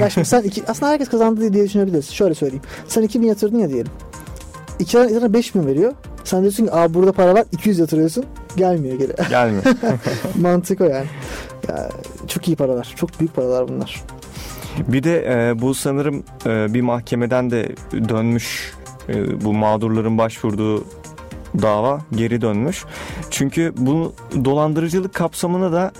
ya 0.01 0.09
şimdi 0.09 0.27
sen 0.27 0.41
iki, 0.41 0.63
aslında 0.67 0.91
herkes 0.91 1.09
kazandı 1.09 1.53
diye 1.53 1.63
düşünebilirsin. 1.65 2.13
Şöyle 2.13 2.33
söyleyeyim. 2.35 2.63
Sen 2.87 3.01
2000 3.01 3.27
yatırdın 3.27 3.59
ya 3.59 3.69
diyelim. 3.69 3.91
2 4.79 4.99
ay 4.99 5.09
sana 5.09 5.33
5000 5.33 5.67
veriyor. 5.67 5.93
Sen 6.23 6.41
diyorsun 6.41 6.65
ki 6.65 6.71
Aa, 6.73 6.93
burada 6.93 7.11
para 7.11 7.33
var 7.33 7.43
200 7.51 7.79
yatırıyorsun. 7.79 8.25
Gelmiyor 8.57 8.99
geri. 8.99 9.11
Gelmiyor. 9.29 9.63
Mantık 10.35 10.81
o 10.81 10.83
yani. 10.83 11.05
Ya, 11.69 11.89
çok 12.27 12.47
iyi 12.47 12.55
paralar. 12.55 12.93
Çok 12.95 13.19
büyük 13.19 13.35
paralar 13.35 13.67
bunlar. 13.67 14.03
Bir 14.87 15.03
de 15.03 15.25
e, 15.49 15.61
bu 15.61 15.73
sanırım 15.75 16.23
e, 16.45 16.73
bir 16.73 16.81
mahkemeden 16.81 17.51
de 17.51 17.69
dönmüş 18.09 18.73
e, 19.09 19.45
bu 19.45 19.53
mağdurların 19.53 20.17
başvurduğu 20.17 20.83
dava 21.61 22.01
geri 22.15 22.41
dönmüş. 22.41 22.85
Çünkü 23.29 23.73
bu 23.77 24.13
dolandırıcılık 24.45 25.13
kapsamını 25.13 25.71
da 25.71 25.91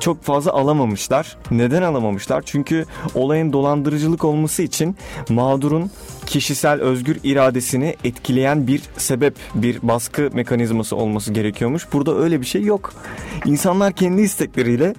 çok 0.00 0.22
fazla 0.22 0.52
alamamışlar. 0.52 1.36
Neden 1.50 1.82
alamamışlar? 1.82 2.42
Çünkü 2.46 2.84
olayın 3.14 3.52
dolandırıcılık 3.52 4.24
olması 4.24 4.62
için 4.62 4.96
mağdurun 5.28 5.90
kişisel 6.26 6.80
özgür 6.80 7.18
iradesini 7.24 7.96
etkileyen 8.04 8.66
bir 8.66 8.82
sebep, 8.96 9.34
bir 9.54 9.78
baskı 9.82 10.30
mekanizması 10.32 10.96
olması 10.96 11.32
gerekiyormuş. 11.32 11.86
Burada 11.92 12.16
öyle 12.18 12.40
bir 12.40 12.46
şey 12.46 12.62
yok. 12.62 12.92
İnsanlar 13.44 13.92
kendi 13.92 14.22
istekleriyle 14.22 14.94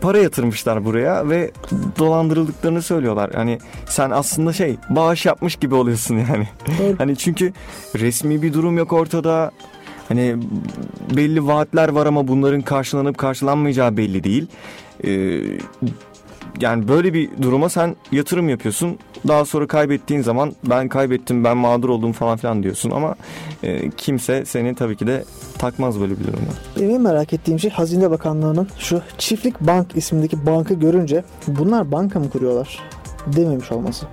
para 0.00 0.18
yatırmışlar 0.18 0.84
buraya 0.84 1.28
ve 1.28 1.50
dolandırıldıklarını 1.98 2.82
söylüyorlar. 2.82 3.30
Hani 3.34 3.58
sen 3.86 4.10
aslında 4.10 4.52
şey 4.52 4.76
bağış 4.90 5.26
yapmış 5.26 5.56
gibi 5.56 5.74
oluyorsun 5.74 6.14
yani. 6.16 6.48
Doğru. 6.66 6.94
Hani 6.98 7.16
çünkü 7.16 7.52
resmi 7.98 8.42
bir 8.42 8.52
durum 8.52 8.78
yok 8.78 8.92
ortada. 8.92 9.50
Hani 10.08 10.36
belli 11.16 11.46
vaatler 11.46 11.88
var 11.88 12.06
ama 12.06 12.28
bunların 12.28 12.62
karşılanıp 12.62 13.18
karşılanmayacağı 13.18 13.96
belli 13.96 14.24
değil. 14.24 14.46
Ee, 15.04 15.40
yani 16.60 16.88
böyle 16.88 17.14
bir 17.14 17.30
duruma 17.42 17.68
sen 17.68 17.96
yatırım 18.12 18.48
yapıyorsun. 18.48 18.98
Daha 19.28 19.44
sonra 19.44 19.66
kaybettiğin 19.66 20.20
zaman 20.20 20.52
ben 20.64 20.88
kaybettim, 20.88 21.44
ben 21.44 21.56
mağdur 21.56 21.88
oldum 21.88 22.12
falan 22.12 22.36
filan 22.36 22.62
diyorsun 22.62 22.90
ama 22.90 23.14
e, 23.62 23.90
kimse 23.90 24.44
seni 24.44 24.74
tabii 24.74 24.96
ki 24.96 25.06
de 25.06 25.24
takmaz 25.58 26.00
böyle 26.00 26.18
bir 26.18 26.24
durumda. 26.24 26.50
Benim 26.80 27.02
merak 27.02 27.32
ettiğim 27.32 27.58
şey 27.58 27.70
Hazine 27.70 28.10
Bakanlığı'nın 28.10 28.68
şu 28.78 29.02
Çiftlik 29.18 29.60
Bank 29.60 29.86
ismindeki 29.96 30.46
bankı 30.46 30.74
görünce 30.74 31.24
bunlar 31.46 31.92
banka 31.92 32.20
mı 32.20 32.30
kuruyorlar 32.30 32.78
dememiş 33.26 33.72
olması. 33.72 34.06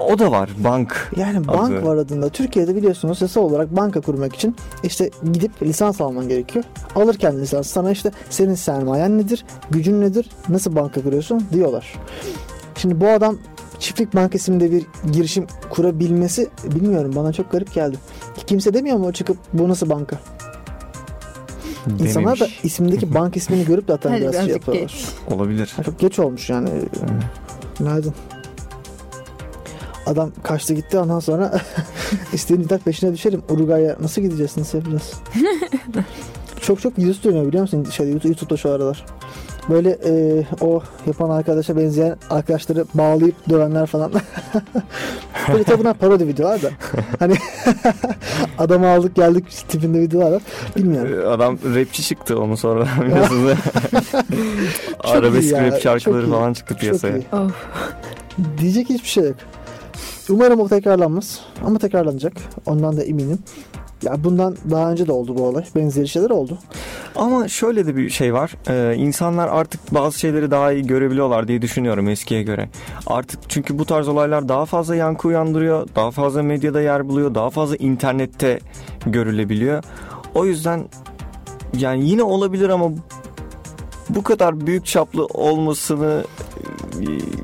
O 0.00 0.18
da 0.18 0.30
var 0.30 0.50
bank. 0.64 1.12
Yani 1.16 1.48
bank 1.48 1.70
Adı. 1.72 1.86
var 1.86 1.96
adında. 1.96 2.28
Türkiye'de 2.28 2.76
biliyorsunuz 2.76 3.22
yasal 3.22 3.40
olarak 3.42 3.76
banka 3.76 4.00
kurmak 4.00 4.34
için 4.34 4.56
işte 4.82 5.10
gidip 5.32 5.62
lisans 5.62 6.00
alman 6.00 6.28
gerekiyor. 6.28 6.64
Alırken 6.96 7.40
lisans 7.40 7.66
sana 7.70 7.90
işte 7.90 8.10
senin 8.30 8.54
sermayen 8.54 9.18
nedir, 9.18 9.44
gücün 9.70 10.00
nedir, 10.00 10.30
nasıl 10.48 10.76
banka 10.76 11.02
kuruyorsun 11.02 11.42
diyorlar. 11.52 11.94
Şimdi 12.76 13.00
bu 13.00 13.08
adam 13.08 13.38
Çiftlik 13.78 14.14
Bank 14.14 14.34
isimde 14.34 14.72
bir 14.72 14.86
girişim 15.12 15.46
kurabilmesi 15.70 16.48
bilmiyorum 16.64 17.12
bana 17.16 17.32
çok 17.32 17.52
garip 17.52 17.74
geldi. 17.74 17.96
Kimse 18.46 18.74
demiyor 18.74 18.96
mu 18.96 19.12
çıkıp 19.12 19.36
bu 19.52 19.68
nasıl 19.68 19.90
banka? 19.90 20.16
İnsanlar 22.00 22.34
da 22.36 22.40
Dememiş. 22.40 22.64
isimdeki 22.64 23.14
bank 23.14 23.36
ismini 23.36 23.64
görüp 23.64 23.88
de 23.88 23.92
Hadi 24.02 24.20
biraz 24.20 24.34
şey 24.34 24.46
yapıyorlar. 24.46 24.82
geç. 24.82 25.04
Olabilir. 25.34 25.72
Ha, 25.76 25.82
Çok 25.82 25.98
geç 25.98 26.18
olmuş 26.18 26.50
yani. 26.50 26.68
Günaydın. 27.78 28.14
Adam 30.08 30.32
kaçtı 30.42 30.74
gitti 30.74 30.98
ondan 30.98 31.20
sonra 31.20 31.60
istediğin 32.32 32.66
iddia 32.66 32.78
peşine 32.78 33.12
düşerim. 33.12 33.42
Uruguay'a 33.48 33.96
nasıl 34.00 34.22
gideceğiz 34.22 34.56
nasıl 34.56 34.78
yapacağız? 34.78 35.12
çok 36.60 36.80
çok 36.80 36.98
yüz 36.98 37.24
dönüyor 37.24 37.46
biliyor 37.46 37.62
musun 37.62 37.84
YouTube- 37.84 38.26
YouTube'da 38.28 38.56
şu 38.56 38.70
aralar. 38.70 39.04
Böyle 39.70 39.90
e, 39.90 40.44
o 40.60 40.82
yapan 41.06 41.30
arkadaşa 41.30 41.76
benzeyen 41.76 42.16
arkadaşları 42.30 42.84
bağlayıp 42.94 43.48
dövenler 43.48 43.86
falan. 43.86 44.12
Böyle 45.52 45.64
tabi 45.64 45.78
bunlar 45.78 45.94
parodi 45.94 46.26
videolar 46.26 46.62
da. 46.62 46.70
Hani 47.18 47.34
adamı 48.58 48.88
aldık 48.88 49.14
geldik 49.14 49.44
tipinde 49.68 50.00
videolar 50.00 50.32
var. 50.32 50.42
Bilmiyorum. 50.76 51.20
Ee, 51.20 51.26
Adam 51.26 51.58
rapçi 51.74 52.02
çıktı 52.02 52.40
onu 52.40 52.56
sonradan 52.56 53.02
biliyorsunuz. 53.06 53.52
Arabesk 55.00 55.52
rap 55.52 55.80
şarkıları 55.82 56.30
falan 56.30 56.52
çıktı 56.52 56.74
Çok 56.74 56.80
piyasaya. 56.80 57.18
Diyecek 58.58 58.88
hiçbir 58.90 59.08
şey 59.08 59.24
yok. 59.24 59.36
Umarım 60.30 60.60
o 60.60 60.68
tekrarlanmaz. 60.68 61.40
Ama 61.64 61.78
tekrarlanacak. 61.78 62.32
Ondan 62.66 62.96
da 62.96 63.02
eminim. 63.02 63.38
Ya 64.02 64.24
bundan 64.24 64.56
daha 64.70 64.90
önce 64.90 65.06
de 65.06 65.12
oldu 65.12 65.36
bu 65.38 65.42
olay. 65.42 65.64
Benzeri 65.76 66.08
şeyler 66.08 66.30
oldu. 66.30 66.58
Ama 67.16 67.48
şöyle 67.48 67.86
de 67.86 67.96
bir 67.96 68.10
şey 68.10 68.34
var. 68.34 68.54
Ee, 68.68 68.94
insanlar 68.96 69.48
artık 69.48 69.94
bazı 69.94 70.18
şeyleri 70.18 70.50
daha 70.50 70.72
iyi 70.72 70.86
görebiliyorlar 70.86 71.48
diye 71.48 71.62
düşünüyorum 71.62 72.08
eskiye 72.08 72.42
göre. 72.42 72.68
Artık 73.06 73.40
çünkü 73.48 73.78
bu 73.78 73.84
tarz 73.84 74.08
olaylar 74.08 74.48
daha 74.48 74.64
fazla 74.64 74.96
yankı 74.96 75.28
uyandırıyor. 75.28 75.88
Daha 75.96 76.10
fazla 76.10 76.42
medyada 76.42 76.80
yer 76.80 77.08
buluyor. 77.08 77.34
Daha 77.34 77.50
fazla 77.50 77.76
internette 77.76 78.58
görülebiliyor. 79.06 79.84
O 80.34 80.44
yüzden 80.44 80.84
yani 81.78 82.08
yine 82.08 82.22
olabilir 82.22 82.68
ama 82.68 82.90
bu 84.08 84.22
kadar 84.22 84.66
büyük 84.66 84.86
çaplı 84.86 85.26
olmasını 85.26 86.24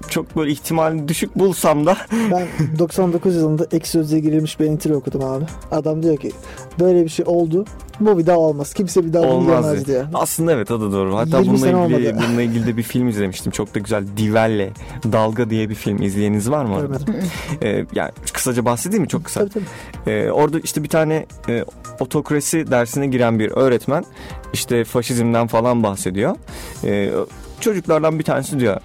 çok 0.09 0.37
böyle 0.37 0.53
ihtimal 0.53 1.09
düşük 1.09 1.39
bulsam 1.39 1.87
da 1.87 1.97
Ben 2.31 2.47
99 2.79 3.37
yılında 3.37 3.67
ek 3.73 3.87
sözlüğe 3.87 4.21
girilmiş 4.21 4.61
bir 4.61 4.67
entry 4.67 4.95
okudum 4.95 5.25
abi. 5.25 5.45
Adam 5.71 6.03
diyor 6.03 6.17
ki 6.17 6.33
böyle 6.81 7.05
bir 7.05 7.09
şey 7.09 7.25
oldu. 7.29 7.65
Bu 8.01 8.19
bir 8.19 8.27
daha 8.27 8.39
olmaz. 8.39 8.75
Kimse 8.75 9.05
bir 9.05 9.13
daha 9.13 9.23
bunu 9.23 9.33
Olmaz 9.33 9.65
yemez 9.65 9.87
diyor. 9.87 10.07
Aslında 10.15 10.53
evet 10.53 10.71
o 10.71 10.81
da 10.81 10.93
doğru. 10.93 11.17
Hatta 11.17 11.41
20 11.41 11.53
bununla 11.53 11.87
ilgili, 11.87 12.17
bununla 12.17 12.43
ilgili 12.43 12.67
de 12.67 12.77
bir 12.77 12.83
film 12.83 13.09
izlemiştim. 13.09 13.53
Çok 13.53 13.75
da 13.75 13.79
güzel. 13.79 14.05
Divelle, 14.17 14.71
Dalga 15.13 15.51
diye 15.51 15.71
bir 15.71 15.75
film. 15.75 16.03
İzleyeniniz 16.03 16.51
var 16.51 16.65
mı? 16.65 16.89
Ee, 17.63 17.87
yani 17.95 18.11
kısaca 18.33 18.65
bahsedeyim 18.65 19.03
mi? 19.03 19.09
Çok 19.09 19.25
kısa. 19.25 19.41
Tabii 19.41 19.51
tabii. 19.51 20.11
Ee, 20.11 20.31
orada 20.31 20.61
işte 20.61 20.83
bir 20.83 20.89
tane 20.89 21.27
e, 21.49 21.65
otokrasi 22.01 22.71
dersine 22.71 23.07
giren 23.07 23.39
bir 23.39 23.51
öğretmen 23.51 24.05
işte 24.53 24.85
faşizmden 24.85 25.47
falan 25.47 25.83
bahsediyor. 25.83 26.37
Ee, 26.85 27.11
çocuklardan 27.61 28.19
bir 28.19 28.25
tanesi 28.25 28.61
diyor 28.61 28.81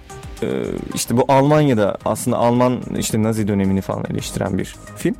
işte 0.94 1.16
bu 1.16 1.24
Almanya'da 1.28 1.98
aslında 2.04 2.36
Alman 2.36 2.80
işte 2.98 3.22
Nazi 3.22 3.48
dönemini 3.48 3.80
falan 3.80 4.04
eleştiren 4.10 4.58
bir 4.58 4.76
film. 4.96 5.14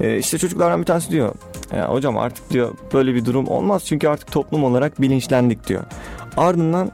E, 0.00 0.18
işte 0.18 0.38
çocuklardan 0.38 0.80
bir 0.80 0.86
tanesi 0.86 1.10
diyor 1.10 1.34
ya 1.76 1.92
hocam 1.92 2.18
artık 2.18 2.50
diyor 2.50 2.74
böyle 2.92 3.14
bir 3.14 3.24
durum 3.24 3.48
olmaz 3.48 3.84
çünkü 3.84 4.08
artık 4.08 4.32
toplum 4.32 4.64
olarak 4.64 5.00
bilinçlendik 5.00 5.68
diyor. 5.68 5.82
Ardından 6.36 6.90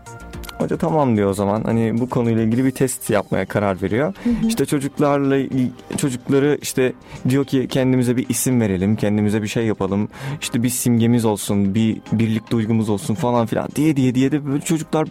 Hoca 0.62 0.76
tamam 0.76 1.16
diyor 1.16 1.30
o 1.30 1.34
zaman. 1.34 1.62
Hani 1.64 2.00
bu 2.00 2.08
konuyla 2.08 2.42
ilgili 2.42 2.64
bir 2.64 2.70
test 2.70 3.10
yapmaya 3.10 3.46
karar 3.46 3.82
veriyor. 3.82 4.14
İşte 4.46 4.66
çocuklarla 4.66 5.48
çocukları 5.96 6.58
işte 6.62 6.92
diyor 7.28 7.44
ki 7.44 7.68
kendimize 7.70 8.16
bir 8.16 8.28
isim 8.28 8.60
verelim, 8.60 8.96
kendimize 8.96 9.42
bir 9.42 9.48
şey 9.48 9.66
yapalım. 9.66 10.08
İşte 10.40 10.62
bir 10.62 10.68
simgemiz 10.68 11.24
olsun, 11.24 11.74
bir 11.74 12.00
birlik 12.12 12.50
duygumuz 12.50 12.88
olsun 12.88 13.14
falan 13.14 13.46
filan 13.46 13.68
diye 13.76 13.96
diye 13.96 14.14
diye 14.14 14.32
de 14.32 14.46
böyle 14.46 14.60
çocuklar 14.60 15.08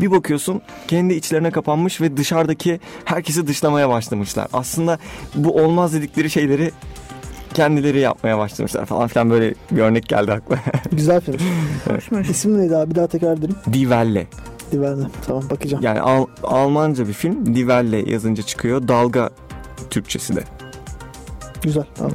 bir 0.00 0.10
bakıyorsun 0.10 0.62
kendi 0.88 1.14
içlerine 1.14 1.50
kapanmış 1.50 2.00
ve 2.00 2.16
dışarıdaki 2.16 2.80
herkesi 3.04 3.46
dışlamaya 3.46 3.88
başlamışlar. 3.88 4.46
Aslında 4.52 4.98
bu 5.34 5.54
olmaz 5.62 5.94
dedikleri 5.94 6.30
şeyleri 6.30 6.70
kendileri 7.54 7.98
yapmaya 7.98 8.38
başlamışlar 8.38 8.84
falan 8.86 9.08
filan 9.08 9.30
böyle 9.30 9.54
bir 9.70 9.80
örnek 9.80 10.08
geldi 10.08 10.32
aklıma. 10.32 10.60
Güzel 10.92 11.20
film. 11.20 11.38
Hoşmuş. 11.88 12.28
İsim 12.30 12.58
neydi 12.58 12.76
abi? 12.76 12.90
Bir 12.90 12.94
daha 12.94 13.06
tekrar 13.06 13.36
edelim. 13.38 13.56
Die 13.72 13.80
Welle. 13.82 14.26
Tamam 15.26 15.42
bakacağım. 15.50 15.84
Yani 15.84 16.00
Al- 16.00 16.26
Almanca 16.42 17.08
bir 17.08 17.12
film. 17.12 17.46
Die 17.46 17.60
Welle 17.60 18.10
yazınca 18.10 18.42
çıkıyor. 18.42 18.88
Dalga 18.88 19.30
Türkçesi 19.90 20.36
de. 20.36 20.42
Güzel. 21.62 21.84
Tamam. 21.94 22.12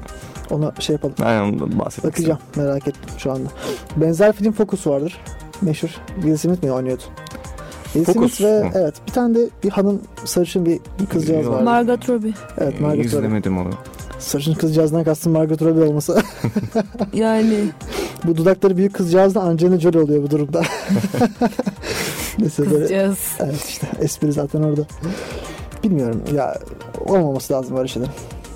Ona 0.50 0.74
şey 0.80 0.94
yapalım. 0.94 1.16
Ondan 1.20 1.80
bahsetmek 1.80 2.14
Bakacağım. 2.14 2.40
Merak 2.56 2.88
ettim 2.88 3.10
şu 3.18 3.32
anda. 3.32 3.50
Benzer 3.96 4.34
film 4.36 4.52
Focus 4.52 4.88
vardır. 4.88 5.18
Meşhur. 5.62 5.90
Will 6.16 6.38
Smith 6.38 6.64
mi 6.64 6.72
oynuyordu? 6.72 7.04
Will 7.94 8.14
Smith 8.14 8.42
ve 8.42 8.64
mu? 8.64 8.70
evet 8.76 8.96
bir 9.08 9.12
tane 9.12 9.36
de 9.36 9.50
bir 9.64 9.70
hanım 9.70 10.02
sarışın 10.26 10.66
bir 10.66 10.80
kızcağız 11.10 11.50
var. 11.50 11.62
Margot 11.62 12.10
Robbie. 12.10 12.34
Evet 12.58 12.80
Margot 12.82 12.98
Robbie. 12.98 13.06
İzlemedim 13.06 13.58
onu. 13.58 13.70
Sarışın 14.20 14.54
kızcağızdan 14.54 15.04
kastım 15.04 15.34
Margot 15.34 15.62
Robbie 15.62 15.84
olması. 15.84 16.22
Yani 17.14 17.60
bu 18.24 18.38
dudakları 18.38 18.78
büyük 18.78 18.94
kızcağız 18.94 19.36
da 19.36 19.42
Angelina 19.42 19.80
Jolie 19.80 20.00
oluyor 20.02 20.24
bu 20.24 20.30
durumda. 20.32 20.62
Neyse 22.40 22.66
böyle. 22.72 22.80
kızcağız. 22.80 23.20
Evet 23.40 23.66
işte 23.70 23.88
espri 24.02 24.32
zaten 24.34 24.62
orada. 24.64 24.82
Bilmiyorum 25.84 26.22
ya 26.36 26.58
olmaması 27.06 27.54
lazım 27.54 27.78
böyle 27.78 27.88
şeyler. 27.88 28.10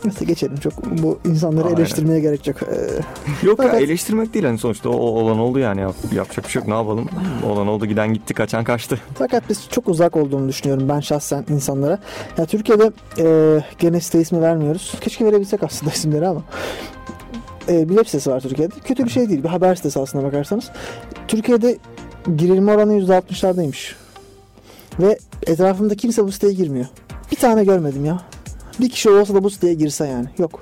Neyse 0.06 0.26
geçelim 0.26 0.58
çok 0.58 0.86
bu 1.04 1.20
insanları 1.26 1.66
Aynen. 1.66 1.78
eleştirmeye 1.78 2.20
gerek 2.20 2.48
yok. 2.48 2.58
Ee, 2.64 3.46
Yok 3.48 3.60
ya 3.60 3.66
Fakat- 3.66 3.82
eleştirmek 3.82 4.34
değil 4.34 4.46
hani 4.46 4.58
sonuçta 4.58 4.90
o, 4.90 4.94
olan 4.98 5.40
oldu 5.40 5.60
yani 5.60 5.82
Yap- 5.82 5.96
yapacak 6.14 6.46
bir 6.46 6.50
şey 6.50 6.60
yok 6.60 6.68
ne 6.68 6.74
yapalım. 6.76 7.06
Olan 7.50 7.68
oldu 7.68 7.86
giden 7.86 8.14
gitti 8.14 8.34
kaçan 8.34 8.64
kaçtı. 8.64 9.00
Fakat 9.16 9.44
biz 9.50 9.68
çok 9.72 9.88
uzak 9.88 10.16
olduğunu 10.18 10.48
düşünüyorum 10.50 10.90
ben 10.90 11.00
şahsen 11.00 11.46
insanlara. 11.50 12.00
Ya 12.38 12.46
Türkiye'de 12.46 12.92
e, 13.20 13.26
gene 13.80 14.00
site 14.02 14.22
ismi 14.22 14.42
vermiyoruz. 14.42 14.94
Keşke 15.02 15.26
verebilsek 15.26 15.64
aslında 15.64 15.92
isimleri 15.96 16.28
ama. 16.28 16.42
e, 17.70 17.84
bir 17.90 17.94
web 17.96 18.06
sitesi 18.06 18.30
var 18.32 18.40
Türkiye'de. 18.40 18.74
Kötü 18.84 19.06
bir 19.06 19.10
şey 19.10 19.30
değil. 19.30 19.44
Bir 19.44 19.50
haber 19.50 19.76
sitesi 19.76 20.00
aslına 20.00 20.24
bakarsanız. 20.24 20.70
Türkiye'de 21.28 21.78
girilme 22.38 22.72
oranı 22.76 22.94
%60'lardaymış. 22.94 23.94
Ve 25.00 25.18
etrafımda 25.48 25.96
kimse 25.96 26.24
bu 26.24 26.32
siteye 26.32 26.54
girmiyor. 26.54 26.86
Bir 27.32 27.36
tane 27.38 27.64
görmedim 27.64 28.06
ya. 28.06 28.22
Bir 28.82 28.90
kişi 28.90 29.10
olsa 29.10 29.34
da 29.34 29.44
bu 29.44 29.50
siteye 29.50 29.74
girse 29.74 30.08
yani. 30.08 30.28
Yok. 30.38 30.62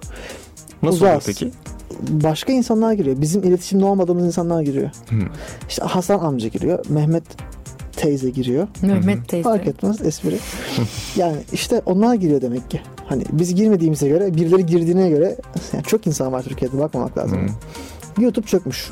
Nasıl 0.83 0.95
Uzağız. 0.97 1.03
oluyor 1.03 1.21
peki? 1.25 1.51
Başka 2.09 2.53
insanlar 2.53 2.93
giriyor. 2.93 3.21
Bizim 3.21 3.43
iletişimde 3.43 3.85
olmadığımız 3.85 4.25
insanlar 4.25 4.61
giriyor. 4.61 4.89
Hı. 5.09 5.15
İşte 5.69 5.83
Hasan 5.83 6.19
amca 6.19 6.47
giriyor. 6.47 6.85
Mehmet 6.89 7.23
teyze 7.95 8.29
giriyor. 8.29 8.67
Mehmet 8.81 9.27
teyze. 9.29 9.43
Fark 9.43 9.67
etmez 9.67 10.01
espri. 10.01 10.39
yani 11.15 11.37
işte 11.53 11.81
onlar 11.85 12.15
giriyor 12.15 12.41
demek 12.41 12.71
ki. 12.71 12.81
Hani 13.05 13.23
biz 13.31 13.55
girmediğimize 13.55 14.07
göre 14.07 14.35
birileri 14.35 14.65
girdiğine 14.65 15.09
göre 15.09 15.35
yani 15.73 15.83
çok 15.83 16.07
insan 16.07 16.31
var 16.31 16.43
Türkiye'de 16.43 16.79
bakmamak 16.79 17.17
lazım. 17.17 17.47
Hı. 17.47 18.21
YouTube 18.21 18.47
çökmüş. 18.47 18.89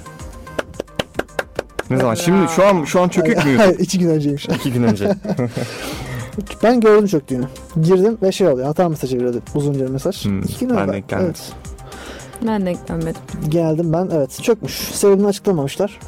Ne 1.90 1.98
zaman? 1.98 2.16
Şimdi 2.16 2.52
şu 2.56 2.66
an 2.66 2.84
şu 2.84 3.02
an 3.02 3.10
çökük 3.10 3.46
mü? 3.46 3.58
Hayır 3.58 3.80
iki 3.80 4.00
gün 4.00 4.10
önceymiş. 4.10 4.46
İki 4.46 4.74
gün 4.74 4.84
önce. 4.84 5.06
ben 6.64 6.80
gördüm 6.80 7.08
çöktüğünü. 7.08 7.46
Girdim 7.82 8.18
ve 8.22 8.32
şey 8.32 8.48
oluyor. 8.48 8.68
Hata 8.68 8.90
mesajı 8.90 9.18
veriyordu. 9.18 9.42
Uzunca 9.56 9.86
bir 9.86 9.90
mesaj. 9.92 10.26
Hmm, 10.26 10.42
İki 10.42 10.68
gün 10.68 10.78
ben 10.78 10.94
denk 10.94 11.10
gelmedim. 11.10 11.34
Evet. 11.36 11.52
Ben 12.48 12.66
denk 12.66 12.88
gelmedim. 12.88 13.22
Geldim 13.50 13.94
ben 13.94 14.10
evet 14.14 14.40
çökmüş. 14.44 14.74
Sebebini 14.74 15.28
açıklamamışlar. 15.28 16.00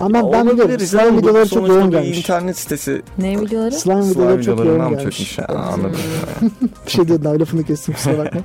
Ama 0.00 0.14
ben, 0.14 0.32
ben 0.32 0.50
biliyorum. 0.50 0.78
Slime 0.80 1.16
videoları 1.18 1.48
çok 1.48 1.68
yoğun 1.68 1.86
bir 1.92 1.96
gelmiş. 1.98 2.18
internet 2.18 2.58
sitesi 2.58 3.02
Ne 3.18 3.40
videoları? 3.40 3.72
Slime 3.72 4.02
slime 4.02 4.12
videoları 4.14 4.42
çok 4.44 4.64
yoğun 4.64 4.78
gelmiş. 4.90 5.02
çökmüş? 5.04 5.38
Ha, 5.38 5.44
anladım. 5.72 5.96
Bir 6.86 6.90
şey 6.90 7.08
diyordun 7.08 7.30
abi 7.30 7.40
lafını 7.40 7.64
kestim 7.64 7.94
kusura 7.94 8.18
bakma. 8.24 8.40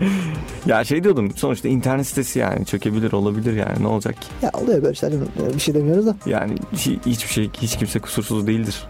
ya 0.65 0.84
şey 0.84 1.03
diyordum 1.03 1.32
sonuçta 1.36 1.67
internet 1.67 2.07
sitesi 2.07 2.39
yani 2.39 2.65
çökebilir 2.65 3.11
olabilir 3.11 3.53
yani 3.53 3.84
ne 3.84 3.88
olacak 3.88 4.22
ki? 4.22 4.28
ya 4.41 4.51
oluyor 4.63 4.84
böyle 4.84 4.95
şeyler. 4.95 5.19
Bir 5.55 5.59
şey 5.59 5.74
demiyoruz 5.76 6.05
da. 6.05 6.15
Yani 6.26 6.53
hi- 6.76 6.99
hiçbir 7.05 7.30
şey 7.34 7.49
hiç 7.61 7.78
kimse 7.78 7.99
kusursuz 7.99 8.47
değildir. 8.47 8.88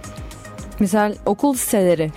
Misal 0.81 1.13
okul 1.25 1.53
siteleri. 1.53 2.11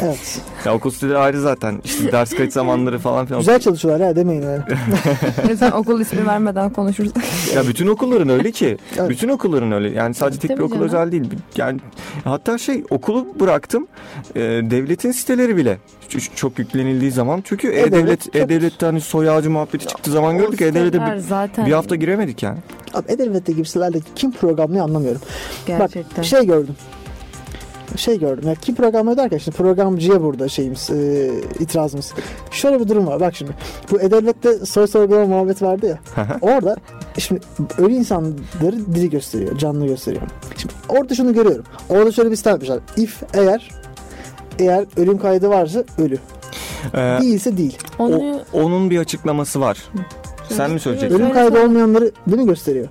Evet. 0.00 0.40
Ya 0.64 0.74
okul 0.74 0.90
siteleri 0.90 1.18
ayrı 1.18 1.40
zaten. 1.40 1.80
İşte 1.84 2.12
ders 2.12 2.30
kayıt 2.34 2.52
zamanları 2.52 2.98
falan 2.98 3.26
filan. 3.26 3.40
Güzel 3.40 3.60
çalışıyorlar 3.60 4.08
ha 4.08 4.16
demeyin 4.16 4.42
öyle. 4.42 4.62
Mesela 5.48 5.78
okul 5.78 6.00
ismi 6.00 6.26
vermeden 6.26 6.70
konuşuruz. 6.72 7.12
Ya 7.54 7.68
bütün 7.68 7.86
okulların 7.86 8.28
öyle 8.28 8.50
ki. 8.52 8.78
Evet. 8.98 9.10
Bütün 9.10 9.28
okulların 9.28 9.72
öyle. 9.72 9.90
Yani 9.90 10.14
sadece 10.14 10.38
tek 10.38 10.50
bir 10.50 10.62
okul 10.62 10.74
canım. 10.74 10.86
özel 10.86 11.12
değil. 11.12 11.24
Yani 11.56 11.80
hatta 12.24 12.58
şey 12.58 12.84
okulu 12.90 13.26
bıraktım. 13.40 13.86
e, 14.34 14.40
devletin 14.40 15.10
siteleri 15.12 15.56
bile 15.56 15.78
çok 16.34 16.58
yüklenildiği 16.58 17.10
zaman 17.10 17.42
çünkü 17.44 17.68
E-Devlet 17.68 17.92
e-devlet 17.94 18.22
çok- 18.24 18.36
e-devlette 18.36 18.86
hani 18.86 19.00
soy 19.00 19.30
ağacı 19.30 19.50
muhabbeti 19.50 19.86
çıktığı 19.86 20.10
zaman 20.10 20.38
gördük. 20.38 20.62
E-devlete 20.62 21.00
bir, 21.00 21.16
zaten 21.16 21.66
bir 21.66 21.72
hafta 21.72 21.96
giremedik 21.96 22.42
yani. 22.42 22.58
Abi 22.94 23.12
Edelvet'te 23.12 23.52
gibi 23.52 23.66
sitelerde 23.66 23.98
kim 24.14 24.32
programlıyor 24.32 24.84
anlamıyorum. 24.84 25.20
gerçekten. 25.66 26.16
Bak 26.18 26.24
şey 26.24 26.46
gördüm. 26.46 26.74
Şey 27.96 28.18
gördüm. 28.18 28.48
Ya 28.48 28.54
kim 28.54 28.74
programlıyor 28.74 29.16
derken 29.16 29.38
şimdi 29.38 29.56
programcıya 29.56 30.22
burada 30.22 30.48
şeyimiz, 30.48 30.90
e, 30.90 31.30
itirazımız. 31.60 32.12
Şöyle 32.50 32.80
bir 32.80 32.88
durum 32.88 33.06
var. 33.06 33.20
Bak 33.20 33.36
şimdi. 33.36 33.52
Bu 33.90 34.00
Edelvet'te 34.00 34.66
soy 34.66 34.86
sorgulama 34.86 35.26
muhabbeti 35.26 35.64
vardı 35.64 35.86
ya. 36.16 36.26
orada 36.40 36.76
şimdi 37.18 37.40
ölü 37.78 37.92
insanları 37.92 38.94
diri 38.94 39.10
gösteriyor. 39.10 39.58
Canlı 39.58 39.86
gösteriyor. 39.86 40.22
Şimdi 40.56 40.74
orada 40.88 41.14
şunu 41.14 41.34
görüyorum. 41.34 41.64
Orada 41.88 42.12
şöyle 42.12 42.30
bir 42.30 42.36
sistem 42.36 42.50
yapmışlar. 42.50 42.80
If 42.96 43.22
eğer 43.34 43.70
eğer 44.58 44.84
ölüm 44.96 45.18
kaydı 45.18 45.48
varsa 45.48 45.84
ölü. 45.98 46.18
Ee, 46.94 47.18
Değilse 47.20 47.56
değil. 47.56 47.78
Onu 47.98 48.40
onun 48.52 48.90
bir 48.90 48.98
açıklaması 48.98 49.60
var. 49.60 49.78
Sen 50.48 50.70
mi 50.70 50.80
söyleyeceksin? 50.80 51.18
Ölüm 51.18 51.32
kaydı 51.32 51.64
olmayanları 51.64 52.10
değil 52.26 52.42
mi 52.42 52.46
gösteriyor? 52.48 52.88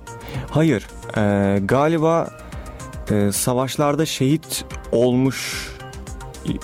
Hayır. 0.50 0.86
Ee, 1.16 1.58
galiba 1.64 2.28
e, 3.10 3.32
savaşlarda 3.32 4.06
şehit 4.06 4.64
olmuş 4.92 5.68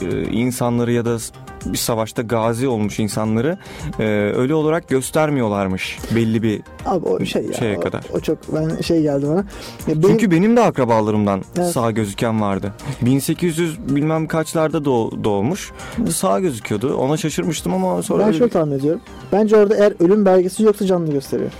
e, 0.02 0.22
insanları 0.22 0.92
ya 0.92 1.04
da 1.04 1.18
bir 1.66 1.78
savaşta 1.78 2.22
gazi 2.22 2.68
olmuş 2.68 2.98
insanları 2.98 3.58
e, 3.98 4.02
ölü 4.36 4.54
olarak 4.54 4.88
göstermiyorlarmış 4.88 5.98
belli 6.16 6.42
bir 6.42 6.60
Abi 6.86 7.06
o 7.08 7.24
şey 7.24 7.44
ya. 7.46 7.52
Şeye 7.52 7.78
o, 7.78 7.80
kadar. 7.80 8.04
o 8.12 8.20
çok 8.20 8.38
ben 8.54 8.80
şey 8.80 9.02
geldi 9.02 9.26
bana. 9.28 9.38
Ya 9.38 9.44
benim, 9.86 10.02
Çünkü 10.02 10.30
benim 10.30 10.56
de 10.56 10.60
akrabalarımdan 10.60 11.42
Evet. 11.58 11.72
sağ 11.72 11.90
gözüken 11.90 12.40
vardı. 12.40 12.72
1800 13.02 13.78
bilmem 13.88 14.26
kaçlarda 14.26 14.84
doğ, 14.84 15.10
doğmuş. 15.24 15.72
Sağ 16.10 16.40
gözüküyordu. 16.40 16.94
Ona 16.96 17.16
şaşırmıştım 17.16 17.74
ama 17.74 18.02
sonra 18.02 18.20
ben 18.20 18.28
öyle 18.28 18.38
şöyle 18.38 18.52
tahmin 18.52 18.78
ediyorum. 18.78 19.00
Bence 19.32 19.56
orada 19.56 19.76
eğer 19.76 19.94
ölüm 20.00 20.24
belgesi 20.26 20.62
yoksa 20.62 20.86
canlı 20.86 21.12
gösteriyor. 21.12 21.50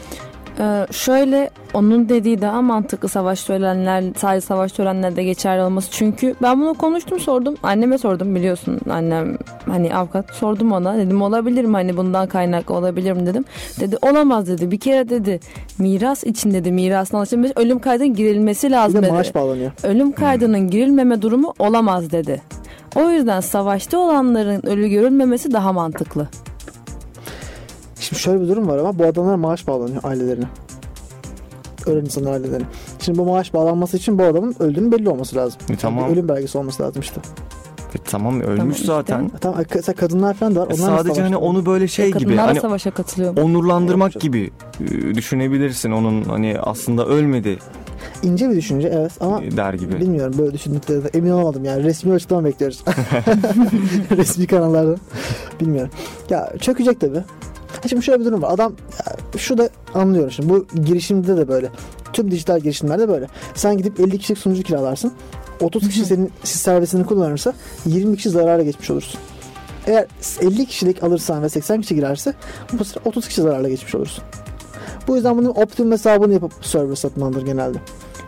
Ee, 0.63 0.87
şöyle 0.91 1.51
onun 1.75 2.09
dediği 2.09 2.41
daha 2.41 2.63
mantıklı 2.63 3.09
savaş 3.09 3.45
törenler 3.45 4.05
sadece 4.17 4.47
savaş 4.47 4.73
törenlerde 4.73 5.25
geçerli 5.25 5.63
olması. 5.63 5.91
Çünkü 5.91 6.35
ben 6.43 6.61
bunu 6.61 6.75
konuştum 6.75 7.21
sordum. 7.21 7.55
Anneme 7.63 7.99
sordum 7.99 8.35
biliyorsun 8.35 8.81
annem 8.91 9.39
hani 9.67 9.95
avukat 9.95 10.31
sordum 10.35 10.73
ona. 10.73 10.97
Dedim 10.97 11.23
olabilir 11.23 11.65
mi 11.65 11.73
hani 11.73 11.97
bundan 11.97 12.27
kaynaklı 12.29 12.75
olabilir 12.75 13.13
mi 13.13 13.27
dedim. 13.27 13.45
Dedi 13.81 13.97
olamaz 14.03 14.47
dedi. 14.49 14.71
Bir 14.71 14.81
kere 14.81 15.09
dedi 15.09 15.41
miras 15.79 16.25
için 16.25 16.51
dedi 16.55 16.73
mirasına 16.73 17.21
alışılmış 17.21 17.51
ölüm 17.57 17.79
kaydının 17.79 18.15
girilmesi 18.15 18.67
Bir 18.67 18.73
lazım 18.73 19.03
de 19.03 19.07
dedi. 19.07 19.13
maaş 19.13 19.35
bağlanıyor. 19.35 19.71
Ölüm 19.83 20.13
kaydının 20.13 20.71
girilmeme 20.71 21.23
durumu 21.23 21.55
olamaz 21.59 22.11
dedi. 22.11 22.43
O 22.97 23.11
yüzden 23.11 23.41
savaşta 23.41 23.99
olanların 23.99 24.67
ölü 24.67 24.89
görülmemesi 24.89 25.53
daha 25.53 25.73
mantıklı. 25.73 26.29
Şimdi 28.13 28.23
şöyle 28.23 28.41
bir 28.41 28.49
durum 28.49 28.69
var 28.69 28.79
ama 28.79 28.99
bu 28.99 29.05
adamlar 29.07 29.35
maaş 29.35 29.67
bağlanıyor 29.67 30.01
ailelerine. 30.05 30.45
Ölen 31.87 32.01
insanlar 32.05 32.33
ailelerine. 32.33 32.67
Şimdi 33.01 33.19
bu 33.19 33.25
maaş 33.25 33.55
bağlanması 33.55 33.97
için 33.97 34.19
bu 34.19 34.23
adamın 34.23 34.55
öldüğünün 34.61 34.93
belli 34.93 35.09
olması 35.09 35.37
lazım. 35.37 35.61
E, 35.71 35.77
tamam. 35.77 36.11
Ölüm 36.11 36.29
belgesi 36.29 36.59
olması 36.59 36.83
lazım 36.83 37.03
işte. 37.03 37.21
E, 37.95 37.99
tamam 38.05 38.41
ölmüş 38.41 38.57
Tamam 38.57 38.71
işte. 38.71 38.87
zaten. 38.87 39.25
E 39.25 39.39
Tamam 39.41 39.65
mesela 39.75 39.97
kadınlar 39.97 40.35
falan 40.35 40.55
da 40.55 40.61
var. 40.61 40.67
E, 40.71 40.75
Onlar 40.75 40.99
Sadece 40.99 41.23
hani 41.23 41.37
onu 41.37 41.67
böyle 41.67 41.89
şey 41.89 42.07
gibi 42.07 42.19
Kadınlar 42.19 42.39
da 42.45 42.49
hani 42.49 42.61
savaşa 42.61 42.91
katılıyor. 42.91 43.37
onurlandırmak 43.37 44.21
gibi 44.21 44.51
e, 44.81 45.15
düşünebilirsin 45.15 45.91
onun 45.91 46.25
hani 46.25 46.57
aslında 46.61 47.07
ölmedi 47.07 47.59
ince 48.23 48.51
bir 48.51 48.57
düşünce 48.57 48.89
evet 48.89 49.13
ama 49.21 49.43
e, 49.43 49.57
der 49.57 49.75
gibi. 49.75 50.01
Bilmiyorum 50.01 50.35
böyle 50.39 50.53
düşündüklerinde 50.55 51.09
emin 51.15 51.31
olamadım 51.31 51.65
yani 51.65 51.85
resmi 51.85 52.13
açıklama 52.13 52.45
bekliyoruz. 52.45 52.85
resmi 54.17 54.47
kanallardan. 54.47 54.97
Bilmiyorum. 55.61 55.91
Ya 56.31 56.53
çökecek 56.61 57.01
tabi. 57.01 57.19
Şimdi 57.89 58.05
şöyle 58.05 58.21
bir 58.21 58.25
durum 58.25 58.43
var. 58.43 58.55
Adam 58.55 58.73
şu 59.37 59.59
da 59.59 59.69
anlıyorum 59.95 60.31
şimdi 60.31 60.49
bu 60.49 60.67
girişimde 60.85 61.37
de 61.37 61.49
böyle. 61.49 61.71
Tüm 62.13 62.31
dijital 62.31 62.61
girişimlerde 62.61 63.09
böyle. 63.09 63.27
Sen 63.55 63.79
gidip 63.79 64.01
50 64.01 64.19
kişilik 64.19 64.39
sunucu 64.39 64.63
kiralarsın. 64.63 65.13
30 65.61 65.89
kişi 65.89 66.05
senin 66.05 66.33
servisini 66.45 67.07
kullanırsa 67.07 67.55
20 67.87 68.17
kişi 68.17 68.31
zarara 68.31 68.63
geçmiş 68.63 68.91
olursun. 68.91 69.21
Eğer 69.87 70.07
50 70.41 70.67
kişilik 70.67 71.03
alırsan 71.03 71.43
ve 71.43 71.49
80 71.49 71.81
kişi 71.81 71.95
girerse 71.95 72.35
bu 72.73 72.85
sefer 72.85 73.03
30 73.05 73.29
kişi 73.29 73.43
zararla 73.43 73.69
geçmiş 73.69 73.95
olursun. 73.95 74.25
Bu 75.09 75.17
yüzden 75.17 75.39
bunun 75.39 75.49
optimum 75.49 75.93
hesabını 75.93 76.33
yapıp 76.33 76.53
server 76.63 76.95
satın 76.95 77.45
genelde. 77.45 77.79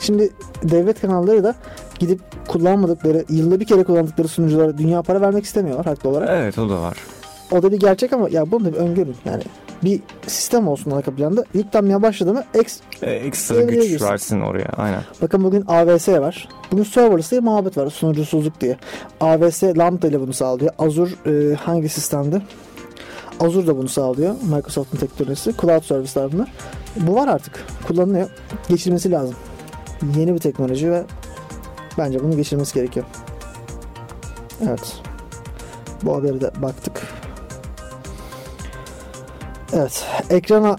Şimdi 0.01 0.31
devlet 0.63 1.01
kanalları 1.01 1.45
da 1.45 1.55
gidip 1.99 2.21
kullanmadıkları, 2.49 3.25
yılda 3.29 3.61
bir 3.61 3.65
kere 3.65 3.85
kullandıkları 3.85 4.29
sunuculara 4.29 4.79
dünya 4.79 5.03
para 5.03 5.21
vermek 5.21 5.45
istemiyorlar 5.45 5.87
haklı 5.87 6.11
olarak. 6.11 6.29
Evet 6.33 6.59
o 6.59 6.69
da 6.69 6.81
var. 6.81 6.97
O 7.53 7.63
da 7.63 7.73
bir 7.73 7.81
gerçek 7.81 8.13
ama 8.13 8.29
ya 8.29 8.51
bunu 8.51 8.65
da 8.65 8.73
bir 8.73 8.77
öngörün 8.79 9.17
yani. 9.25 9.43
Bir 9.85 10.01
sistem 10.27 10.69
olsun 10.69 10.91
arka 10.91 11.11
planda. 11.15 11.45
Yüklenmeye 11.55 12.03
başladı 12.03 12.33
mı 12.35 12.45
X, 12.61 12.79
E, 13.03 13.11
ekstra 13.11 13.63
güç 13.63 13.89
girsin. 13.89 14.07
versin 14.07 14.41
oraya 14.41 14.69
aynen. 14.77 15.01
bakın 15.23 15.45
bugün 15.45 15.65
AWS 15.69 16.09
var. 16.09 16.49
Bugün 16.73 16.83
serverless 16.85 17.31
diye 17.31 17.41
muhabbet 17.41 17.79
var 17.79 17.91
sunucusuzluk 17.91 18.61
diye. 18.61 18.77
AWS 19.21 19.63
Lambda 19.63 20.07
ile 20.09 20.21
bunu 20.21 20.33
sağlıyor. 20.33 20.73
Azure 20.79 21.11
e, 21.27 21.55
hangi 21.55 21.89
sistemde? 21.89 22.43
Azure 23.41 23.67
da 23.67 23.77
bunu 23.77 23.89
sağlıyor. 23.89 24.35
Microsoft'un 24.43 24.99
teknolojisi. 24.99 25.55
Cloud 25.61 25.83
servisler 25.85 26.33
bunlar. 26.33 26.53
Bu 26.97 27.15
var 27.15 27.29
artık. 27.29 27.65
Kullanılıyor. 27.89 28.31
Geçirmesi 28.69 29.11
lazım. 29.11 29.37
Yeni 30.17 30.35
bir 30.35 30.39
teknoloji 30.39 30.91
ve 30.91 31.05
bence 31.99 32.21
bunu 32.25 32.37
geçirmesi 32.37 32.75
gerekiyor. 32.75 33.07
Evet. 34.69 34.93
Bu 36.03 36.17
haberi 36.17 36.41
de 36.41 36.51
baktık. 36.63 37.03
Evet. 39.75 40.07
Ekrana 40.31 40.77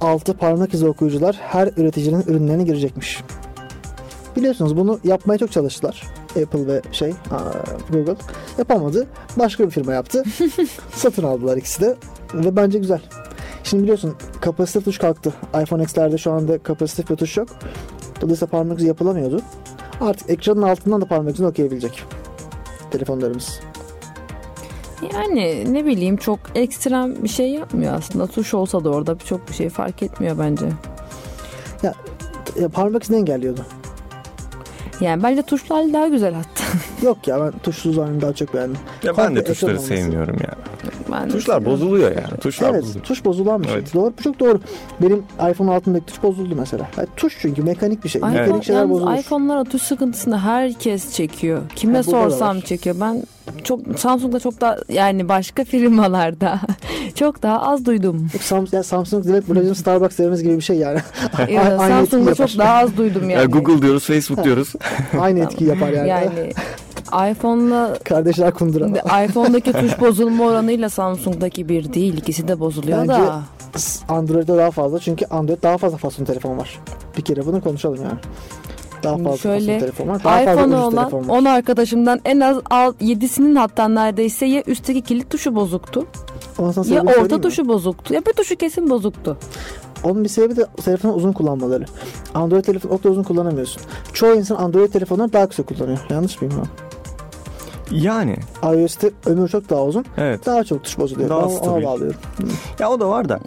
altı 0.00 0.34
parmak 0.34 0.74
izi 0.74 0.88
okuyucular 0.88 1.36
her 1.40 1.70
üreticinin 1.76 2.22
ürünlerine 2.26 2.62
girecekmiş. 2.62 3.22
Biliyorsunuz 4.36 4.76
bunu 4.76 5.00
yapmaya 5.04 5.38
çok 5.38 5.52
çalıştılar. 5.52 6.02
Apple 6.42 6.66
ve 6.66 6.82
şey 6.92 7.14
Google 7.92 8.16
yapamadı. 8.58 9.06
Başka 9.36 9.64
bir 9.64 9.70
firma 9.70 9.92
yaptı. 9.92 10.24
Satın 10.94 11.22
aldılar 11.22 11.56
ikisi 11.56 11.80
de 11.80 11.96
ve 12.34 12.56
bence 12.56 12.78
güzel. 12.78 13.00
Şimdi 13.64 13.82
biliyorsun 13.82 14.14
kapasitif 14.40 14.84
tuş 14.84 14.98
kalktı. 14.98 15.34
iPhone 15.62 15.82
X'lerde 15.82 16.18
şu 16.18 16.32
anda 16.32 16.58
kapasitif 16.58 17.10
bir 17.10 17.16
tuş 17.16 17.36
yok. 17.36 17.48
Dolayısıyla 18.20 18.50
parmak 18.50 18.78
izi 18.78 18.88
yapılamıyordu. 18.88 19.40
Artık 20.00 20.30
ekranın 20.30 20.62
altından 20.62 21.00
da 21.00 21.04
parmak 21.04 21.34
izini 21.34 21.46
okuyabilecek 21.46 22.04
telefonlarımız. 22.90 23.60
Yani 25.12 25.74
ne 25.74 25.84
bileyim 25.84 26.16
çok 26.16 26.38
ekstrem 26.54 27.22
bir 27.24 27.28
şey 27.28 27.50
yapmıyor 27.50 27.94
aslında. 27.94 28.26
Tuş 28.26 28.54
olsa 28.54 28.84
da 28.84 28.90
orada 28.90 29.18
çok 29.18 29.48
bir 29.48 29.54
şey 29.54 29.68
fark 29.68 30.02
etmiyor 30.02 30.38
bence. 30.38 30.66
Ya, 31.82 31.94
parmak 32.72 33.02
izini 33.02 33.16
engelliyordu. 33.16 33.66
Yani 35.00 35.22
bence 35.22 35.42
tuşlarla 35.42 35.92
daha 35.92 36.08
güzel 36.08 36.34
hatta. 36.34 36.64
Yok 37.02 37.28
ya 37.28 37.40
ben 37.40 37.58
tuşsuz 37.58 37.96
halini 37.98 38.20
daha 38.20 38.32
çok 38.32 38.54
beğendim. 38.54 38.80
Ya 39.02 39.16
ben 39.16 39.26
Komple 39.26 39.40
de 39.40 39.44
tuşları 39.44 39.80
sevmiyorum 39.80 40.36
ya. 40.40 40.54
Ben 41.14 41.28
Tuşlar 41.28 41.64
bozuluyor 41.64 42.10
ya. 42.16 42.26
Tuşlar 42.40 42.70
Evet 42.70 42.82
bozuluyor. 42.82 43.04
tuş 43.04 43.24
bozulan 43.24 43.62
bir 43.62 43.68
şey. 43.68 43.74
Evet. 43.76 43.94
Doğru, 43.94 44.12
bu 44.18 44.22
çok 44.22 44.40
doğru. 44.40 44.60
Benim 45.02 45.22
iPhone 45.50 45.70
altındaki 45.70 46.06
tuş 46.06 46.22
bozuldu 46.22 46.54
mesela. 46.58 46.88
Yani 46.98 47.08
tuş 47.16 47.36
çünkü 47.40 47.62
mekanik 47.62 48.04
bir 48.04 48.08
şey. 48.08 48.18
iPhone, 48.18 48.40
Mekanik 48.40 48.64
şeyler 48.64 48.90
bozulur. 48.90 49.14
iPhone'lara 49.18 49.64
tuş 49.64 49.82
sıkıntısını 49.82 50.38
herkes 50.38 51.12
çekiyor. 51.14 51.62
Kime 51.76 51.92
Ha, 51.92 51.98
da 51.98 52.02
sorsam 52.02 52.60
çekiyor. 52.60 52.96
Ben 53.00 53.22
çok 53.64 53.80
Samsung'da 53.98 54.40
çok 54.40 54.60
daha 54.60 54.76
yani 54.88 55.28
başka 55.28 55.64
firmalarda 55.64 56.60
çok 57.14 57.42
daha 57.42 57.62
az 57.62 57.84
duydum. 57.86 58.28
Yok, 58.34 58.42
Sam- 58.42 58.66
yani 58.72 58.84
Samsung 58.84 59.24
direkt 59.24 59.48
Blazing 59.48 59.76
Starbucks 59.76 60.16
sevmemiz 60.16 60.42
gibi 60.42 60.56
bir 60.56 60.60
şey 60.62 60.76
yani. 60.76 60.98
Samsung'da 61.78 62.34
çok 62.34 62.58
daha 62.58 62.74
az 62.78 62.96
duydum 62.96 63.30
Ya 63.30 63.40
yani. 63.40 63.50
Google 63.50 63.82
diyoruz, 63.82 64.04
Facebook 64.06 64.44
diyoruz. 64.44 64.72
Aynı 65.20 65.38
etki 65.40 65.64
yapar 65.64 65.88
yani. 65.88 66.08
yani 66.08 66.52
iPhone'la 67.12 67.98
Kardeşler 68.04 68.54
kundura. 68.54 68.88
iPhone'daki 69.24 69.72
tuş 69.72 70.00
bozulma 70.00 70.44
oranıyla 70.44 70.88
Samsung'daki 70.90 71.68
bir 71.68 71.92
değil. 71.92 72.16
İkisi 72.16 72.48
de 72.48 72.60
bozuluyor 72.60 72.98
Bence 72.98 73.12
da. 73.12 73.42
Android'de 74.08 74.56
daha 74.56 74.70
fazla 74.70 74.98
çünkü 74.98 75.24
Android 75.26 75.62
daha 75.62 75.78
fazla 75.78 75.96
fason 75.96 76.24
telefon 76.24 76.58
var. 76.58 76.80
Bir 77.16 77.22
kere 77.22 77.46
bunu 77.46 77.60
konuşalım 77.60 78.02
yani. 78.02 78.18
Daha 79.02 79.16
fazla 79.16 79.36
şöyle, 79.36 79.78
telefon 79.78 80.08
var. 80.08 80.24
Daha 80.24 80.64
ucuz 80.64 80.74
olan 80.74 80.90
telefon 80.90 81.28
var. 81.28 81.38
10 81.38 81.44
arkadaşımdan 81.44 82.20
en 82.24 82.40
az 82.40 82.56
7'sinin 82.56 83.56
hatta 83.56 83.88
neredeyse 83.88 84.46
ya 84.46 84.62
üstteki 84.66 85.02
kilit 85.02 85.30
tuşu 85.30 85.54
bozuktu 85.54 86.06
ya 86.58 86.64
orta 86.66 86.84
söyleyeyim 86.84 87.32
mi? 87.32 87.40
tuşu 87.40 87.68
bozuktu. 87.68 88.14
Ya 88.14 88.20
bir 88.26 88.32
tuşu 88.32 88.56
kesin 88.56 88.90
bozuktu. 88.90 89.36
Onun 90.04 90.24
bir 90.24 90.28
sebebi 90.28 90.56
de 90.56 90.66
telefonu 90.84 91.12
uzun 91.12 91.32
kullanmaları. 91.32 91.84
Android 92.34 92.64
telefonu 92.64 92.92
o 92.92 92.98
kadar 92.98 93.10
uzun 93.10 93.22
kullanamıyorsun. 93.22 93.82
Çoğu 94.12 94.34
insan 94.34 94.56
Android 94.56 94.92
telefonları 94.92 95.32
daha 95.32 95.48
kısa 95.48 95.62
kullanıyor. 95.62 95.98
Yanlış 96.10 96.40
mıyım 96.42 96.54
ben? 96.58 96.93
Yani 97.94 98.36
iOS'te 98.62 99.10
ömür 99.26 99.48
çok 99.48 99.70
daha 99.70 99.84
uzun. 99.84 100.04
evet. 100.18 100.46
Daha 100.46 100.64
çok 100.64 100.84
tuş 100.84 100.98
bozuluyor. 100.98 101.28
Daha 101.28 101.42
Ben 101.42 101.48
stabil. 101.48 101.84
bağlıyorum. 101.84 102.20
Ya 102.78 102.90
o 102.90 103.00
da 103.00 103.08
var 103.08 103.28
da. 103.28 103.40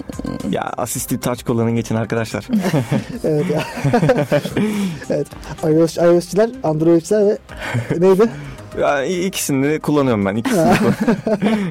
Ya 0.49 0.61
asistif 0.77 1.21
touch 1.23 1.43
kullanın 1.43 1.75
geçin 1.75 1.95
arkadaşlar. 1.95 2.47
Evet 3.23 3.45
ya. 3.51 3.63
evet. 5.09 5.27
iOS, 5.63 5.97
iOS'çiler, 5.97 6.49
Android'çiler 6.63 7.25
ve 7.25 7.37
neydi? 7.99 8.29
ya 8.81 9.05
ikisini 9.05 9.79
kullanıyorum 9.79 10.25
ben. 10.25 10.35
İkisini 10.35 10.77
kullanıyorum. 10.77 11.63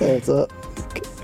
Evet 0.00 0.28
o 0.28 0.46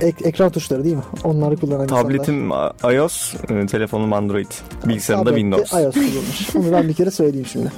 ek- 0.01 0.29
ekran 0.29 0.51
tuşları 0.51 0.85
değil 0.85 0.97
mi? 0.97 1.03
Onları 1.25 1.57
kullanan 1.57 1.83
insanlar. 1.85 2.03
Tabletim 2.03 2.53
a- 2.53 2.73
iOS, 2.93 3.35
e, 3.51 3.67
telefonum 3.67 4.13
Android. 4.13 4.47
Bilgisayarım 4.87 5.27
da 5.27 5.31
Tablette 5.31 5.41
Windows. 5.51 5.73
iOS 5.73 5.95
kullanılmış. 5.95 6.51
Onu 6.57 6.73
ben 6.73 6.89
bir 6.89 6.95
kere 6.95 7.11
söyleyeyim 7.11 7.47
şimdi. 7.47 7.73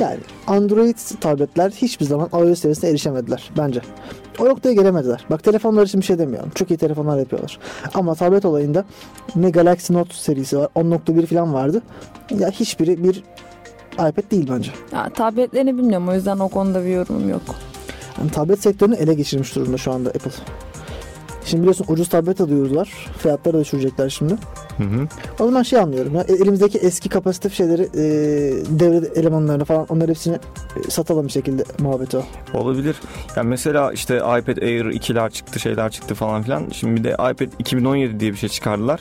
Yani 0.00 0.18
Android 0.46 0.96
tabletler 1.20 1.70
hiçbir 1.70 2.04
zaman 2.06 2.28
iOS 2.32 2.58
seviyesine 2.60 2.90
erişemediler 2.90 3.50
bence. 3.58 3.80
O 4.38 4.44
noktaya 4.44 4.72
gelemediler. 4.74 5.24
Bak 5.30 5.42
telefonlar 5.44 5.86
için 5.86 6.00
bir 6.00 6.06
şey 6.06 6.18
demiyorum. 6.18 6.50
Çok 6.54 6.70
iyi 6.70 6.76
telefonlar 6.76 7.18
yapıyorlar. 7.18 7.58
Ama 7.94 8.14
tablet 8.14 8.44
olayında 8.44 8.84
ne 9.36 9.50
Galaxy 9.50 9.92
Note 9.92 10.14
serisi 10.14 10.58
var. 10.58 10.68
10.1 10.76 11.26
falan 11.26 11.54
vardı. 11.54 11.82
Ya 12.38 12.50
hiçbiri 12.50 13.04
bir 13.04 13.22
iPad 13.94 14.30
değil 14.30 14.48
bence. 14.50 14.70
Ya, 14.92 15.10
tabletlerini 15.10 15.76
bilmiyorum 15.78 16.08
o 16.08 16.14
yüzden 16.14 16.38
o 16.38 16.48
konuda 16.48 16.84
bir 16.84 16.88
yorumum 16.88 17.28
yok. 17.28 17.42
Yani 18.18 18.30
tablet 18.30 18.60
sektörünü 18.62 18.94
ele 18.96 19.14
geçirmiş 19.14 19.54
durumda 19.56 19.76
şu 19.78 19.92
anda 19.92 20.08
Apple. 20.10 20.30
Şimdi 21.44 21.60
biliyorsun 21.62 21.86
ucuz 21.88 22.08
tablet 22.08 22.40
alıyorlar. 22.40 22.88
Fiyatları 23.18 23.56
da 23.56 23.60
düşürecekler 23.60 24.10
şimdi. 24.10 24.34
Hı 24.76 24.82
hı. 24.82 25.08
O 25.40 25.44
zaman 25.46 25.62
şey 25.62 25.78
anlıyorum 25.78 26.14
ya 26.14 26.22
e- 26.28 26.32
elimizdeki 26.32 26.78
eski 26.78 27.08
kapasitif 27.08 27.54
şeyleri 27.54 27.82
e, 27.82 28.02
devre 28.80 29.06
elemanlarını 29.20 29.64
falan 29.64 29.86
onları 29.88 30.10
hepsini 30.10 30.34
e, 30.86 30.90
satalım 30.90 31.26
bir 31.26 31.32
şekilde 31.32 31.64
muhabbeti 31.78 32.16
o. 32.16 32.22
Olabilir. 32.54 32.96
Yani 33.36 33.48
mesela 33.48 33.92
işte 33.92 34.16
iPad 34.16 34.56
Air 34.56 34.84
2'ler 34.84 35.30
çıktı, 35.30 35.60
şeyler 35.60 35.90
çıktı 35.90 36.14
falan 36.14 36.42
filan. 36.42 36.64
Şimdi 36.72 36.96
bir 37.00 37.04
de 37.04 37.10
iPad 37.12 37.46
2017 37.58 38.20
diye 38.20 38.32
bir 38.32 38.36
şey 38.36 38.48
çıkardılar. 38.48 39.00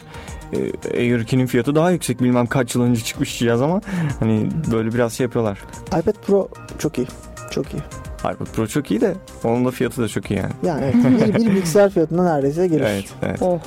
Ee, 0.53 0.57
Air 0.97 1.19
2'nin 1.19 1.45
fiyatı 1.45 1.75
daha 1.75 1.91
yüksek. 1.91 2.21
Bilmem 2.21 2.47
kaç 2.47 2.75
yıl 2.75 2.81
önce 2.83 3.01
çıkmış 3.03 3.39
cihaz 3.39 3.61
ama 3.61 3.81
hani 4.19 4.49
böyle 4.71 4.93
biraz 4.93 5.13
şey 5.13 5.23
yapıyorlar. 5.23 5.59
iPad 5.87 6.13
Pro 6.27 6.47
çok 6.79 6.97
iyi. 6.97 7.07
Çok 7.51 7.65
iyi. 7.73 7.81
iPad 8.23 8.45
Pro 8.45 8.67
çok 8.67 8.91
iyi 8.91 9.01
de 9.01 9.13
onun 9.43 9.65
da 9.65 9.71
fiyatı 9.71 10.01
da 10.01 10.07
çok 10.07 10.31
iyi 10.31 10.39
yani. 10.39 10.53
Yani 10.63 10.93
bir, 11.27 11.33
bir 11.33 11.51
bilgisayar 11.51 11.89
fiyatına 11.89 12.33
neredeyse 12.33 12.67
gelir. 12.67 12.85
Evet, 12.87 13.05
evet. 13.21 13.41
Oh. 13.41 13.59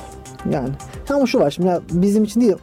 Yani. 0.51 0.69
Ama 1.09 1.25
şu 1.25 1.39
var 1.39 1.51
şimdi 1.51 1.67
ya 1.69 1.81
bizim 1.91 2.23
için 2.23 2.41
değil 2.41 2.55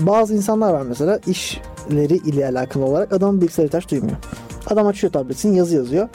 bazı 0.00 0.34
insanlar 0.34 0.72
var 0.72 0.82
mesela 0.82 1.20
işleri 1.26 2.16
ile 2.16 2.46
alakalı 2.46 2.84
olarak 2.84 3.12
adamın 3.12 3.40
bilgisayar 3.40 3.64
ihtiyaç 3.64 3.90
duymuyor. 3.90 4.16
Adam 4.66 4.86
açıyor 4.86 5.12
tabletini 5.12 5.56
yazı 5.56 5.76
yazıyor. 5.76 6.08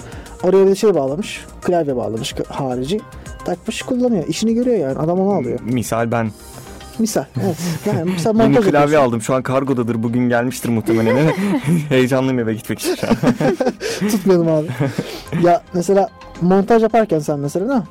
Oraya 0.44 0.66
bir 0.66 0.72
de 0.72 0.76
şey 0.76 0.96
bağlamış. 0.96 1.46
Klavye 1.62 1.96
bağlamış 1.96 2.36
harici. 2.48 3.02
Takmış 3.46 3.82
kullanıyor. 3.82 4.28
İşini 4.28 4.54
görüyor 4.54 4.78
yani. 4.78 5.00
Adam 5.00 5.20
onu 5.20 5.32
alıyor. 5.32 5.60
Misal 5.62 6.12
ben. 6.12 6.32
Misal. 7.00 7.26
Evet. 7.46 7.58
Yani 7.86 8.12
mesela 8.12 8.44
Yeni 8.44 8.54
montaj 8.54 8.64
klavye 8.70 8.80
yapıyorsun. 8.82 9.08
aldım. 9.10 9.22
Şu 9.22 9.36
an 9.36 9.44
kargodadır. 9.44 10.04
Bugün 10.04 10.30
gelmiştir 10.30 10.70
muhtemelen. 10.70 11.34
Heyecanlıyım 11.90 12.40
eve 12.40 12.54
gitmek 12.54 12.80
için 12.80 12.96
şu 12.96 13.08
an. 13.08 13.16
Tutmayalım 14.10 14.48
abi. 14.48 14.68
ya 15.44 15.62
mesela 15.74 16.10
montaj 16.42 16.82
yaparken 16.84 17.20
sen 17.20 17.40
mesela 17.40 17.78
ne? 17.78 17.84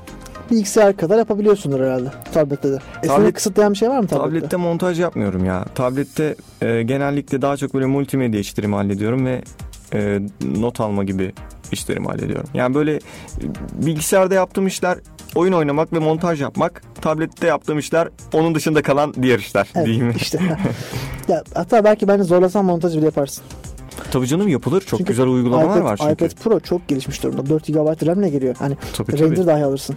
Bilgisayar 0.51 0.97
kadar 0.97 1.19
yapabiliyorsundur 1.19 1.81
herhalde 1.81 2.09
tablette 2.35 2.73
de. 2.73 2.79
E 3.03 3.07
Tablet- 3.07 3.33
kısıtlayan 3.35 3.73
bir 3.73 3.79
şey 3.79 3.89
var 3.91 4.01
mı 4.01 4.07
tablette? 4.07 4.29
Tablette 4.39 4.57
montaj 4.57 5.01
yapmıyorum 5.01 5.45
ya. 5.45 5.65
Tablette 5.75 6.35
e, 6.63 6.83
genellikle 6.83 7.43
daha 7.43 7.57
çok 7.57 7.75
böyle 7.75 7.87
multimedya 7.87 8.41
işlerimi 8.41 8.75
hallediyorum 8.75 9.27
ve 9.27 9.43
e, 9.95 10.21
not 10.57 10.81
alma 10.81 11.05
gibi 11.05 11.33
işlerimi 11.73 12.07
hallediyorum. 12.07 12.49
Yani 12.55 12.75
böyle 12.75 12.95
e, 12.95 13.01
bilgisayarda 13.87 14.35
yaptığım 14.35 14.67
işler 14.67 14.99
oyun 15.35 15.53
oynamak 15.53 15.93
ve 15.93 15.99
montaj 15.99 16.41
yapmak. 16.43 16.83
Tablette 17.01 17.47
yaptığım 17.47 17.79
işler 17.79 18.09
onun 18.33 18.55
dışında 18.55 18.83
kalan 18.83 19.15
diğer 19.23 19.39
işler 19.39 19.69
Evet, 19.75 19.87
diyeyim. 19.87 20.15
işte. 20.17 20.39
ya 21.29 21.43
hatta 21.55 21.85
belki 21.85 22.09
bence 22.09 22.23
zorlasan 22.25 22.65
montaj 22.65 22.97
bile 22.97 23.05
yaparsın. 23.05 23.45
Tabii 24.13 24.27
canım 24.27 24.49
yapılır. 24.49 24.81
Çok 24.81 24.99
Çünkü 24.99 25.13
güzel 25.13 25.27
uygulamalar 25.27 25.77
iPad, 25.77 25.85
var 25.85 25.97
çünkü. 25.97 26.13
iPad 26.13 26.31
Pro 26.43 26.61
çok 26.61 26.89
gelişmiş 26.89 27.23
durumda. 27.23 27.49
4 27.49 27.67
GB 27.67 28.07
RAM 28.07 28.23
ne 28.23 28.29
geliyor? 28.29 28.55
Hani 28.59 28.77
tabii 28.97 29.11
tabii. 29.13 29.23
render 29.31 29.47
dahi 29.47 29.65
alırsın. 29.65 29.97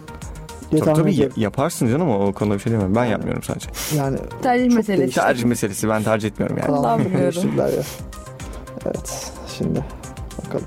diye 0.72 0.82
Tabii 0.82 0.96
tabii 0.96 1.12
ediyorum. 1.14 1.34
yaparsın 1.38 1.88
canım 1.90 2.10
o 2.10 2.34
konuda 2.34 2.54
bir 2.56 2.60
şey 2.60 2.72
diyemem. 2.72 2.96
Ben 2.96 3.06
yapmıyorum 3.06 3.44
sadece. 3.44 3.70
Yani 3.98 4.18
Tercih 4.44 4.76
meselesi. 4.76 5.16
Tercih 5.16 5.46
meselesi 5.46 5.90
ben 5.90 6.04
tercih 6.04 6.28
etmiyorum 6.28 6.58
yani. 6.58 6.72
Allah 6.76 7.00
biliyorum. 7.00 7.52
Evet. 8.86 9.32
Şimdi 9.58 9.84
bakalım. 10.46 10.66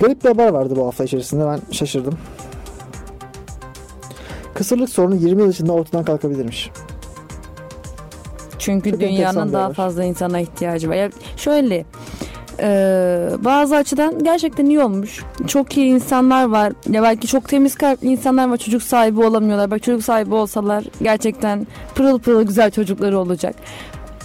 Garip 0.00 0.24
bir 0.24 0.28
haber 0.28 0.48
vardı 0.48 0.74
bu 0.76 0.86
hafta 0.86 1.04
içerisinde. 1.04 1.44
Ben 1.46 1.60
şaşırdım. 1.72 2.18
Kısırlık 4.54 4.88
sorunu 4.90 5.14
20 5.14 5.42
yıl 5.42 5.50
içinde 5.50 5.72
ortadan 5.72 6.04
kalkabilirmiş. 6.04 6.70
Çünkü 8.58 8.90
Çok 8.90 9.00
dünyanın 9.00 9.52
daha 9.52 9.64
haber. 9.64 9.74
fazla 9.74 10.04
insana 10.04 10.40
ihtiyacı 10.40 10.88
var. 10.88 10.94
Ya 10.94 11.10
şöyle 11.36 11.84
e, 12.60 13.28
bazı 13.38 13.76
açıdan 13.76 14.24
gerçekten 14.24 14.66
iyi 14.66 14.80
olmuş. 14.80 15.24
Çok 15.46 15.76
iyi 15.76 15.86
insanlar 15.86 16.44
var. 16.44 16.72
Ya 16.90 17.02
belki 17.02 17.26
çok 17.26 17.48
temiz 17.48 17.74
kalpli 17.74 18.08
insanlar 18.08 18.48
var. 18.50 18.56
Çocuk 18.56 18.82
sahibi 18.82 19.24
olamıyorlar. 19.24 19.70
Bak 19.70 19.82
çocuk 19.82 20.04
sahibi 20.04 20.34
olsalar 20.34 20.84
gerçekten 21.02 21.66
pırıl 21.94 22.18
pırıl 22.18 22.42
güzel 22.42 22.70
çocukları 22.70 23.18
olacak. 23.18 23.54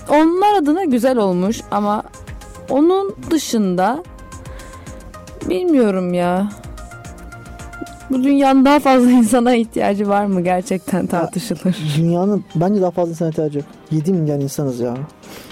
Onlar 0.09 0.53
adına 0.57 0.83
güzel 0.83 1.17
olmuş 1.17 1.61
ama 1.71 2.03
onun 2.69 3.15
dışında 3.31 4.03
bilmiyorum 5.49 6.13
ya. 6.13 6.49
Bu 8.09 8.23
dünyanın 8.23 8.65
daha 8.65 8.79
fazla 8.79 9.11
insana 9.11 9.55
ihtiyacı 9.55 10.07
var 10.07 10.25
mı 10.25 10.41
gerçekten 10.41 11.07
tartışılır. 11.07 11.77
Dünyanın 11.97 12.43
bence 12.55 12.81
daha 12.81 12.91
fazla 12.91 13.09
insana 13.09 13.29
ihtiyacı 13.29 13.57
yok. 13.57 13.67
7 13.91 14.13
milyar 14.13 14.39
insanız 14.39 14.79
ya. 14.79 14.97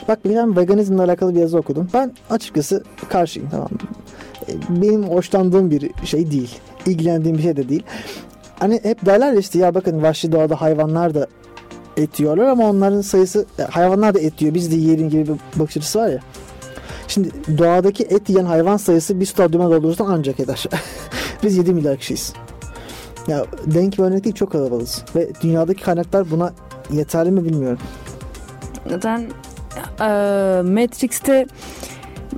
Bak 0.08 0.26
bir 0.26 0.34
tane 0.36 0.56
veganizmle 0.56 1.02
alakalı 1.02 1.36
bir 1.36 1.40
yazı 1.40 1.58
okudum. 1.58 1.90
Ben 1.94 2.12
açıkçası 2.30 2.84
karşıyım 3.10 3.50
tamam 3.50 3.68
mı? 3.72 3.78
E, 4.50 4.82
Benim 4.82 5.04
hoşlandığım 5.04 5.72
bir 5.72 5.92
şey 6.06 6.32
değil. 6.32 6.56
İlgilendiğim 6.86 7.38
bir 7.38 7.44
şey 7.44 7.58
de 7.58 7.70
değil. 7.70 7.84
Hani 8.60 8.80
hep 8.84 9.06
derler 9.06 9.34
ya 9.34 9.40
işte 9.40 9.60
ya 9.60 9.76
bakın 9.76 10.04
vahşi 10.04 10.32
doğada 10.32 10.62
hayvanlar 10.62 11.14
da 11.14 11.28
et 11.98 12.20
yiyorlar 12.20 12.44
ama 12.46 12.70
onların 12.70 13.02
sayısı 13.02 13.46
ya 13.58 13.68
hayvanlar 13.72 14.14
da 14.16 14.20
et 14.20 14.42
yiyor 14.42 14.54
biz 14.54 14.72
de 14.72 14.76
yiyelim 14.76 15.10
gibi 15.10 15.28
bir 15.28 15.60
bakış 15.60 15.78
açısı 15.78 16.00
var 16.00 16.08
ya. 16.10 16.20
Şimdi 17.08 17.30
doğadaki 17.58 18.04
et 18.04 18.30
yiyen 18.30 18.46
hayvan 18.46 18.78
sayısı 18.78 19.20
bir 19.20 19.26
stadyuma 19.26 19.72
doldurursan 19.72 20.06
ancak 20.10 20.40
eder. 20.40 20.66
biz 21.44 21.58
7 21.58 21.74
milyar 21.74 21.98
kişiyiz. 21.98 22.34
Ya 23.28 23.46
denk 23.66 23.98
bir 23.98 24.04
örnek 24.04 24.24
değil 24.24 24.36
çok 24.36 24.52
kalabalığız. 24.52 25.04
Ve 25.16 25.30
dünyadaki 25.42 25.84
kaynaklar 25.84 26.32
buna 26.32 26.54
yeterli 26.92 27.32
mi 27.32 27.46
bilmiyorum. 27.46 27.80
Zaten 28.90 29.20
e, 30.00 30.06
Matrix'te 30.62 31.46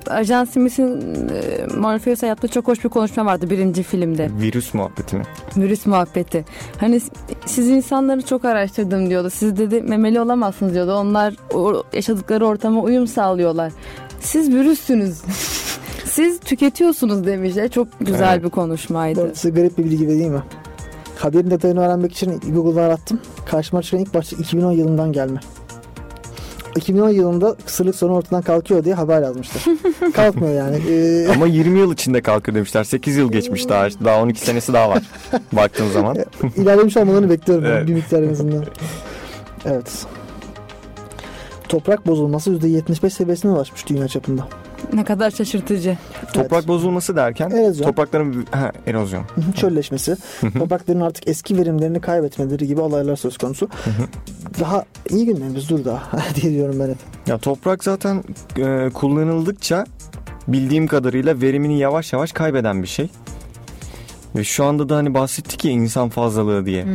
Ajan 0.09 0.45
Smith'in 0.45 1.01
e, 1.29 1.65
Morpheus'a 1.77 2.27
yaptığı 2.27 2.47
çok 2.47 2.67
hoş 2.67 2.83
bir 2.83 2.89
konuşma 2.89 3.25
vardı 3.25 3.49
birinci 3.49 3.83
filmde. 3.83 4.29
Virüs 4.41 4.73
muhabbeti 4.73 5.15
mi? 5.15 5.23
Virüs 5.57 5.85
muhabbeti. 5.85 6.45
Hani 6.77 7.01
siz 7.45 7.69
insanları 7.69 8.21
çok 8.21 8.45
araştırdım 8.45 9.09
diyordu. 9.09 9.29
Siz 9.29 9.57
dedi 9.57 9.81
memeli 9.81 10.21
olamazsınız 10.21 10.73
diyordu. 10.73 10.93
Onlar 10.93 11.35
o 11.53 11.83
yaşadıkları 11.93 12.45
ortama 12.47 12.81
uyum 12.81 13.07
sağlıyorlar. 13.07 13.71
Siz 14.19 14.53
virüssünüz. 14.53 15.21
siz 16.05 16.39
tüketiyorsunuz 16.39 17.25
demişler. 17.25 17.69
Çok 17.71 17.87
güzel 17.99 18.33
Evet. 18.33 18.43
bir 18.43 18.49
konuşmaydı. 18.49 19.31
Size 19.35 19.49
garip 19.49 19.77
bir 19.77 19.83
bilgi 19.83 20.07
vereyim 20.07 20.33
mi? 20.33 20.41
Haberin 21.20 21.51
detayını 21.51 21.82
öğrenmek 21.86 22.11
için 22.11 22.39
Google'da 22.53 22.82
arattım. 22.82 23.20
Karşıma 23.45 23.82
çıkan 23.82 23.99
ilk 23.99 24.13
başta 24.13 24.36
2010 24.36 24.72
yılından 24.72 25.11
gelme. 25.11 25.39
2010 26.76 27.09
yılında 27.09 27.55
kısırlık 27.65 27.95
sorunu 27.95 28.15
ortadan 28.15 28.41
kalkıyor 28.41 28.84
diye 28.84 28.95
haber 28.95 29.22
yazmışlar. 29.22 29.63
Kalkmıyor 30.13 30.53
yani. 30.53 30.78
Ee, 30.89 31.28
Ama 31.36 31.47
20 31.47 31.80
yıl 31.80 31.93
içinde 31.93 32.22
kalkıyor 32.22 32.55
demişler. 32.55 32.84
8 32.84 33.17
yıl 33.17 33.32
geçmiş 33.32 33.70
daha. 33.70 33.88
Daha 34.05 34.22
12 34.22 34.39
senesi 34.39 34.74
daha 34.74 34.89
var. 34.89 35.03
Baktığın 35.53 35.89
zaman. 35.91 36.17
ilerlemiş 36.55 36.97
olmalarını 36.97 37.30
bekliyorum 37.30 37.65
Evet. 37.65 37.88
bir 37.88 37.93
miktar 37.93 38.24
en 38.24 38.30
azından. 38.32 38.65
Evet. 39.65 40.05
Toprak 41.70 42.07
bozulması 42.07 42.51
%75 42.51 43.09
seviyesine 43.09 43.51
ulaşmış 43.51 43.88
dünya 43.88 44.07
çapında. 44.07 44.47
Ne 44.93 45.03
kadar 45.03 45.32
şaşırtıcı. 45.32 45.97
Toprak 46.34 46.67
bozulması 46.67 47.15
derken 47.15 47.49
Erozyon. 47.49 47.88
toprakların 47.88 48.45
ha, 48.51 48.71
erozyon. 48.88 49.21
Hı 49.23 49.41
hı, 49.41 49.51
Çölleşmesi, 49.53 50.17
toprakların 50.57 51.01
artık 51.01 51.27
eski 51.27 51.57
verimlerini 51.57 52.01
kaybetmeleri 52.01 52.67
gibi 52.67 52.82
olaylar 52.82 53.15
söz 53.15 53.38
konusu. 53.38 53.69
Daha 54.59 54.86
iyi 55.09 55.25
günlerimiz 55.25 55.69
dur 55.69 55.86
daha 55.86 56.01
diye 56.36 56.53
diyorum 56.53 56.75
ben 56.80 56.89
hep. 56.89 56.97
Ya 57.27 57.38
toprak 57.38 57.84
zaten 57.84 58.23
e, 58.57 58.89
kullanıldıkça 58.93 59.86
bildiğim 60.47 60.88
kadarıyla 60.88 61.41
verimini 61.41 61.80
yavaş 61.80 62.13
yavaş 62.13 62.32
kaybeden 62.32 62.84
bir 62.84 62.88
şey. 62.88 63.09
Ve 64.36 64.43
şu 64.43 64.65
anda 64.65 64.89
da 64.89 64.95
hani 64.95 65.13
bahsettik 65.13 65.65
ya 65.65 65.71
insan 65.71 66.09
fazlalığı 66.09 66.65
diye. 66.65 66.86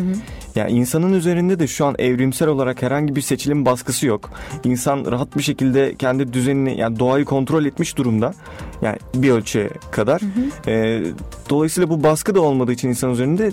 Ya 0.55 0.69
insanın 0.69 1.13
üzerinde 1.13 1.59
de 1.59 1.67
şu 1.67 1.87
an 1.87 1.95
evrimsel 1.99 2.49
olarak 2.49 2.83
herhangi 2.83 3.17
bir 3.17 3.21
seçilim 3.21 3.67
baskısı 3.67 4.07
yok. 4.07 4.31
İnsan 4.65 5.05
rahat 5.13 5.37
bir 5.37 5.43
şekilde 5.43 5.95
kendi 5.95 6.33
düzenini 6.33 6.81
yani 6.81 6.99
doğayı 6.99 7.25
kontrol 7.25 7.65
etmiş 7.65 7.97
durumda. 7.97 8.35
Yani 8.83 8.97
bir 9.15 9.31
ölçüye 9.31 9.71
kadar. 9.91 10.21
E, 10.67 11.03
dolayısıyla 11.51 11.91
bu 11.91 12.03
baskı 12.03 12.35
da 12.35 12.41
olmadığı 12.41 12.73
için 12.73 12.89
insan 12.89 13.11
üzerinde 13.11 13.53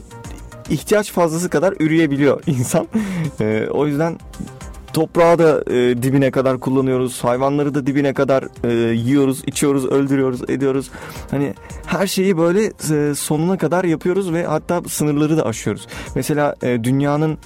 ihtiyaç 0.70 1.12
fazlası 1.12 1.50
kadar 1.50 1.74
üreyebiliyor 1.80 2.42
insan. 2.48 2.88
E, 3.40 3.68
o 3.72 3.88
yüzden 3.88 4.18
toprağı 4.94 5.40
da 5.40 5.74
e, 5.74 6.04
dibine 6.04 6.32
kadar 6.32 6.60
kullanıyoruz. 6.60 7.24
Hayvanları 7.24 7.76
da 7.76 7.88
dibine 7.88 8.14
kadar 8.14 8.48
e, 8.64 8.94
yiyoruz, 8.94 9.44
içiyoruz, 9.48 9.86
öldürüyoruz, 9.86 10.50
ediyoruz. 10.50 10.92
Hani 11.32 11.54
her 11.86 12.08
şeyi 12.08 12.38
böyle 12.38 12.66
e, 12.66 13.16
sonuna 13.16 13.58
kadar 13.58 13.84
yapıyoruz 13.84 14.34
ve 14.34 14.46
hatta 14.46 14.82
sınırları 14.88 15.38
da 15.38 15.46
aşıyoruz. 15.46 15.88
Mesela 16.16 16.56
e, 16.64 16.84
dünyanın 16.84 17.38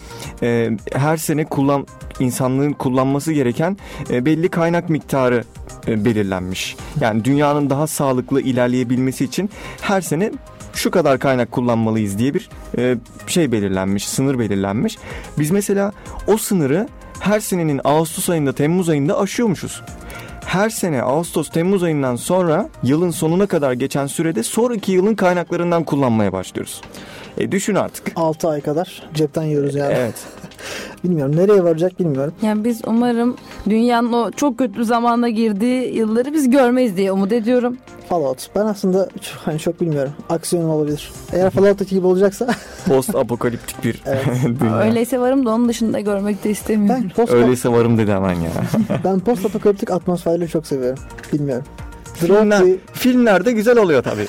e, 0.44 0.72
her 0.94 1.18
sene 1.18 1.46
kullan 1.46 1.88
insanlığın 2.20 2.74
kullanması 2.74 3.34
gereken 3.34 3.78
e, 4.10 4.26
belli 4.26 4.50
kaynak 4.50 4.90
miktarı 4.90 5.44
e, 5.88 6.06
belirlenmiş. 6.06 6.76
Yani 7.02 7.26
dünyanın 7.26 7.70
daha 7.70 7.88
sağlıklı 7.88 8.42
ilerleyebilmesi 8.42 9.26
için 9.26 9.50
her 9.82 10.02
sene 10.02 10.32
şu 10.74 10.92
kadar 10.92 11.20
kaynak 11.20 11.52
kullanmalıyız 11.52 12.18
diye 12.18 12.34
bir 12.34 12.50
e, 12.78 12.96
şey 13.28 13.52
belirlenmiş, 13.52 14.08
sınır 14.08 14.40
belirlenmiş. 14.40 14.98
Biz 15.40 15.52
mesela 15.52 15.92
o 16.28 16.38
sınırı 16.38 16.88
her 17.26 17.40
senenin 17.40 17.82
Ağustos 17.84 18.30
ayında, 18.30 18.54
Temmuz 18.54 18.90
ayında 18.90 19.20
aşıyormuşuz. 19.20 19.82
Her 20.46 20.70
sene 20.70 21.02
Ağustos, 21.02 21.50
Temmuz 21.50 21.84
ayından 21.84 22.16
sonra 22.16 22.70
yılın 22.84 23.12
sonuna 23.12 23.48
kadar 23.48 23.74
geçen 23.74 24.08
sürede 24.08 24.44
sonraki 24.44 24.92
yılın 24.92 25.16
kaynaklarından 25.16 25.84
kullanmaya 25.84 26.34
başlıyoruz. 26.34 26.82
E 27.38 27.52
düşün 27.52 27.76
artık. 27.76 28.12
6 28.16 28.50
ay 28.50 28.62
kadar 28.62 29.04
cepten 29.14 29.44
yiyoruz 29.44 29.76
yani. 29.76 29.94
Evet. 29.94 30.16
Bilmiyorum 31.04 31.36
nereye 31.36 31.64
varacak 31.64 32.00
bilmiyorum. 32.00 32.34
Yani 32.42 32.64
biz 32.64 32.82
umarım 32.88 33.36
dünyanın 33.70 34.14
o 34.14 34.32
çok 34.32 34.58
kötü 34.58 34.86
zamana 34.86 35.30
girdiği 35.30 35.96
yılları 35.96 36.34
biz 36.34 36.50
görmeyiz 36.50 36.98
diye 36.98 37.12
umut 37.12 37.32
ediyorum. 37.32 37.78
Fallout. 38.10 38.50
Ben 38.56 38.66
aslında 38.66 39.10
çok, 39.22 39.42
hani 39.46 39.60
çok 39.60 39.82
bilmiyorum. 39.82 40.12
Aksiyon 40.30 40.70
olabilir. 40.70 41.12
Eğer 41.34 41.50
Fallout'taki 41.50 41.96
gibi 41.96 42.08
olacaksa 42.08 42.48
Post 42.88 43.16
apokaliptik 43.16 43.84
bir 43.84 44.02
Evet. 44.06 44.26
dünya. 44.60 44.80
Öyleyse 44.80 45.20
varım 45.20 45.46
da 45.46 45.50
onun 45.50 45.70
dışında 45.70 46.00
görmek 46.00 46.44
de 46.44 46.50
istemiyorum. 46.50 47.04
ben 47.04 47.10
post 47.10 47.34
Öyleyse 47.34 47.70
varım 47.70 47.98
dedi 47.98 48.12
hemen 48.12 48.34
ya. 48.34 48.52
ben 49.04 49.20
post 49.20 49.46
apokaliptik 49.46 49.92
atmosferleri 49.92 50.50
çok 50.50 50.68
seviyorum. 50.68 51.04
Bilmiyorum. 51.34 51.66
Filmler, 52.16 52.64
filmlerde 52.94 53.52
güzel 53.52 53.78
oluyor 53.78 54.04
tabii. 54.04 54.28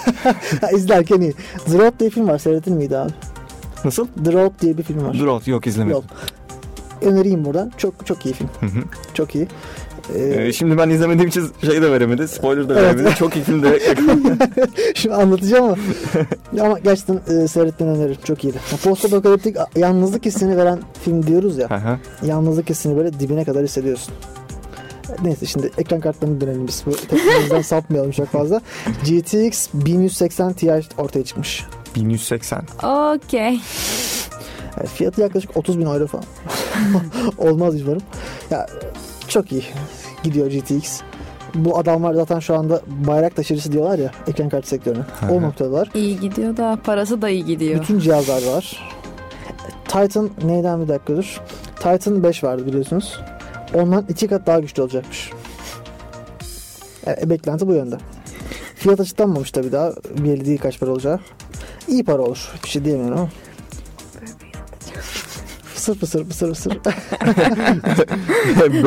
izlerken 0.77 1.21
iyi. 1.21 1.35
Road 1.73 1.93
diye 2.01 2.11
film 2.11 2.29
var. 2.29 2.39
Seyrettin 2.39 2.75
miydi 2.75 2.99
abi? 2.99 3.13
Nasıl? 3.85 4.07
The 4.25 4.33
Road 4.33 4.51
diye 4.61 4.79
bir 4.79 4.83
film 4.83 5.05
var. 5.07 5.19
Droth 5.19 5.49
yok 5.49 5.67
izlemedim. 5.67 5.93
Yol. 5.97 6.03
Önereyim 7.11 7.45
buradan. 7.45 7.73
Çok 7.77 8.07
çok 8.07 8.27
iyi 8.27 8.35
film. 8.35 8.49
Hı 8.61 8.67
hı. 8.67 8.81
Çok 9.15 9.35
iyi. 9.35 9.49
Ee, 10.15 10.19
Ee, 10.47 10.53
şimdi 10.53 10.79
ben 10.79 10.91
izlemediğim 10.91 11.29
için 11.29 11.49
şey 11.65 11.83
de 11.83 11.91
veremedi. 11.93 12.29
Spoiler 12.29 12.69
da 12.69 12.81
Evet. 12.81 12.95
veremedi. 12.97 13.15
Çok 13.15 13.37
iyi 13.37 13.45
film 13.45 13.63
de 13.63 13.81
Şimdi 14.95 15.15
anlatacağım 15.15 15.65
ama 15.65 15.77
ama 16.67 16.79
gerçekten 16.79 17.21
e, 17.35 17.49
seyretmeni 17.49 17.91
öneririm. 17.91 18.17
Çok 18.25 18.45
iyiydi. 18.45 18.59
Post 18.85 19.05
apokaliptik 19.05 19.57
yalnızlık 19.77 20.27
hissini 20.27 20.57
veren 20.57 20.79
film 21.05 21.27
diyoruz 21.27 21.59
ya. 21.59 21.71
Hı. 21.71 22.27
yalnızlık 22.27 22.71
hissini 22.71 22.97
böyle 22.97 23.21
dibine 23.21 23.45
kadar 23.45 23.65
hissediyorsun. 23.65 24.15
Neyse 25.23 25.47
şimdi 25.47 25.71
ekran 25.79 26.01
kartlarını 26.01 26.41
dönelim 26.41 26.67
biz. 26.67 26.83
Bu 26.87 26.91
teknolojiden 26.93 27.63
sapmayalım 27.63 28.11
çok 28.11 28.29
fazla. 28.29 28.61
GTX 29.05 29.69
1180 29.75 30.53
Ti 30.53 30.81
ortaya 30.99 31.25
çıkmış. 31.25 31.65
1180. 31.97 32.63
Okey. 32.83 33.61
Yani 34.77 34.89
fiyatı 34.95 35.21
yaklaşık 35.21 35.57
30 35.57 35.79
bin 35.79 35.87
euro 35.87 36.07
falan. 36.07 36.25
Olmaz 37.39 37.83
umarım. 37.83 38.03
Ya 38.51 38.67
çok 39.29 39.53
iyi 39.53 39.65
gidiyor 40.23 40.51
GTX. 40.51 41.01
Bu 41.55 41.79
adamlar 41.79 42.15
zaten 42.15 42.39
şu 42.39 42.57
anda 42.57 42.81
bayrak 42.87 43.37
taşıyıcısı 43.37 43.73
diyorlar 43.73 43.99
ya 43.99 44.11
ekran 44.27 44.49
kartı 44.49 44.69
sektörüne. 44.69 45.03
Hı 45.21 45.33
o 45.33 45.43
noktadalar. 45.43 45.91
İyi 45.95 46.21
gidiyor 46.21 46.57
da 46.57 46.79
parası 46.85 47.23
da 47.23 47.29
iyi 47.29 47.45
gidiyor. 47.45 47.81
Bütün 47.81 47.99
cihazlar 47.99 48.43
var. 48.55 48.83
Titan 49.89 50.31
neyden 50.45 50.83
bir 50.83 50.89
dakika 50.89 51.17
dur. 51.17 51.41
Titan 51.77 52.23
5 52.23 52.45
vardı 52.45 52.67
biliyorsunuz. 52.67 53.21
Ondan 53.75 54.05
iki 54.09 54.29
kat 54.29 54.47
daha 54.47 54.61
güçlü 54.61 54.83
olacakmış. 54.83 55.31
E, 57.07 57.31
beklenti 57.31 57.69
bu 57.69 57.73
yönde. 57.73 57.97
Fiyat 58.75 59.01
açıklanmamış 59.01 59.51
tabii 59.51 59.73
daha. 59.73 59.93
Belli 60.19 60.47
değil 60.47 60.59
kaç 60.59 60.81
para 60.81 60.91
olacağı. 60.91 61.21
İyi 61.89 62.05
para 62.05 62.23
olur. 62.23 62.53
Bir 62.65 62.69
şey 62.69 62.85
diyemiyorum 62.85 63.19
ama. 63.19 63.29
Fısır 65.75 65.99
fısır 65.99 66.25
fısır 66.29 66.55
fısır. 66.55 66.73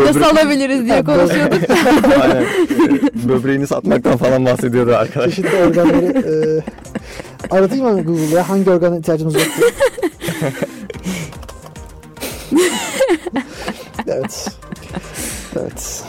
Nasıl 0.06 0.22
alabiliriz 0.22 0.86
diye 0.86 1.04
konuşuyorduk. 1.04 1.70
Aynen. 2.22 2.42
Ee, 2.42 3.30
Böbreğini 3.30 3.68
satmaktan 3.68 4.18
falan 4.18 4.46
bahsediyordu 4.46 4.96
arkadaş. 4.96 5.36
Çeşitli 5.36 5.56
organları 5.58 6.06
e, 6.06 6.64
aratayım 7.56 7.86
mı 7.86 8.04
Google'da 8.04 8.50
hangi 8.50 8.70
organa 8.72 8.98
ihtiyacımız 8.98 9.36
var 9.36 9.42
diye. 9.58 9.70
evet. 14.08 14.48
Evet. 15.60 16.04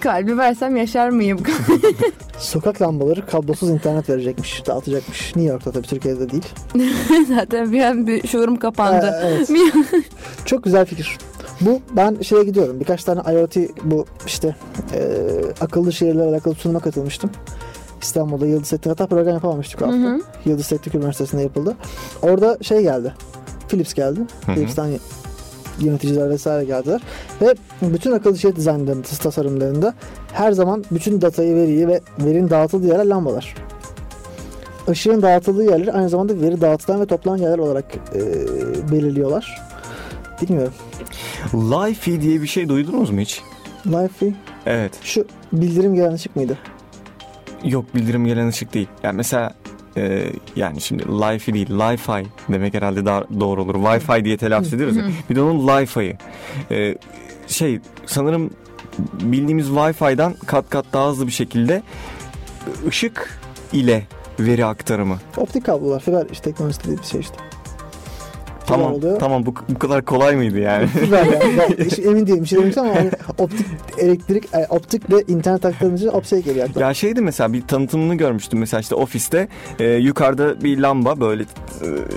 Kalbi 0.00 0.38
versem 0.38 0.76
yaşar 0.76 1.08
mıyım? 1.08 1.38
Sokak 2.44 2.82
lambaları 2.82 3.26
kablosuz 3.26 3.70
internet 3.70 4.10
verecekmiş, 4.10 4.66
dağıtacakmış. 4.66 5.36
New 5.36 5.52
York'ta 5.52 5.72
tabii 5.72 5.86
Türkiye'de 5.86 6.30
değil. 6.30 6.44
Zaten 7.28 7.72
bir 7.72 7.82
an 7.82 8.06
bir 8.06 8.28
şuurum 8.28 8.56
kapandı. 8.58 9.06
Ee, 9.22 9.26
evet. 9.26 9.48
Çok 10.44 10.64
güzel 10.64 10.86
fikir. 10.86 11.18
Bu 11.60 11.80
ben 11.96 12.16
şeye 12.22 12.44
gidiyorum. 12.44 12.80
Birkaç 12.80 13.04
tane 13.04 13.20
IoT 13.34 13.56
bu 13.84 14.06
işte 14.26 14.56
e, 14.94 15.00
akıllı 15.60 15.92
şehirlerle 15.92 16.28
alakalı 16.30 16.54
sunuma 16.54 16.80
katılmıştım. 16.80 17.30
İstanbul'da 18.02 18.46
Yıldız 18.46 18.70
Teknik 18.70 18.90
hatta 18.90 19.06
program 19.06 19.34
yapamamıştık 19.34 19.82
o 19.82 19.86
Hı 19.86 19.90
hafta. 19.90 20.08
hı. 20.08 20.20
Yıldız 20.44 20.68
Teknik 20.68 20.94
Üniversitesi'nde 20.94 21.42
yapıldı. 21.42 21.76
Orada 22.22 22.58
şey 22.62 22.82
geldi. 22.82 23.14
Philips 23.68 23.94
geldi. 23.94 24.20
Hı 24.46 24.52
hı. 24.52 24.54
Philips'ten 24.54 24.90
yöneticiler 25.78 26.30
vesaire 26.30 26.64
geldiler. 26.64 27.00
Ve 27.42 27.54
bütün 27.82 28.12
akıllı 28.12 28.38
şehir 28.38 28.56
dizaynlarında, 28.56 29.02
tasarımlarında 29.02 29.94
her 30.32 30.52
zaman 30.52 30.84
bütün 30.90 31.20
datayı, 31.20 31.54
veriyi 31.56 31.88
ve 31.88 32.00
verinin 32.18 32.50
dağıtıldığı 32.50 32.86
yerler 32.86 33.06
lambalar. 33.06 33.54
Işığın 34.92 35.22
dağıtıldığı 35.22 35.64
yerleri 35.64 35.92
aynı 35.92 36.08
zamanda 36.08 36.40
veri 36.40 36.60
dağıtılan 36.60 37.00
ve 37.00 37.06
toplanan 37.06 37.38
yerler 37.38 37.58
olarak 37.58 37.84
e, 38.14 38.20
belirliyorlar. 38.92 39.62
Bilmiyorum. 40.42 40.74
Life 41.54 42.20
diye 42.20 42.42
bir 42.42 42.46
şey 42.46 42.68
duydunuz 42.68 43.10
mu 43.10 43.20
hiç? 43.20 43.42
Life 43.86 44.32
Evet. 44.66 44.92
şu 45.02 45.26
bildirim 45.52 45.94
gelen 45.94 46.12
ışık 46.12 46.36
mıydı? 46.36 46.58
Yok 47.64 47.94
bildirim 47.94 48.26
gelen 48.26 48.48
ışık 48.48 48.74
değil. 48.74 48.88
Yani 49.02 49.16
mesela 49.16 49.54
e, 49.96 50.26
yani 50.56 50.80
şimdi 50.80 51.02
Life 51.02 51.54
değil 51.54 51.70
Li-Fi 51.70 52.26
demek 52.48 52.74
herhalde 52.74 53.06
daha 53.06 53.24
doğru 53.40 53.62
olur. 53.62 53.74
Wi-Fi 53.74 54.24
diye 54.24 54.36
telaffuz 54.36 54.74
ediyoruz 54.74 54.96
ya. 54.96 55.04
Bir 55.30 55.36
de 55.36 55.42
onun 55.42 55.68
Li-Fi'yi. 55.68 56.16
E, 56.70 56.94
şey 57.46 57.80
sanırım 58.06 58.50
bildiğimiz 59.12 59.68
Wi-Fi'den 59.68 60.34
kat 60.46 60.70
kat 60.70 60.86
daha 60.92 61.08
hızlı 61.10 61.26
bir 61.26 61.32
şekilde 61.32 61.82
ışık 62.88 63.40
ile 63.72 64.06
veri 64.40 64.64
aktarımı. 64.64 65.18
Optik 65.36 65.66
kablolar, 65.66 66.00
fiber 66.00 66.26
işte 66.32 66.50
teknolojisi 66.50 66.84
dediği 66.84 66.98
bir 66.98 67.04
şey 67.04 67.20
işte. 67.20 67.36
Tamam 68.66 68.92
oluyor. 68.92 69.18
tamam 69.18 69.46
bu, 69.46 69.54
bu 69.68 69.78
kadar 69.78 70.04
kolay 70.04 70.36
mıydı 70.36 70.58
yani? 70.58 70.86
Fiber 71.04 71.24
yani. 71.24 71.58
Ben 71.58 71.84
hiç 71.84 71.98
emin 71.98 72.26
değilim. 72.26 72.42
Bir 72.42 72.48
şey 72.48 72.58
demiştim 72.58 72.84
ama 72.84 72.94
hani 72.94 73.10
optik 73.38 73.66
elektrik, 73.98 74.54
e, 74.54 74.66
optik 74.70 75.10
ve 75.10 75.22
internet 75.28 75.64
için 75.64 76.08
optik 76.12 76.44
geliyor 76.44 76.68
aklıma. 76.68 76.86
ya 76.86 76.94
şeydi 76.94 77.20
mesela 77.20 77.52
bir 77.52 77.62
tanıtımını 77.62 78.14
görmüştüm 78.14 78.58
mesela 78.58 78.80
işte 78.80 78.94
ofiste 78.94 79.48
e, 79.78 79.84
yukarıda 79.84 80.60
bir 80.60 80.78
lamba 80.78 81.20
böyle 81.20 81.42
e, 81.42 81.46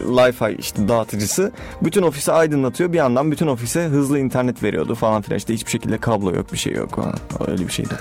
Wi-Fi 0.08 0.56
işte 0.60 0.88
dağıtıcısı 0.88 1.52
bütün 1.82 2.02
ofisi 2.02 2.32
aydınlatıyor 2.32 2.94
bir 2.94 2.98
yandan 2.98 3.32
bütün 3.32 3.48
ofise 3.48 3.86
hızlı 3.86 4.20
internet 4.20 4.64
veriyordu 4.64 4.96
falan 4.96 5.22
filan 5.22 5.38
işte 5.38 5.54
hiçbir 5.54 5.72
şekilde 5.72 5.98
kablo 5.98 6.36
yok 6.36 6.54
bir 6.54 6.58
şey 6.58 6.74
yok 6.74 6.90
falan. 6.96 7.14
öyle 7.48 7.68
bir 7.68 7.72
şeydi. 7.74 7.94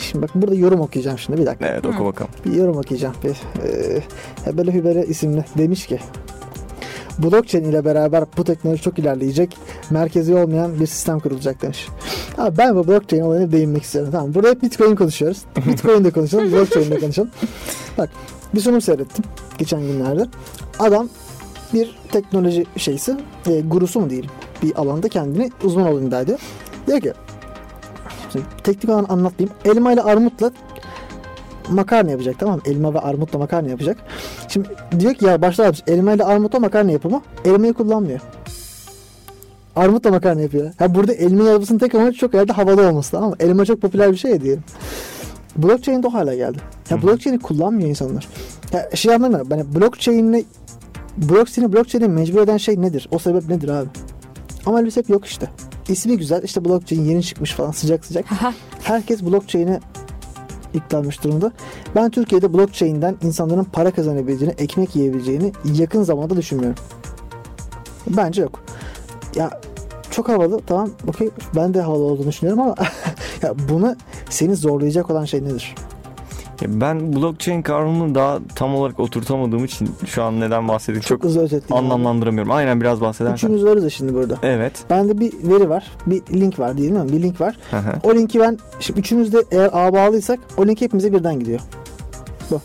Şimdi 0.00 0.22
bak 0.22 0.30
burada 0.34 0.54
yorum 0.54 0.80
okuyacağım 0.80 1.18
şimdi 1.18 1.40
bir 1.40 1.46
dakika. 1.46 1.66
Evet 1.66 1.86
oku 1.86 2.04
bakalım. 2.04 2.30
Bir 2.44 2.52
yorum 2.52 2.76
okuyacağım. 2.76 3.14
Bir, 3.24 3.30
e, 3.68 4.02
Hebele 4.44 4.72
Hübere 4.74 5.04
isimli 5.06 5.44
demiş 5.58 5.86
ki 5.86 5.98
Blockchain 7.18 7.64
ile 7.64 7.84
beraber 7.84 8.24
bu 8.36 8.44
teknoloji 8.44 8.82
çok 8.82 8.98
ilerleyecek. 8.98 9.56
Merkezi 9.90 10.34
olmayan 10.34 10.80
bir 10.80 10.86
sistem 10.86 11.20
kurulacak 11.20 11.62
demiş. 11.62 11.88
Abi 12.38 12.58
ben 12.58 12.76
bu 12.76 12.88
blockchain 12.88 13.22
olayına 13.22 13.52
değinmek 13.52 13.82
istiyorum. 13.82 14.12
Tamam. 14.12 14.34
Burada 14.34 14.48
hep 14.48 14.62
Bitcoin 14.62 14.96
konuşuyoruz. 14.96 15.42
Bitcoin 15.66 16.04
de 16.04 16.10
konuşalım, 16.10 16.52
blockchain 16.52 16.90
de 16.90 16.98
konuşalım. 16.98 17.30
Bak 17.98 18.10
bir 18.54 18.60
sunum 18.60 18.80
seyrettim 18.80 19.24
geçen 19.58 19.80
günlerde. 19.80 20.26
Adam 20.78 21.08
bir 21.74 21.98
teknoloji 22.12 22.66
şeysi, 22.76 23.16
e, 23.46 23.60
gurusu 23.60 24.00
mu 24.00 24.10
diyelim. 24.10 24.30
Bir 24.62 24.76
alanda 24.76 25.08
kendini 25.08 25.50
uzman 25.64 25.86
olduğunu 25.86 26.08
iddia 26.08 26.20
ediyor. 26.20 26.38
Diyor 26.86 27.00
ki 27.00 27.12
teknik 28.64 28.88
olan 28.90 29.06
anlatayım. 29.08 29.52
Elma 29.64 29.92
ile 29.92 30.02
armutla 30.02 30.50
makarna 31.70 32.10
yapacak 32.10 32.38
tamam 32.38 32.56
mı? 32.56 32.62
Elma 32.66 32.94
ve 32.94 32.98
armutla 32.98 33.38
makarna 33.38 33.68
yapacak. 33.68 33.96
Şimdi 34.48 34.68
diyor 34.98 35.14
ki 35.14 35.24
ya 35.24 35.42
başta 35.42 35.64
abi, 35.64 35.76
elma 35.86 36.12
ile 36.12 36.24
armutla 36.24 36.60
makarna 36.60 36.90
yapımı. 36.90 37.22
Elmayı 37.44 37.72
kullanmıyor. 37.72 38.20
Armutla 39.76 40.10
makarna 40.10 40.40
yapıyor. 40.40 40.72
Ha 40.78 40.94
burada 40.94 41.12
elma 41.12 41.44
yapısının 41.44 41.78
tek 41.78 41.94
amacı 41.94 42.18
çok 42.18 42.34
herhalde 42.34 42.52
havalı 42.52 42.88
olması 42.88 43.10
tamam 43.10 43.30
mı? 43.30 43.36
Elma 43.40 43.64
çok 43.64 43.80
popüler 43.82 44.12
bir 44.12 44.16
şey 44.16 44.30
ya 44.30 44.40
diyelim. 44.40 44.64
Blockchain 45.56 46.02
de 46.02 46.06
o 46.06 46.12
hale 46.12 46.36
geldi. 46.36 46.58
Ya 46.90 47.02
blockchain'i 47.02 47.38
kullanmıyor 47.38 47.88
insanlar. 47.88 48.28
Ya 48.72 48.90
şey 48.94 49.14
anlamıyorum. 49.14 49.50
Ben 49.50 49.74
blockchain'le 49.74 50.44
blockchain'i 51.16 51.72
blockchain'e 51.72 52.08
mecbur 52.08 52.42
eden 52.42 52.56
şey 52.56 52.82
nedir? 52.82 53.08
O 53.10 53.18
sebep 53.18 53.48
nedir 53.48 53.68
abi? 53.68 53.88
Ama 54.66 54.80
elbise 54.80 55.02
yok 55.08 55.26
işte. 55.26 55.50
İsmi 55.88 56.18
güzel. 56.18 56.42
işte 56.42 56.64
blockchain 56.64 57.04
yeni 57.04 57.22
çıkmış 57.22 57.52
falan 57.52 57.70
sıcak 57.70 58.04
sıcak. 58.04 58.24
Herkes 58.82 59.22
blockchain'e 59.22 59.80
yüklenmiş 60.74 61.24
durumda. 61.24 61.52
Ben 61.94 62.10
Türkiye'de 62.10 62.54
blockchain'den 62.54 63.16
insanların 63.22 63.64
para 63.64 63.90
kazanabileceğini, 63.90 64.54
ekmek 64.58 64.96
yiyebileceğini 64.96 65.52
yakın 65.74 66.02
zamanda 66.02 66.36
düşünmüyorum. 66.36 66.78
Bence 68.06 68.42
yok. 68.42 68.60
Ya 69.36 69.60
çok 70.10 70.28
havalı 70.28 70.60
tamam 70.66 70.90
okey 71.06 71.30
ben 71.56 71.74
de 71.74 71.80
havalı 71.80 72.02
olduğunu 72.02 72.28
düşünüyorum 72.28 72.62
ama 72.62 72.74
ya 73.42 73.54
bunu 73.68 73.96
seni 74.30 74.56
zorlayacak 74.56 75.10
olan 75.10 75.24
şey 75.24 75.44
nedir? 75.44 75.74
Ben 76.62 77.12
blockchain 77.12 77.62
kavramını 77.62 78.14
daha 78.14 78.38
tam 78.54 78.74
olarak 78.74 79.00
oturtamadığım 79.00 79.64
için 79.64 79.90
şu 80.06 80.22
an 80.22 80.40
neden 80.40 80.68
bahsettik 80.68 81.02
çok, 81.02 81.22
Çok 81.22 81.30
hızlı 81.30 81.60
anlamlandıramıyorum. 81.70 82.52
Aynen 82.52 82.80
biraz 82.80 83.00
bahsedersen. 83.00 83.34
Üçümüz 83.34 83.64
varız 83.64 83.84
ya 83.84 83.90
şimdi 83.90 84.14
burada. 84.14 84.38
Evet. 84.42 84.72
Bende 84.90 85.20
bir 85.20 85.32
veri 85.42 85.68
var. 85.68 85.90
Bir 86.06 86.22
link 86.40 86.58
var 86.58 86.78
değil 86.78 86.90
mi? 86.90 87.12
Bir 87.12 87.22
link 87.22 87.40
var. 87.40 87.56
O 88.02 88.14
linki 88.14 88.40
ben 88.40 88.58
şimdi 88.80 89.00
üçümüz 89.00 89.32
de 89.32 89.44
eğer 89.50 89.70
ağ 89.72 89.92
bağlıysak 89.92 90.40
o 90.56 90.66
link 90.66 90.80
hepimize 90.80 91.12
birden 91.12 91.38
gidiyor. 91.40 91.60
Bu. 92.50 92.60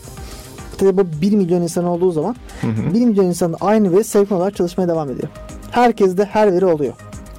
Tabii 0.78 0.96
bu 0.98 1.06
1 1.22 1.32
milyon 1.32 1.62
insan 1.62 1.84
olduğu 1.84 2.12
zaman 2.12 2.36
Hı 2.60 2.66
hı. 2.66 2.94
1 2.94 3.06
milyon 3.06 3.24
insan 3.24 3.52
da 3.52 3.56
aynı 3.60 3.92
veri 3.92 4.04
sevk 4.04 4.32
olarak 4.32 4.56
çalışmaya 4.56 4.88
devam 4.88 5.10
ediyor. 5.10 5.28
Herkes 5.70 6.16
de 6.16 6.24
her 6.24 6.52
veri 6.52 6.66
oluyor 6.66 6.92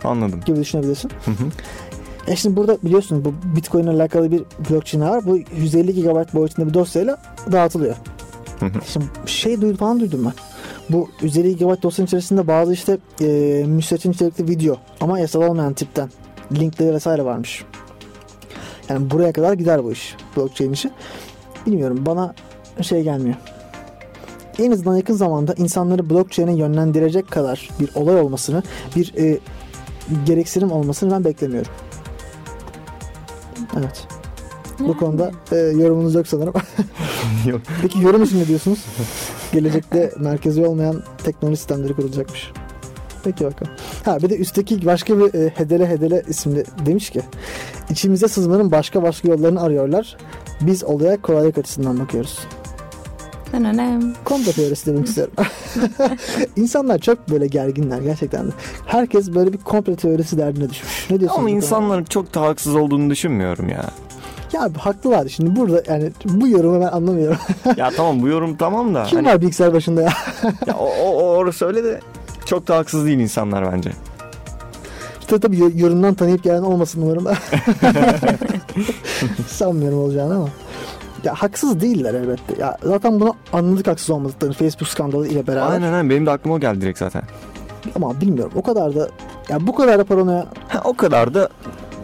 Anladım. 0.03 0.41
gibi 0.45 0.59
düşünebilirsin. 0.59 1.11
Hı 1.25 1.31
hı. 1.31 1.43
E 2.27 2.35
şimdi 2.35 2.55
burada 2.55 2.77
biliyorsun 2.83 3.25
bu 3.25 3.55
Bitcoin 3.55 3.83
ile 3.83 3.89
alakalı 3.89 4.31
bir 4.31 4.43
blockchain 4.69 5.03
var. 5.03 5.25
Bu 5.25 5.37
150 5.55 5.93
GB 5.93 6.33
boyutunda 6.33 6.69
bir 6.69 6.73
dosyayla 6.73 7.17
dağıtılıyor. 7.51 7.95
Hı 8.59 8.65
hı. 8.65 8.79
Şimdi 8.85 9.05
şey 9.25 9.61
duydum 9.61 9.77
falan 9.77 9.99
duydum 9.99 10.25
ben. 10.25 10.33
Bu 10.89 11.09
150 11.21 11.57
GB 11.57 11.83
dosyanın 11.83 12.07
içerisinde 12.07 12.47
bazı 12.47 12.73
işte 12.73 12.97
e, 13.21 13.27
müstehcen 13.67 14.11
içerikli 14.11 14.47
video 14.47 14.77
ama 15.01 15.19
yasal 15.19 15.41
olmayan 15.41 15.73
tipten 15.73 16.09
linkleri 16.51 16.93
vesaire 16.93 17.25
varmış. 17.25 17.65
Yani 18.89 19.11
buraya 19.11 19.33
kadar 19.33 19.53
gider 19.53 19.83
bu 19.83 19.91
iş. 19.91 20.15
Blockchain 20.37 20.71
işi. 20.71 20.91
Bilmiyorum 21.65 22.03
bana 22.05 22.33
şey 22.81 23.03
gelmiyor. 23.03 23.35
En 24.59 24.71
azından 24.71 24.97
yakın 24.97 25.13
zamanda 25.13 25.53
insanları 25.53 26.09
blockchain'e 26.09 26.55
yönlendirecek 26.55 27.31
kadar 27.31 27.69
bir 27.79 27.89
olay 27.95 28.19
olmasını, 28.21 28.63
bir 28.95 29.13
e, 29.17 29.39
gereksinim 30.25 30.71
olmasını 30.71 31.11
ben 31.11 31.23
beklemiyorum. 31.23 31.71
Evet. 33.79 34.07
Bu 34.79 34.97
konuda 34.97 35.31
e, 35.51 35.55
yorumunuz 35.55 36.15
yok 36.15 36.27
sanırım. 36.27 36.53
Yok. 37.45 37.61
Peki 37.81 38.01
yorum 38.01 38.23
için 38.23 38.39
ne 38.39 38.47
diyorsunuz? 38.47 38.85
Gelecekte 39.53 40.11
merkezi 40.19 40.65
olmayan 40.65 41.03
teknoloji 41.23 41.57
sistemleri 41.57 41.93
kurulacakmış. 41.93 42.51
Peki 43.23 43.45
bakalım. 43.45 43.71
Ha 44.05 44.17
bir 44.21 44.29
de 44.29 44.37
üstteki 44.37 44.85
başka 44.85 45.19
bir 45.19 45.33
e, 45.33 45.49
Hedele 45.49 45.87
Hedele 45.89 46.23
isimli 46.27 46.63
demiş 46.85 47.09
ki 47.09 47.21
içimize 47.89 48.27
sızmanın 48.27 48.71
başka 48.71 49.03
başka 49.03 49.27
yollarını 49.27 49.61
arıyorlar. 49.61 50.17
Biz 50.61 50.83
olaya 50.83 51.21
kolaylık 51.21 51.57
açısından 51.57 51.99
bakıyoruz. 51.99 52.39
Nenem. 53.53 54.13
Komplo 54.25 54.51
teorisi 54.51 54.85
demek 54.85 55.07
istiyorum. 55.07 55.33
İnsanlar 56.55 56.99
çok 56.99 57.29
böyle 57.29 57.47
gerginler 57.47 58.01
gerçekten. 58.01 58.45
Herkes 58.85 59.33
böyle 59.33 59.53
bir 59.53 59.57
komplo 59.57 59.95
teorisi 59.95 60.37
derdine 60.37 60.69
düşmüş. 60.69 61.09
Ne 61.09 61.19
diyorsun? 61.19 61.39
Ama 61.39 61.49
insanların 61.49 62.03
çok 62.03 62.33
da 62.33 62.41
haksız 62.41 62.75
olduğunu 62.75 63.09
düşünmüyorum 63.09 63.69
ya. 63.69 63.85
Ya 64.53 64.69
haklılar 64.77 65.27
şimdi 65.27 65.55
burada 65.55 65.83
yani 65.87 66.11
bu 66.25 66.47
yorumu 66.47 66.81
ben 66.81 66.87
anlamıyorum. 66.87 67.37
ya 67.77 67.89
tamam 67.97 68.21
bu 68.21 68.27
yorum 68.27 68.55
tamam 68.55 68.95
da. 68.95 69.03
Kim 69.03 69.17
hani- 69.19 69.27
var 69.27 69.41
bilgisayar 69.41 69.73
başında 69.73 70.01
ya? 70.01 70.13
ya 70.67 70.77
o, 70.77 70.85
o, 70.85 71.09
o 71.09 71.23
orası 71.23 71.65
öyle 71.65 71.83
de 71.83 71.99
çok 72.45 72.67
da 72.67 72.77
haksız 72.77 73.05
değil 73.05 73.19
insanlar 73.19 73.71
bence. 73.73 73.91
İşte 75.19 75.39
tabii 75.39 75.57
yo- 75.57 75.71
yorumdan 75.75 76.13
tanıyıp 76.13 76.43
gelen 76.43 76.61
olmasın 76.61 77.01
umarım. 77.01 77.27
Sanmıyorum 79.47 79.99
olacağını 79.99 80.35
ama. 80.35 80.47
Ya 81.23 81.33
haksız 81.33 81.81
değiller 81.81 82.13
elbette. 82.13 82.61
Ya 82.61 82.77
zaten 82.83 83.19
bunu 83.19 83.35
anladık 83.53 83.87
haksız 83.87 84.09
olmadıklarını 84.09 84.55
Facebook 84.55 84.87
skandalı 84.87 85.27
ile 85.27 85.47
beraber. 85.47 85.71
Aynen 85.73 85.93
aynen 85.93 86.09
benim 86.09 86.25
de 86.25 86.31
aklıma 86.31 86.55
o 86.55 86.59
geldi 86.59 86.81
direkt 86.81 86.99
zaten. 86.99 87.21
Ama 87.95 88.21
bilmiyorum 88.21 88.51
o 88.55 88.61
kadar 88.61 88.95
da 88.95 89.09
ya 89.49 89.67
bu 89.67 89.75
kadar 89.75 89.99
da 89.99 90.03
paranoya 90.03 90.45
Ha, 90.67 90.81
o 90.83 90.93
kadar 90.93 91.33
da 91.33 91.49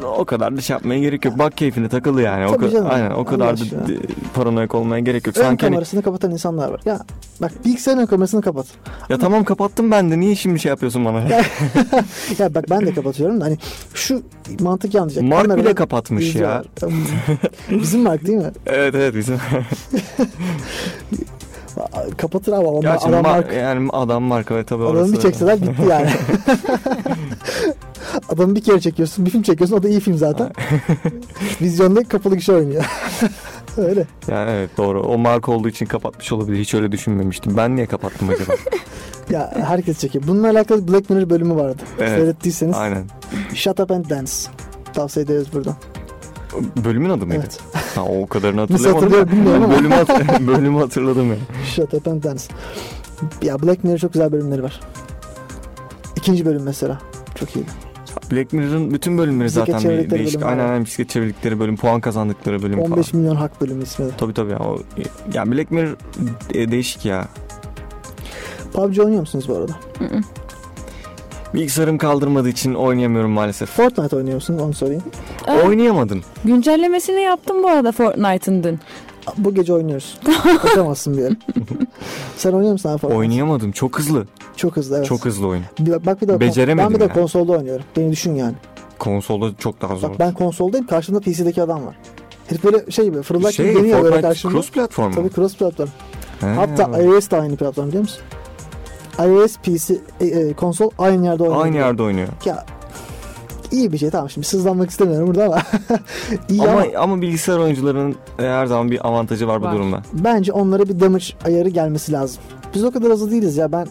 o 0.03 0.25
kadar 0.25 0.57
da 0.57 0.61
şey 0.61 0.73
yapmaya 0.73 0.99
gerek 0.99 1.25
yok. 1.25 1.39
Bak 1.39 1.57
keyfine 1.57 1.89
takılı 1.89 2.21
yani. 2.21 2.45
O 2.45 2.49
Tabii 2.49 2.59
kadar, 2.59 2.71
canım. 2.71 2.87
aynen 2.91 3.11
o 3.11 3.25
kadar 3.25 3.45
Allah 3.45 3.55
da 3.87 3.93
e, 3.93 3.97
paranoyak 4.33 4.75
olmaya 4.75 4.99
gerek 4.99 5.27
yok. 5.27 5.37
ön 5.37 5.41
Sanki 5.41 5.61
hani- 5.61 5.71
kamerasını 5.73 6.01
kapatan 6.01 6.31
insanlar 6.31 6.69
var. 6.71 6.81
Ya 6.85 6.99
bak 7.41 7.51
bilgisayarın 7.65 8.01
ön 8.01 8.05
kamerasını 8.05 8.41
kapat. 8.41 8.65
ya 9.09 9.17
tamam 9.17 9.43
kapattım 9.43 9.91
ben 9.91 10.11
de 10.11 10.19
niye 10.19 10.35
şimdi 10.35 10.59
şey 10.59 10.69
yapıyorsun 10.69 11.05
bana? 11.05 11.23
Ya 12.39 12.55
bak 12.55 12.65
ben 12.69 12.85
de 12.85 12.93
kapatıyorum 12.93 13.41
da 13.41 13.45
hani 13.45 13.57
şu 13.93 14.23
mantık 14.59 14.93
yanlış. 14.93 15.15
Mark 15.15 15.41
Kamerada 15.41 15.63
bile 15.63 15.75
kapatmış 15.75 16.35
ya. 16.35 16.63
Bizim 17.69 18.01
Mark 18.01 18.25
değil 18.27 18.37
mi? 18.37 18.51
evet 18.65 18.95
evet 18.95 19.15
bizim. 19.15 19.37
Kapatır 22.17 22.51
ama 22.51 22.67
onlar 22.69 22.81
Gerçi 22.91 23.07
adam 23.07 23.19
ma- 23.23 23.27
Mark. 23.27 23.53
yani 23.53 23.89
adam 23.93 24.23
marka 24.23 24.55
ve 24.55 24.63
tabii 24.63 24.83
Adamı 24.83 24.99
orası. 24.99 25.13
bir 25.13 25.19
çekseler 25.19 25.61
bitti 25.61 25.81
yani. 25.89 26.09
Adamı 28.29 28.55
bir 28.55 28.61
kere 28.61 28.79
çekiyorsun, 28.79 29.25
bir 29.25 29.29
film 29.29 29.41
çekiyorsun 29.41 29.75
o 29.77 29.83
da 29.83 29.89
iyi 29.89 29.99
film 29.99 30.17
zaten. 30.17 30.51
Vizyonda 31.61 32.03
kapalı 32.03 32.37
kişi 32.37 32.53
oynuyor. 32.53 32.85
Öyle. 33.77 34.05
Yani 34.27 34.49
evet 34.51 34.69
doğru. 34.77 35.01
O 35.03 35.17
marka 35.17 35.51
olduğu 35.51 35.69
için 35.69 35.85
kapatmış 35.85 36.31
olabilir. 36.31 36.59
Hiç 36.59 36.73
öyle 36.73 36.91
düşünmemiştim. 36.91 37.57
Ben 37.57 37.75
niye 37.75 37.85
kapattım 37.85 38.29
acaba? 38.29 38.53
Ya 39.29 39.53
herkes 39.67 39.99
çekiyor. 39.99 40.23
Bununla 40.27 40.49
alakalı 40.49 40.87
Black 40.87 41.09
Mirror 41.09 41.29
bölümü 41.29 41.55
vardı. 41.55 41.81
Evet. 41.99 42.09
Seyrettiyseniz 42.09 42.75
Aynen. 42.77 43.03
Shut 43.53 43.79
Up 43.79 43.91
and 43.91 44.09
Dance. 44.09 44.31
Tavsiye 44.93 45.25
ederiz 45.25 45.47
buradan. 45.53 45.75
Bölümün 46.85 47.09
adı 47.09 47.25
mıydı? 47.25 47.39
Evet. 47.41 47.59
Ha, 47.95 48.03
o 48.03 48.27
kadarını 48.27 48.61
Nasıl 48.69 48.93
hatırlayamadım. 48.93 49.31
bilmiyorum 49.37 49.63
ama. 49.63 49.73
bölümü, 49.77 49.93
hat- 49.95 50.39
bölümü 50.47 50.77
hatırladım 50.79 51.29
ya. 51.29 51.35
Shut 51.75 51.93
Up 51.93 52.07
and 52.07 52.23
Dance. 52.23 52.43
Ya 53.41 53.61
Black 53.63 53.83
Mirror 53.83 53.97
çok 53.97 54.13
güzel 54.13 54.31
bölümleri 54.31 54.63
var. 54.63 54.79
İkinci 56.15 56.45
bölüm 56.45 56.63
mesela. 56.63 56.99
Çok 57.35 57.55
iyi. 57.55 57.65
Black 58.31 58.53
Mirror'ın 58.53 58.93
bütün 58.93 59.17
bölümleri 59.17 59.45
Bisiklet 59.45 59.65
zaten 59.67 59.79
bir 59.79 59.83
çevirdikleri 59.95 60.19
değişik. 60.19 60.35
bölüm 60.35 60.47
var. 60.47 60.51
Aynen 60.57 60.69
aynen 60.69 60.85
bisiklet 60.85 61.09
çevirdikleri 61.09 61.59
bölüm, 61.59 61.77
puan 61.77 62.01
kazandıkları 62.01 62.61
bölüm 62.63 62.79
15 62.79 63.07
falan. 63.09 63.21
milyon 63.21 63.35
hak 63.35 63.61
bölümü 63.61 63.83
ismi 63.83 64.05
de. 64.05 64.09
Tabii 64.17 64.33
tabii 64.33 64.51
ya. 64.51 64.59
O, 64.59 64.79
ya 65.33 65.51
Black 65.51 65.71
Mirror 65.71 65.95
e, 66.53 66.71
değişik 66.71 67.05
ya. 67.05 67.27
PUBG 68.73 68.99
oynuyor 68.99 69.19
musunuz 69.19 69.45
bu 69.49 69.55
arada? 69.55 69.71
Bilgisayarım 71.53 71.97
kaldırmadığı 71.97 72.49
için 72.49 72.73
oynayamıyorum 72.73 73.31
maalesef. 73.31 73.69
Fortnite 73.69 74.15
oynuyor 74.15 74.35
musun? 74.35 74.59
Onu 74.59 74.73
sorayım. 74.73 75.03
Evet. 75.47 75.65
Oynayamadım. 75.65 76.21
Güncellemesini 76.45 77.21
yaptım 77.21 77.63
bu 77.63 77.67
arada 77.67 77.91
Fortnite'ın 77.91 78.63
dün. 78.63 78.79
Bu 79.37 79.53
gece 79.55 79.73
oynuyoruz. 79.73 80.19
Kaçamazsın 80.61 81.17
bir 81.17 81.21
yere. 81.21 81.33
Sen 82.37 82.51
oynuyor 82.51 82.71
musun 82.71 82.89
abi 82.89 82.97
Fortnite? 82.97 83.19
Oynayamadım. 83.19 83.71
Çok 83.71 83.99
hızlı. 83.99 84.27
Çok 84.55 84.77
hızlı 84.77 84.97
evet. 84.97 85.07
Çok 85.07 85.25
hızlı 85.25 85.47
oyun. 85.47 85.63
Bir- 85.79 86.05
bak 86.05 86.21
bir 86.21 86.27
de 86.27 86.39
Beceremedim 86.39 86.89
Ben 86.89 86.95
bir 86.95 86.99
de 86.99 87.13
konsolda 87.13 87.51
oynuyorum. 87.51 87.85
Beni 87.97 88.11
düşün 88.11 88.35
yani. 88.35 88.53
Konsolda 88.99 89.55
çok 89.57 89.81
daha 89.81 89.95
zor. 89.95 90.09
Bak 90.09 90.19
ben 90.19 90.33
konsoldayım 90.33 90.87
karşımda 90.87 91.19
PC'deki 91.19 91.61
adam 91.61 91.85
var. 91.85 91.95
Herif 92.47 92.63
böyle 92.63 92.91
şey 92.91 93.05
gibi 93.05 93.21
fırıldak 93.21 93.53
şey, 93.53 93.69
gibi 93.69 93.79
deniyor 93.79 93.97
böyle 93.97 94.09
Fortnite 94.09 94.27
karşımda. 94.27 94.53
cross 94.53 94.71
platform 94.71 95.07
mu? 95.07 95.15
Tabii 95.15 95.29
cross 95.29 95.55
platform. 95.57 95.87
He. 96.39 96.47
Hatta 96.47 97.01
iOS 97.01 97.31
da 97.31 97.39
aynı 97.39 97.55
platform 97.55 97.87
biliyor 97.87 98.01
musun? 98.01 98.19
iOS, 99.19 99.57
PC, 99.57 99.95
e, 100.21 100.25
e, 100.25 100.53
konsol 100.53 100.89
aynı 100.97 101.25
yerde 101.25 101.43
oynuyor. 101.43 101.63
Aynı 101.63 101.75
yerde 101.75 102.03
oynuyor. 102.03 102.27
Ya 102.45 102.65
iyi 103.71 103.91
bir 103.91 103.97
şey 103.97 104.09
tamam 104.09 104.29
şimdi 104.29 104.47
sızlanmak 104.47 104.89
istemiyorum 104.89 105.27
burada 105.27 105.45
ama 105.45 105.57
iyi 106.49 106.61
Ama, 106.61 106.71
ama, 106.71 106.83
ama 106.97 107.21
bilgisayar 107.21 107.57
oyuncularının 107.57 108.15
her 108.37 108.65
zaman 108.65 108.91
bir 108.91 109.07
avantajı 109.07 109.47
var 109.47 109.61
bu 109.61 109.65
Var. 109.65 109.73
durumda. 109.73 110.01
bence 110.13 110.51
onlara 110.53 110.83
bir 110.89 110.99
damage 110.99 111.25
ayarı 111.45 111.69
gelmesi 111.69 112.11
lazım. 112.11 112.41
Biz 112.73 112.83
o 112.83 112.91
kadar 112.91 113.09
hızlı 113.11 113.31
değiliz 113.31 113.57
ya 113.57 113.71
ben 113.71 113.87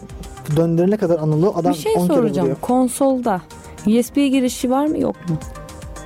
döndürene 0.55 0.97
kadar 0.97 1.19
anılı 1.19 1.49
adam 1.49 1.73
bir 1.73 1.77
şey 1.77 1.93
10 1.97 2.07
kere 2.07 2.17
soracağım. 2.17 2.45
vuruyor. 2.45 2.61
Konsolda 2.61 3.41
USB 3.87 4.15
girişi 4.15 4.69
var 4.71 4.85
mı 4.85 4.99
yok 4.99 5.15
mu? 5.29 5.37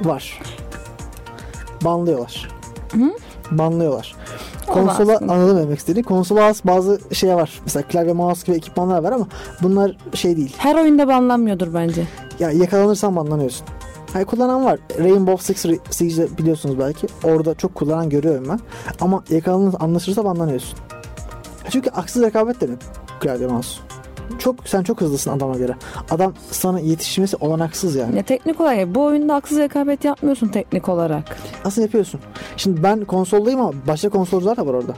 Var. 0.01 0.41
Banlıyorlar. 1.85 2.49
Hı? 2.91 3.11
Banlıyorlar. 3.51 4.15
Konsola 4.67 5.17
anladım 5.17 5.57
demek 5.57 5.79
istediğini. 5.79 6.03
Konsola 6.05 6.43
az 6.45 6.61
bazı 6.65 6.99
şey 7.11 7.35
var. 7.35 7.61
Mesela 7.65 7.83
klavye 7.83 8.13
mouse 8.13 8.45
gibi 8.47 8.57
ekipmanlar 8.57 9.03
var 9.03 9.11
ama 9.11 9.27
bunlar 9.61 9.97
şey 10.13 10.37
değil. 10.37 10.55
Her 10.57 10.75
oyunda 10.75 11.07
banlanmıyordur 11.07 11.73
bence. 11.73 12.07
Ya 12.39 12.51
yakalanırsan 12.51 13.15
banlanıyorsun. 13.15 13.67
Hayır 14.13 14.25
kullanan 14.25 14.65
var. 14.65 14.79
Rainbow 14.99 15.53
Six 15.53 15.79
Siege'de 15.89 16.37
biliyorsunuz 16.37 16.79
belki. 16.79 17.07
Orada 17.23 17.55
çok 17.55 17.75
kullanan 17.75 18.09
görüyorum 18.09 18.45
ben. 18.49 18.59
Ama 19.01 19.23
yakalanır 19.29 19.75
anlaşırsa 19.79 20.25
banlanıyorsun. 20.25 20.79
Çünkü 21.69 21.89
haksız 21.89 22.23
rekabet 22.23 22.61
demek 22.61 22.79
klavye 23.19 23.47
mouse. 23.47 23.79
Çok 24.39 24.55
sen 24.65 24.83
çok 24.83 25.01
hızlısın 25.01 25.31
adama 25.31 25.57
göre. 25.57 25.75
Adam 26.11 26.33
sana 26.51 26.79
yetişmesi 26.79 27.35
olanaksız 27.35 27.95
yani. 27.95 28.17
Ya 28.17 28.23
teknik 28.23 28.61
olarak 28.61 28.95
bu 28.95 29.03
oyunda 29.03 29.35
haksız 29.35 29.57
rekabet 29.57 30.05
yapmıyorsun 30.05 30.47
teknik 30.47 30.89
olarak. 30.89 31.37
Nasıl 31.65 31.81
yapıyorsun? 31.81 32.19
Şimdi 32.57 32.83
ben 32.83 33.05
konsoldayım 33.05 33.61
ama 33.61 33.71
başka 33.87 34.09
konsolcular 34.09 34.57
da 34.57 34.67
var 34.67 34.73
orada. 34.73 34.93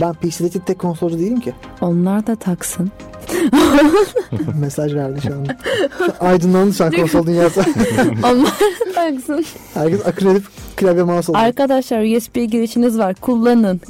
Ben 0.00 0.14
PC'deki 0.14 0.64
tek 0.64 0.78
konsolcu 0.78 1.18
değilim 1.18 1.40
ki. 1.40 1.54
Onlar 1.80 2.26
da 2.26 2.36
taksın. 2.36 2.90
Mesaj 4.60 4.94
verdi 4.94 5.20
şu 5.26 5.34
anda. 5.34 5.56
Şu 5.98 6.04
an 6.04 6.10
aydınlandı 6.20 6.74
şu 6.74 6.84
an 6.84 6.90
konsol 6.90 7.26
dünyası. 7.26 7.64
Onlar 8.24 8.52
taksın. 8.94 9.44
Herkes 9.74 10.06
akın 10.06 10.28
edip 10.28 10.44
klavye 10.76 11.02
mouse 11.02 11.32
oldu. 11.32 11.38
Arkadaşlar 11.38 12.16
USB 12.16 12.34
girişiniz 12.36 12.98
var. 12.98 13.14
Kullanın. 13.14 13.80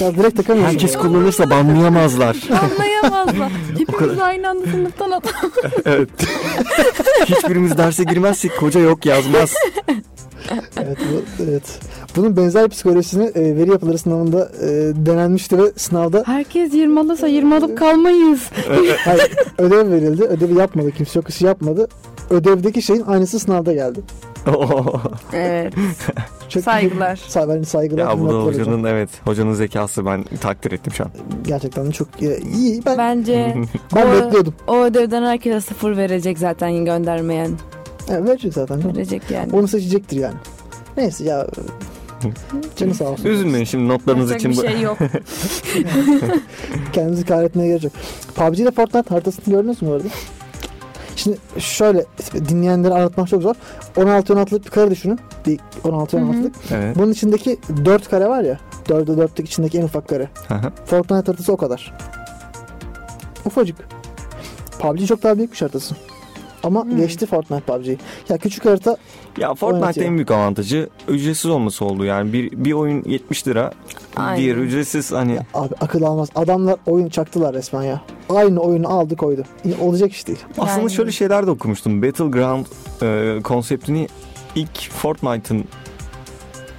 Ya 0.00 0.14
direkt 0.14 0.36
takamıyorsun. 0.36 0.72
Herkes 0.72 0.96
kullanırsa 0.96 1.50
banlayamazlar. 1.50 2.36
Anlayamazlar. 2.62 3.52
Hepimiz 3.78 4.20
aynı 4.20 4.48
anda 4.48 4.66
sınıftan 4.66 5.10
atalım. 5.10 5.52
evet. 5.84 6.08
Hiçbirimiz 7.24 7.78
derse 7.78 8.04
girmezsek 8.04 8.56
koca 8.56 8.80
yok 8.80 9.06
yazmaz. 9.06 9.54
Evet, 10.76 10.98
bu, 11.12 11.42
evet. 11.42 11.62
Bunun 12.16 12.36
benzer 12.36 12.68
psikolojisini 12.68 13.24
e, 13.24 13.56
veri 13.56 13.70
yapıları 13.70 13.98
sınavında 13.98 14.52
e, 14.62 14.66
denenmişti 15.06 15.58
ve 15.58 15.72
sınavda 15.76 16.22
Herkes 16.26 16.74
20 16.74 17.00
alırsa 17.00 17.26
20 17.26 17.54
alıp 17.54 17.78
kalmayız. 17.78 18.40
hayır, 19.04 19.30
ödev 19.58 19.90
verildi. 19.92 20.22
Ödevi 20.22 20.54
yapmadı. 20.58 20.90
Kimse 20.90 21.12
çok 21.12 21.28
işi 21.28 21.46
yapmadı. 21.46 21.88
Ödevdeki 22.30 22.82
şeyin 22.82 23.02
aynısı 23.02 23.38
sınavda 23.38 23.72
geldi. 23.72 24.00
Evet. 25.32 25.74
Çok 26.48 26.62
Saygılar. 26.64 27.16
Say, 27.16 27.48
ben 27.48 27.62
saygılar. 27.62 28.02
ya 28.02 28.18
bu 28.20 28.28
da 28.28 28.32
hürmetler 28.32 28.46
hocam. 28.46 28.60
hocanın 28.66 28.84
evet 28.84 29.08
hocanın 29.24 29.52
zekası 29.52 30.06
ben 30.06 30.24
takdir 30.40 30.72
ettim 30.72 30.92
şu 30.92 31.04
an. 31.04 31.10
Gerçekten 31.46 31.90
çok 31.90 32.08
iyi. 32.20 32.82
Ben, 32.86 32.98
ben, 32.98 33.18
Bence 33.18 33.54
o, 33.92 33.96
bekliyordum. 33.96 34.54
o 34.66 34.76
ödevden 34.76 35.22
herkese 35.22 35.60
sıfır 35.60 35.96
verecek 35.96 36.38
zaten 36.38 36.84
göndermeyen. 36.84 37.50
Evet, 38.10 38.28
verecek 38.28 38.54
zaten. 38.54 38.84
Verecek 38.84 39.22
yani. 39.30 39.52
Onu 39.52 39.68
seçecektir 39.68 40.16
yani. 40.16 40.36
Neyse 40.96 41.24
ya. 41.24 41.46
Canı 42.76 42.94
sağ 42.94 43.04
olsun. 43.04 43.24
Üzülmeyin 43.24 43.64
şimdi 43.64 43.88
notlarınız 43.88 44.30
Yapacak 44.30 44.52
için. 44.52 44.64
bir 44.64 44.68
şey 44.70 44.80
yok. 44.80 44.98
Kendimizi 46.92 47.24
kahretmeye 47.24 47.68
gerek 47.68 47.84
yok. 47.84 47.92
PUBG'de 48.34 48.70
Fortnite 48.70 49.08
haritasını 49.10 49.54
gördünüz 49.54 49.82
mü 49.82 49.88
orada? 49.88 50.08
Şimdi 51.22 51.38
şöyle 51.58 52.04
dinleyenleri 52.48 52.94
anlatmak 52.94 53.28
çok 53.28 53.42
zor. 53.42 53.54
16-16'lık 53.96 54.64
bir 54.64 54.70
kare 54.70 54.90
düşünün. 54.90 55.20
Bir 55.46 55.58
16-16'lık. 55.84 56.54
Evet. 56.70 56.96
Bunun 56.96 57.12
içindeki 57.12 57.58
4 57.84 58.10
kare 58.10 58.28
var 58.28 58.42
ya. 58.42 58.58
4'e 58.88 59.24
4'lük 59.24 59.42
içindeki 59.42 59.78
en 59.78 59.82
ufak 59.82 60.08
kare. 60.08 60.28
Hı 60.48 60.54
hı. 60.54 60.72
Fortnite 60.86 61.14
haritası 61.14 61.52
o 61.52 61.56
kadar. 61.56 61.94
Ufacık. 63.44 63.76
PUBG 64.78 65.06
çok 65.06 65.22
daha 65.22 65.36
büyük 65.36 65.52
bir 65.52 65.58
haritası. 65.58 65.94
Ama 66.62 66.84
Hmm. 66.84 66.96
geçti 66.96 67.26
Fortnite 67.26 67.62
PUBG'yi. 67.62 67.98
Ya 68.28 68.38
küçük 68.38 68.64
harita 68.64 68.96
ya 69.38 69.54
Fortnite'ın 69.54 70.06
en 70.06 70.14
büyük 70.14 70.30
avantajı 70.30 70.88
ücretsiz 71.08 71.50
olması 71.50 71.84
oldu. 71.84 72.04
Yani 72.04 72.32
bir, 72.32 72.50
bir 72.64 72.72
oyun 72.72 73.02
70 73.06 73.48
lira. 73.48 73.72
Aynen. 74.16 74.38
Diğer 74.40 74.56
ücretsiz 74.56 75.12
hani 75.12 75.34
ya 75.34 75.46
abi 75.54 75.74
akıl 75.80 76.02
almaz. 76.02 76.28
Adamlar 76.34 76.76
oyun 76.86 77.08
çaktılar 77.08 77.54
resmen 77.54 77.82
ya. 77.82 78.00
Aynı 78.28 78.60
oyunu 78.60 78.88
aldı 78.92 79.16
koydu. 79.16 79.42
Ya 79.64 79.74
Olacak 79.80 80.12
iş 80.12 80.26
değil. 80.26 80.38
Aslında 80.58 80.80
Yani- 80.80 80.90
şöyle 80.90 81.12
şeyler 81.12 81.46
de 81.46 81.50
okumuştum. 81.50 82.02
Battleground 82.02 82.66
e, 83.02 83.42
konseptini 83.42 84.08
ilk 84.54 84.90
Fortnite'ın 84.90 85.64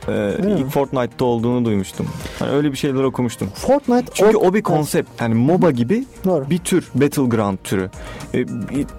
e, 0.08 0.12
mi? 0.12 0.60
ilk 0.60 0.70
Fortnite'ta 0.70 1.26
olduğunu 1.26 1.66
duymuştum. 1.66 2.08
Hani 2.40 2.52
öyle 2.52 2.72
bir 2.72 2.78
şeyler 2.78 3.04
okumuştum. 3.04 3.50
Fortnite 3.56 4.12
Çünkü 4.14 4.38
o 4.38 4.54
bir 4.54 4.62
konsept. 4.62 5.22
Yani 5.22 5.34
MOBA 5.34 5.72
gibi 5.72 6.06
Doğru. 6.26 6.50
bir 6.50 6.58
tür 6.58 6.90
Battleground 6.96 7.58
türü. 7.64 7.90
E, 8.34 8.46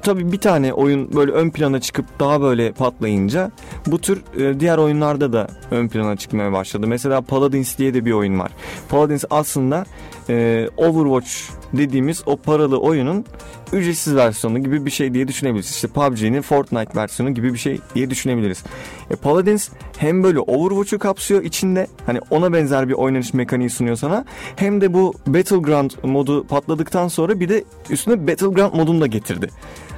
tabii 0.03 0.33
bir 0.33 0.39
tane 0.39 0.73
oyun 0.73 1.13
böyle 1.13 1.33
ön 1.33 1.51
plana 1.51 1.81
çıkıp 1.81 2.21
daha 2.21 2.41
böyle 2.41 2.73
patlayınca 2.73 3.51
bu 3.87 3.99
tür 3.99 4.23
e, 4.39 4.61
diğer 4.61 4.79
oyunlarda 4.79 5.33
da 5.33 5.47
ön 5.71 5.89
plana 5.89 6.17
çıkmaya 6.17 6.53
başladı. 6.53 6.87
Mesela 6.87 7.21
Paladins 7.21 7.79
diye 7.79 7.95
de 7.95 8.05
bir 8.05 8.13
oyun 8.13 8.39
var. 8.39 8.53
Paladins 8.89 9.25
aslında 9.31 9.85
e, 10.29 10.69
Overwatch 10.77 11.31
dediğimiz 11.73 12.23
o 12.27 12.37
paralı 12.37 12.81
oyunun 12.81 13.25
ücretsiz 13.73 14.17
versiyonu 14.17 14.59
gibi 14.59 14.87
bir 14.87 14.91
şey 14.91 15.15
diye 15.15 15.29
düşünebiliriz. 15.29 15.71
İşte 15.71 15.89
PUBG'nin 15.89 16.43
Fortnite 16.43 16.97
versiyonu 16.97 17.35
gibi 17.35 17.53
bir 17.53 17.59
şey 17.59 17.81
diye 17.95 18.11
düşünebiliriz. 18.11 18.65
E, 19.11 19.17
Paladins 19.17 19.69
hem 19.97 20.23
böyle 20.23 20.39
Overwatch'u 20.39 20.99
kapsıyor 20.99 21.43
içinde 21.43 21.87
hani 22.07 22.21
ona 22.31 22.53
benzer 22.53 22.89
bir 22.89 22.95
oynanış 22.95 23.35
mekaniği 23.35 23.71
sunuyor 23.71 23.97
sana 23.97 24.25
hem 24.57 24.81
de 24.81 24.95
bu 24.95 25.15
Battleground 25.27 25.91
modu 26.03 26.47
patladıktan 26.47 27.09
sonra 27.09 27.41
bir 27.41 27.49
de 27.49 27.65
üstüne 27.91 28.27
Battleground 28.27 28.75
modunu 28.75 29.01
da 29.01 29.07
getirdi. 29.07 29.51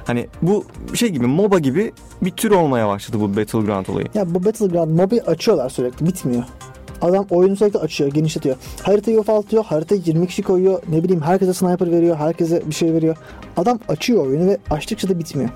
Hani 0.05 0.27
bu 0.41 0.65
şey 0.93 1.09
gibi 1.09 1.27
MOBA 1.27 1.59
gibi 1.59 1.91
bir 2.21 2.31
tür 2.31 2.51
olmaya 2.51 2.87
başladı 2.87 3.17
bu 3.19 3.35
Battleground 3.35 3.87
olayı. 3.87 4.07
Ya 4.13 4.35
bu 4.35 4.45
Battleground 4.45 4.99
mobi 4.99 5.21
açıyorlar 5.21 5.69
sürekli 5.69 6.05
bitmiyor. 6.05 6.43
Adam 7.05 7.25
oyunu 7.29 7.55
sürekli 7.55 7.79
açıyor, 7.79 8.11
genişletiyor. 8.11 8.55
Haritayı 8.83 9.19
ufaltıyor, 9.19 9.65
haritayı 9.65 10.01
20 10.05 10.27
kişi 10.27 10.43
koyuyor. 10.43 10.81
Ne 10.89 11.03
bileyim 11.03 11.21
herkese 11.21 11.53
sniper 11.53 11.91
veriyor, 11.91 12.15
herkese 12.15 12.61
bir 12.67 12.73
şey 12.75 12.93
veriyor. 12.93 13.17
Adam 13.57 13.79
açıyor 13.87 14.27
oyunu 14.27 14.47
ve 14.47 14.57
açtıkça 14.69 15.09
da 15.09 15.19
bitmiyor. 15.19 15.49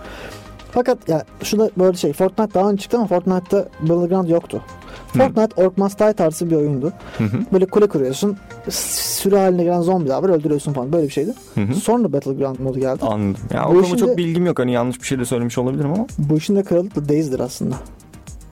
Fakat 0.71 1.09
ya 1.09 1.23
şurada 1.43 1.69
böyle 1.77 1.97
şey 1.97 2.13
Fortnite 2.13 2.53
daha 2.53 2.69
önce 2.69 2.81
çıktı 2.81 2.97
ama 2.97 3.07
Fortnite'da 3.07 3.67
Battleground 3.81 4.29
yoktu. 4.29 4.61
Fortnite 5.07 5.61
Orc 5.63 5.73
Must 5.77 5.99
Die 5.99 6.13
tarzı 6.13 6.49
bir 6.49 6.55
oyundu. 6.55 6.93
Hı 7.17 7.23
hı, 7.23 7.37
Böyle 7.53 7.65
kule 7.65 7.87
kuruyorsun. 7.87 8.37
Sürü 8.69 9.35
haline 9.35 9.63
gelen 9.63 9.81
zombiler 9.81 10.23
var 10.23 10.29
öldürüyorsun 10.29 10.73
falan 10.73 10.93
böyle 10.93 11.07
bir 11.07 11.11
şeydi. 11.13 11.33
hı 11.55 11.61
hı. 11.61 11.75
Sonra 11.75 12.13
Battleground 12.13 12.59
modu 12.59 12.79
geldi. 12.79 13.05
Anladım. 13.05 13.41
Ya 13.53 13.69
o 13.69 13.73
konuda 13.73 13.97
çok 13.97 14.17
bilgim 14.17 14.45
yok. 14.45 14.59
Hani 14.59 14.71
yanlış 14.73 15.01
bir 15.01 15.05
şey 15.05 15.19
de 15.19 15.25
söylemiş 15.25 15.57
olabilirim 15.57 15.91
ama. 15.93 16.05
Bu 16.17 16.37
işin 16.37 16.55
de 16.55 16.63
kralı 16.63 16.95
da 16.95 17.09
Daisy'dir 17.09 17.39
aslında. 17.39 17.75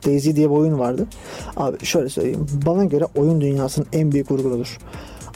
Daisy 0.08 0.32
diye 0.32 0.50
bir 0.50 0.56
oyun 0.56 0.80
vardı. 0.80 1.08
Abi 1.58 1.86
şöyle 1.86 2.10
söyleyeyim. 2.10 2.48
Bana 2.66 2.86
göre 2.86 3.06
oyun 3.16 3.42
dünyasının 3.42 3.88
en 3.94 4.12
büyük 4.12 4.32
vurgunudur. 4.32 4.78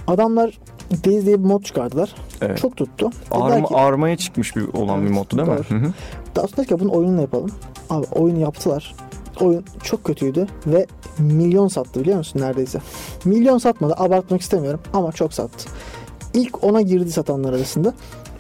Adamlar 0.08 0.60
Daisy 1.06 1.26
diye 1.26 1.40
bir 1.40 1.46
mod 1.46 1.64
çıkardılar. 1.64 2.16
Evet. 2.42 2.58
Çok 2.58 2.78
tuttu. 2.78 3.10
Arma, 3.32 3.68
ki, 3.68 3.76
armaya 3.76 4.18
çıkmış 4.18 4.56
bir 4.56 4.68
olan 4.74 5.02
bir 5.02 5.06
Evet, 5.06 5.16
moddu 5.16 5.38
değil 5.38 5.48
mi? 5.50 5.56
doğru. 5.58 5.80
Hı 5.80 5.86
hı. 5.88 5.94
daha 6.36 6.48
sonra 6.48 6.64
ki 6.68 6.80
bunun 6.80 6.90
oyununu 6.90 7.22
yapalım. 7.22 7.52
Abi 7.90 8.06
oyunu 8.12 8.40
yaptılar. 8.40 8.96
Oyun 9.42 9.64
çok 9.84 10.04
kötüydü 10.04 10.48
ve 10.68 10.86
milyon 11.20 11.68
sattı 11.68 12.00
biliyor 12.00 12.18
musun 12.18 12.42
neredeyse. 12.42 12.80
Milyon 13.26 13.58
satmadı 13.58 13.94
abartmak 13.98 14.42
istemiyorum 14.42 14.80
ama 14.94 15.12
çok 15.12 15.34
sattı. 15.34 15.70
İlk 16.34 16.64
ona 16.64 16.82
girdi 16.82 17.12
satanlar 17.12 17.54
arasında. 17.54 17.94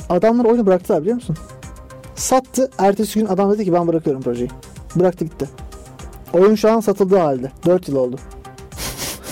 Adamlar 0.09 0.45
oyunu 0.45 0.65
bıraktılar 0.65 1.01
biliyor 1.01 1.15
musun? 1.15 1.35
Sattı. 2.15 2.69
Ertesi 2.77 3.19
gün 3.19 3.25
adam 3.25 3.51
dedi 3.53 3.65
ki 3.65 3.73
ben 3.73 3.87
bırakıyorum 3.87 4.21
projeyi. 4.21 4.49
Bıraktı 4.95 5.25
gitti. 5.25 5.49
Oyun 6.33 6.55
şu 6.55 6.71
an 6.71 6.79
satıldığı 6.79 7.17
halde. 7.17 7.51
4 7.65 7.87
yıl 7.87 7.95
oldu. 7.95 8.15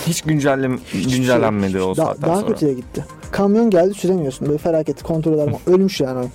Hiç 0.06 0.22
güncellem, 0.22 0.80
güncellenmedi 0.92 1.80
o 1.80 1.96
Daha, 1.96 2.06
saatten 2.06 2.30
daha 2.30 2.36
sonra. 2.40 2.46
kötüye 2.52 2.74
gitti. 2.74 3.04
Kamyon 3.30 3.70
geldi 3.70 3.94
süremiyorsun. 3.94 4.48
Böyle 4.48 4.58
felaket 4.58 5.02
kontrol 5.02 5.32
eder 5.34 5.46
ama 5.48 5.58
ölmüş 5.74 6.00
yani 6.00 6.18
oyun. 6.18 6.30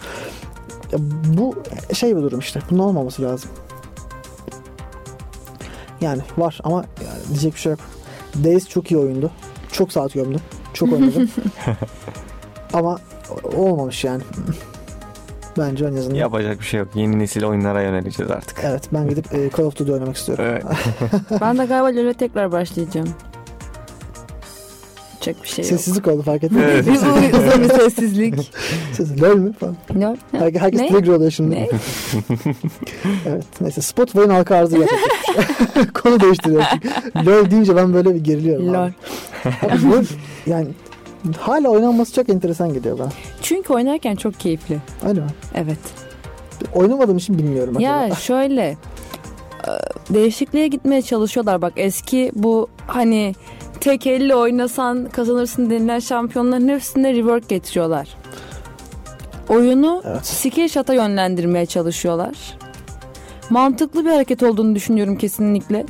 Ya 0.91 0.99
bu 1.37 1.55
şey 1.93 2.15
bir 2.17 2.21
durum 2.21 2.39
işte. 2.39 2.59
Bunun 2.69 2.79
olmaması 2.79 3.21
lazım. 3.21 3.49
Yani 6.01 6.21
var 6.37 6.59
ama 6.63 6.75
yani 7.05 7.29
diyecek 7.29 7.53
bir 7.53 7.59
şey 7.59 7.71
yok. 7.71 7.79
Days 8.43 8.69
çok 8.69 8.91
iyi 8.91 8.97
oyundu. 8.97 9.31
Çok 9.71 9.91
saat 9.91 10.13
gömdüm. 10.13 10.41
Çok 10.73 10.93
oynadım. 10.93 11.29
ama 12.73 12.99
olmamış 13.57 14.03
yani. 14.03 14.23
Bence 15.57 15.85
en 15.85 15.95
azından. 15.95 16.15
Yapacak 16.15 16.59
bir 16.59 16.65
şey 16.65 16.79
yok. 16.79 16.87
Yeni 16.95 17.19
nesil 17.19 17.43
oyunlara 17.43 17.81
yöneleceğiz 17.81 18.31
artık. 18.31 18.57
Evet 18.63 18.83
ben 18.93 19.09
gidip 19.09 19.33
e, 19.33 19.49
Call 19.57 19.63
of 19.65 19.75
Duty 19.75 19.91
oynamak 19.91 20.15
istiyorum. 20.15 20.45
Evet. 20.47 20.63
Ben 21.41 21.57
de 21.57 21.65
galiba 21.65 21.87
LoL'e 22.01 22.13
tekrar 22.13 22.51
başlayacağım. 22.51 23.09
Çok 25.21 25.43
bir 25.43 25.47
şey 25.47 25.65
yok. 25.65 25.69
Sessizlik 25.69 26.07
oldu 26.07 26.21
fark 26.21 26.43
ettin 26.43 26.57
mi? 26.57 26.63
Evet. 26.67 26.87
Bir 26.87 26.91
uzun 26.91 27.07
uzun 27.13 27.63
bir 27.63 27.69
sessizlik. 27.69 28.51
Ses, 28.93 29.21
lol 29.21 29.35
mü 29.35 29.53
falan. 29.53 29.75
LoL. 29.95 30.15
Herkes, 30.31 30.61
herkes 30.61 30.81
Ne? 30.81 30.87
trigger 30.87 31.13
oluyor 31.13 31.31
şimdi. 31.31 31.55
Ne? 31.55 31.69
Evet. 33.27 33.45
Neyse 33.61 33.81
Spotify'ın 33.81 34.29
halka 34.29 34.55
arzı 34.55 34.77
gerçekleşmiş. 34.77 35.93
Konu 35.93 36.19
değiştiriyorum 36.19 36.67
çünkü. 36.71 36.89
LOL 37.29 37.51
deyince 37.51 37.75
ben 37.75 37.93
böyle 37.93 38.15
bir 38.15 38.23
geriliyorum. 38.23 38.73
LoL. 38.73 38.89
Abi 39.45 39.91
LOL 39.91 40.03
yani 40.47 40.67
hala 41.33 41.69
oynanması 41.69 42.13
çok 42.13 42.29
enteresan 42.29 42.73
geliyor 42.73 42.99
bana. 42.99 43.09
Çünkü 43.41 43.73
oynarken 43.73 44.15
çok 44.15 44.39
keyifli. 44.39 44.77
Öyle 45.07 45.19
mi? 45.19 45.27
Evet. 45.55 45.77
Oynamadığım 46.73 47.17
için 47.17 47.37
bilmiyorum. 47.37 47.79
Ya 47.79 47.95
acaba. 47.97 48.15
şöyle 48.19 48.63
e, 48.63 49.71
değişikliğe 50.09 50.67
gitmeye 50.67 51.01
çalışıyorlar. 51.01 51.61
Bak 51.61 51.73
eski 51.75 52.31
bu 52.35 52.67
hani 52.87 53.35
tek 53.79 54.07
elle 54.07 54.35
oynasan 54.35 55.09
kazanırsın 55.09 55.69
denilen 55.69 55.99
şampiyonların 55.99 56.67
hepsine 56.67 57.13
rework 57.13 57.49
getiriyorlar. 57.49 58.07
Oyunu 59.49 60.01
Evet. 60.05 60.25
skill 60.25 60.67
shot'a 60.67 60.93
yönlendirmeye 60.93 61.65
çalışıyorlar. 61.65 62.57
Mantıklı 63.49 64.05
bir 64.05 64.09
hareket 64.09 64.43
olduğunu 64.43 64.75
düşünüyorum 64.75 65.17
kesinlikle. 65.17 65.85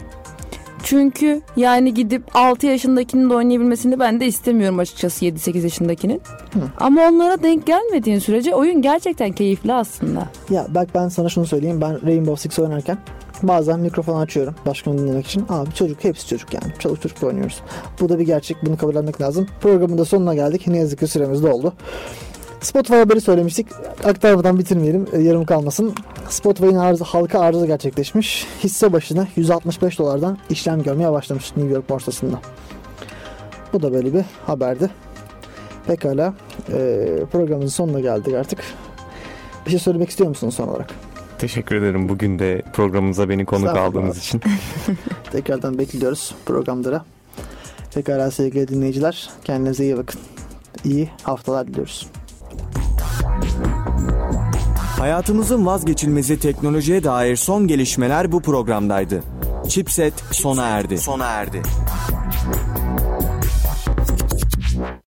Çünkü 0.85 1.41
yani 1.57 1.93
gidip 1.93 2.23
6 2.33 2.67
yaşındakinin 2.67 3.29
de 3.29 3.33
oynayabilmesini 3.33 3.99
ben 3.99 4.19
de 4.19 4.25
istemiyorum 4.25 4.79
açıkçası 4.79 5.25
7-8 5.25 5.63
yaşındakinin. 5.63 6.21
Hı. 6.53 6.59
Ama 6.77 7.01
onlara 7.01 7.43
denk 7.43 7.65
gelmediğin 7.65 8.19
sürece 8.19 8.55
oyun 8.55 8.81
gerçekten 8.81 9.31
keyifli 9.31 9.73
aslında. 9.73 10.29
Ya 10.49 10.67
bak 10.69 10.87
ben 10.95 11.07
sana 11.07 11.29
şunu 11.29 11.45
söyleyeyim. 11.45 11.81
Ben 11.81 12.05
Rainbow 12.07 12.41
Six 12.41 12.59
oynarken 12.59 12.97
bazen 13.43 13.79
mikrofonu 13.79 14.19
açıyorum 14.19 14.55
başkanı 14.65 14.97
dinlemek 14.97 15.27
için. 15.27 15.45
Abi 15.49 15.73
çocuk 15.73 16.03
hepsi 16.03 16.27
çocuk 16.27 16.53
yani. 16.53 16.73
Çoluk 16.79 17.01
çocukla 17.01 17.27
oynuyoruz. 17.27 17.61
Bu 17.99 18.09
da 18.09 18.19
bir 18.19 18.25
gerçek. 18.25 18.57
Bunu 18.65 18.77
kabul 18.77 18.95
etmek 18.95 19.21
lazım. 19.21 19.47
Programın 19.61 19.97
da 19.97 20.05
sonuna 20.05 20.35
geldik. 20.35 20.67
Ne 20.67 20.77
yazık 20.77 20.99
ki 20.99 21.07
süremiz 21.07 21.43
doldu. 21.43 21.73
Spotify 22.65 22.95
haberi 22.95 23.21
söylemiştik. 23.21 23.67
Aktarmadan 24.03 24.59
bitirmeyelim. 24.59 25.07
e, 25.13 25.21
Yarım 25.21 25.45
kalmasın. 25.45 25.93
Spotify'ın 26.29 26.75
arzı, 26.75 27.03
halka 27.03 27.39
arzı 27.39 27.67
gerçekleşmiş. 27.67 28.47
Hisse 28.63 28.93
başına 28.93 29.27
165 29.35 29.99
dolardan 29.99 30.37
işlem 30.49 30.83
görmeye 30.83 31.11
başlamış 31.11 31.55
New 31.57 31.73
York 31.73 31.89
borsasında. 31.89 32.39
Bu 33.73 33.81
da 33.81 33.93
böyle 33.93 34.13
bir 34.13 34.23
haberdi. 34.45 34.89
Pekala. 35.87 36.33
E, 36.73 37.07
programın 37.31 37.67
sonuna 37.67 37.99
geldik 37.99 38.33
artık. 38.33 38.59
Bir 39.65 39.71
şey 39.71 39.79
söylemek 39.79 40.09
istiyor 40.09 40.29
musunuz 40.29 40.55
son 40.55 40.67
olarak? 40.67 40.89
Teşekkür 41.39 41.75
ederim 41.75 42.09
bugün 42.09 42.39
de 42.39 42.61
programımıza 42.73 43.29
beni 43.29 43.45
konuk 43.45 43.77
aldığınız 43.77 44.17
için. 44.17 44.41
Tekrardan 45.31 45.77
bekliyoruz 45.77 46.35
programlara. 46.45 47.05
Pekala 47.93 48.31
sevgili 48.31 48.67
dinleyiciler. 48.67 49.29
Kendinize 49.43 49.83
iyi 49.83 49.97
bakın. 49.97 50.21
İyi 50.83 51.09
haftalar 51.23 51.67
diliyoruz. 51.67 52.07
Hayatımızın 54.99 55.65
vazgeçilmezi 55.65 56.39
teknolojiye 56.39 57.03
dair 57.03 57.35
son 57.35 57.67
gelişmeler 57.67 58.31
bu 58.31 58.41
programdaydı. 58.41 59.23
Chipset 59.67 60.13
sona 60.31 60.65
erdi. 60.65 60.97
Sona 60.97 61.25
erdi. 61.25 61.61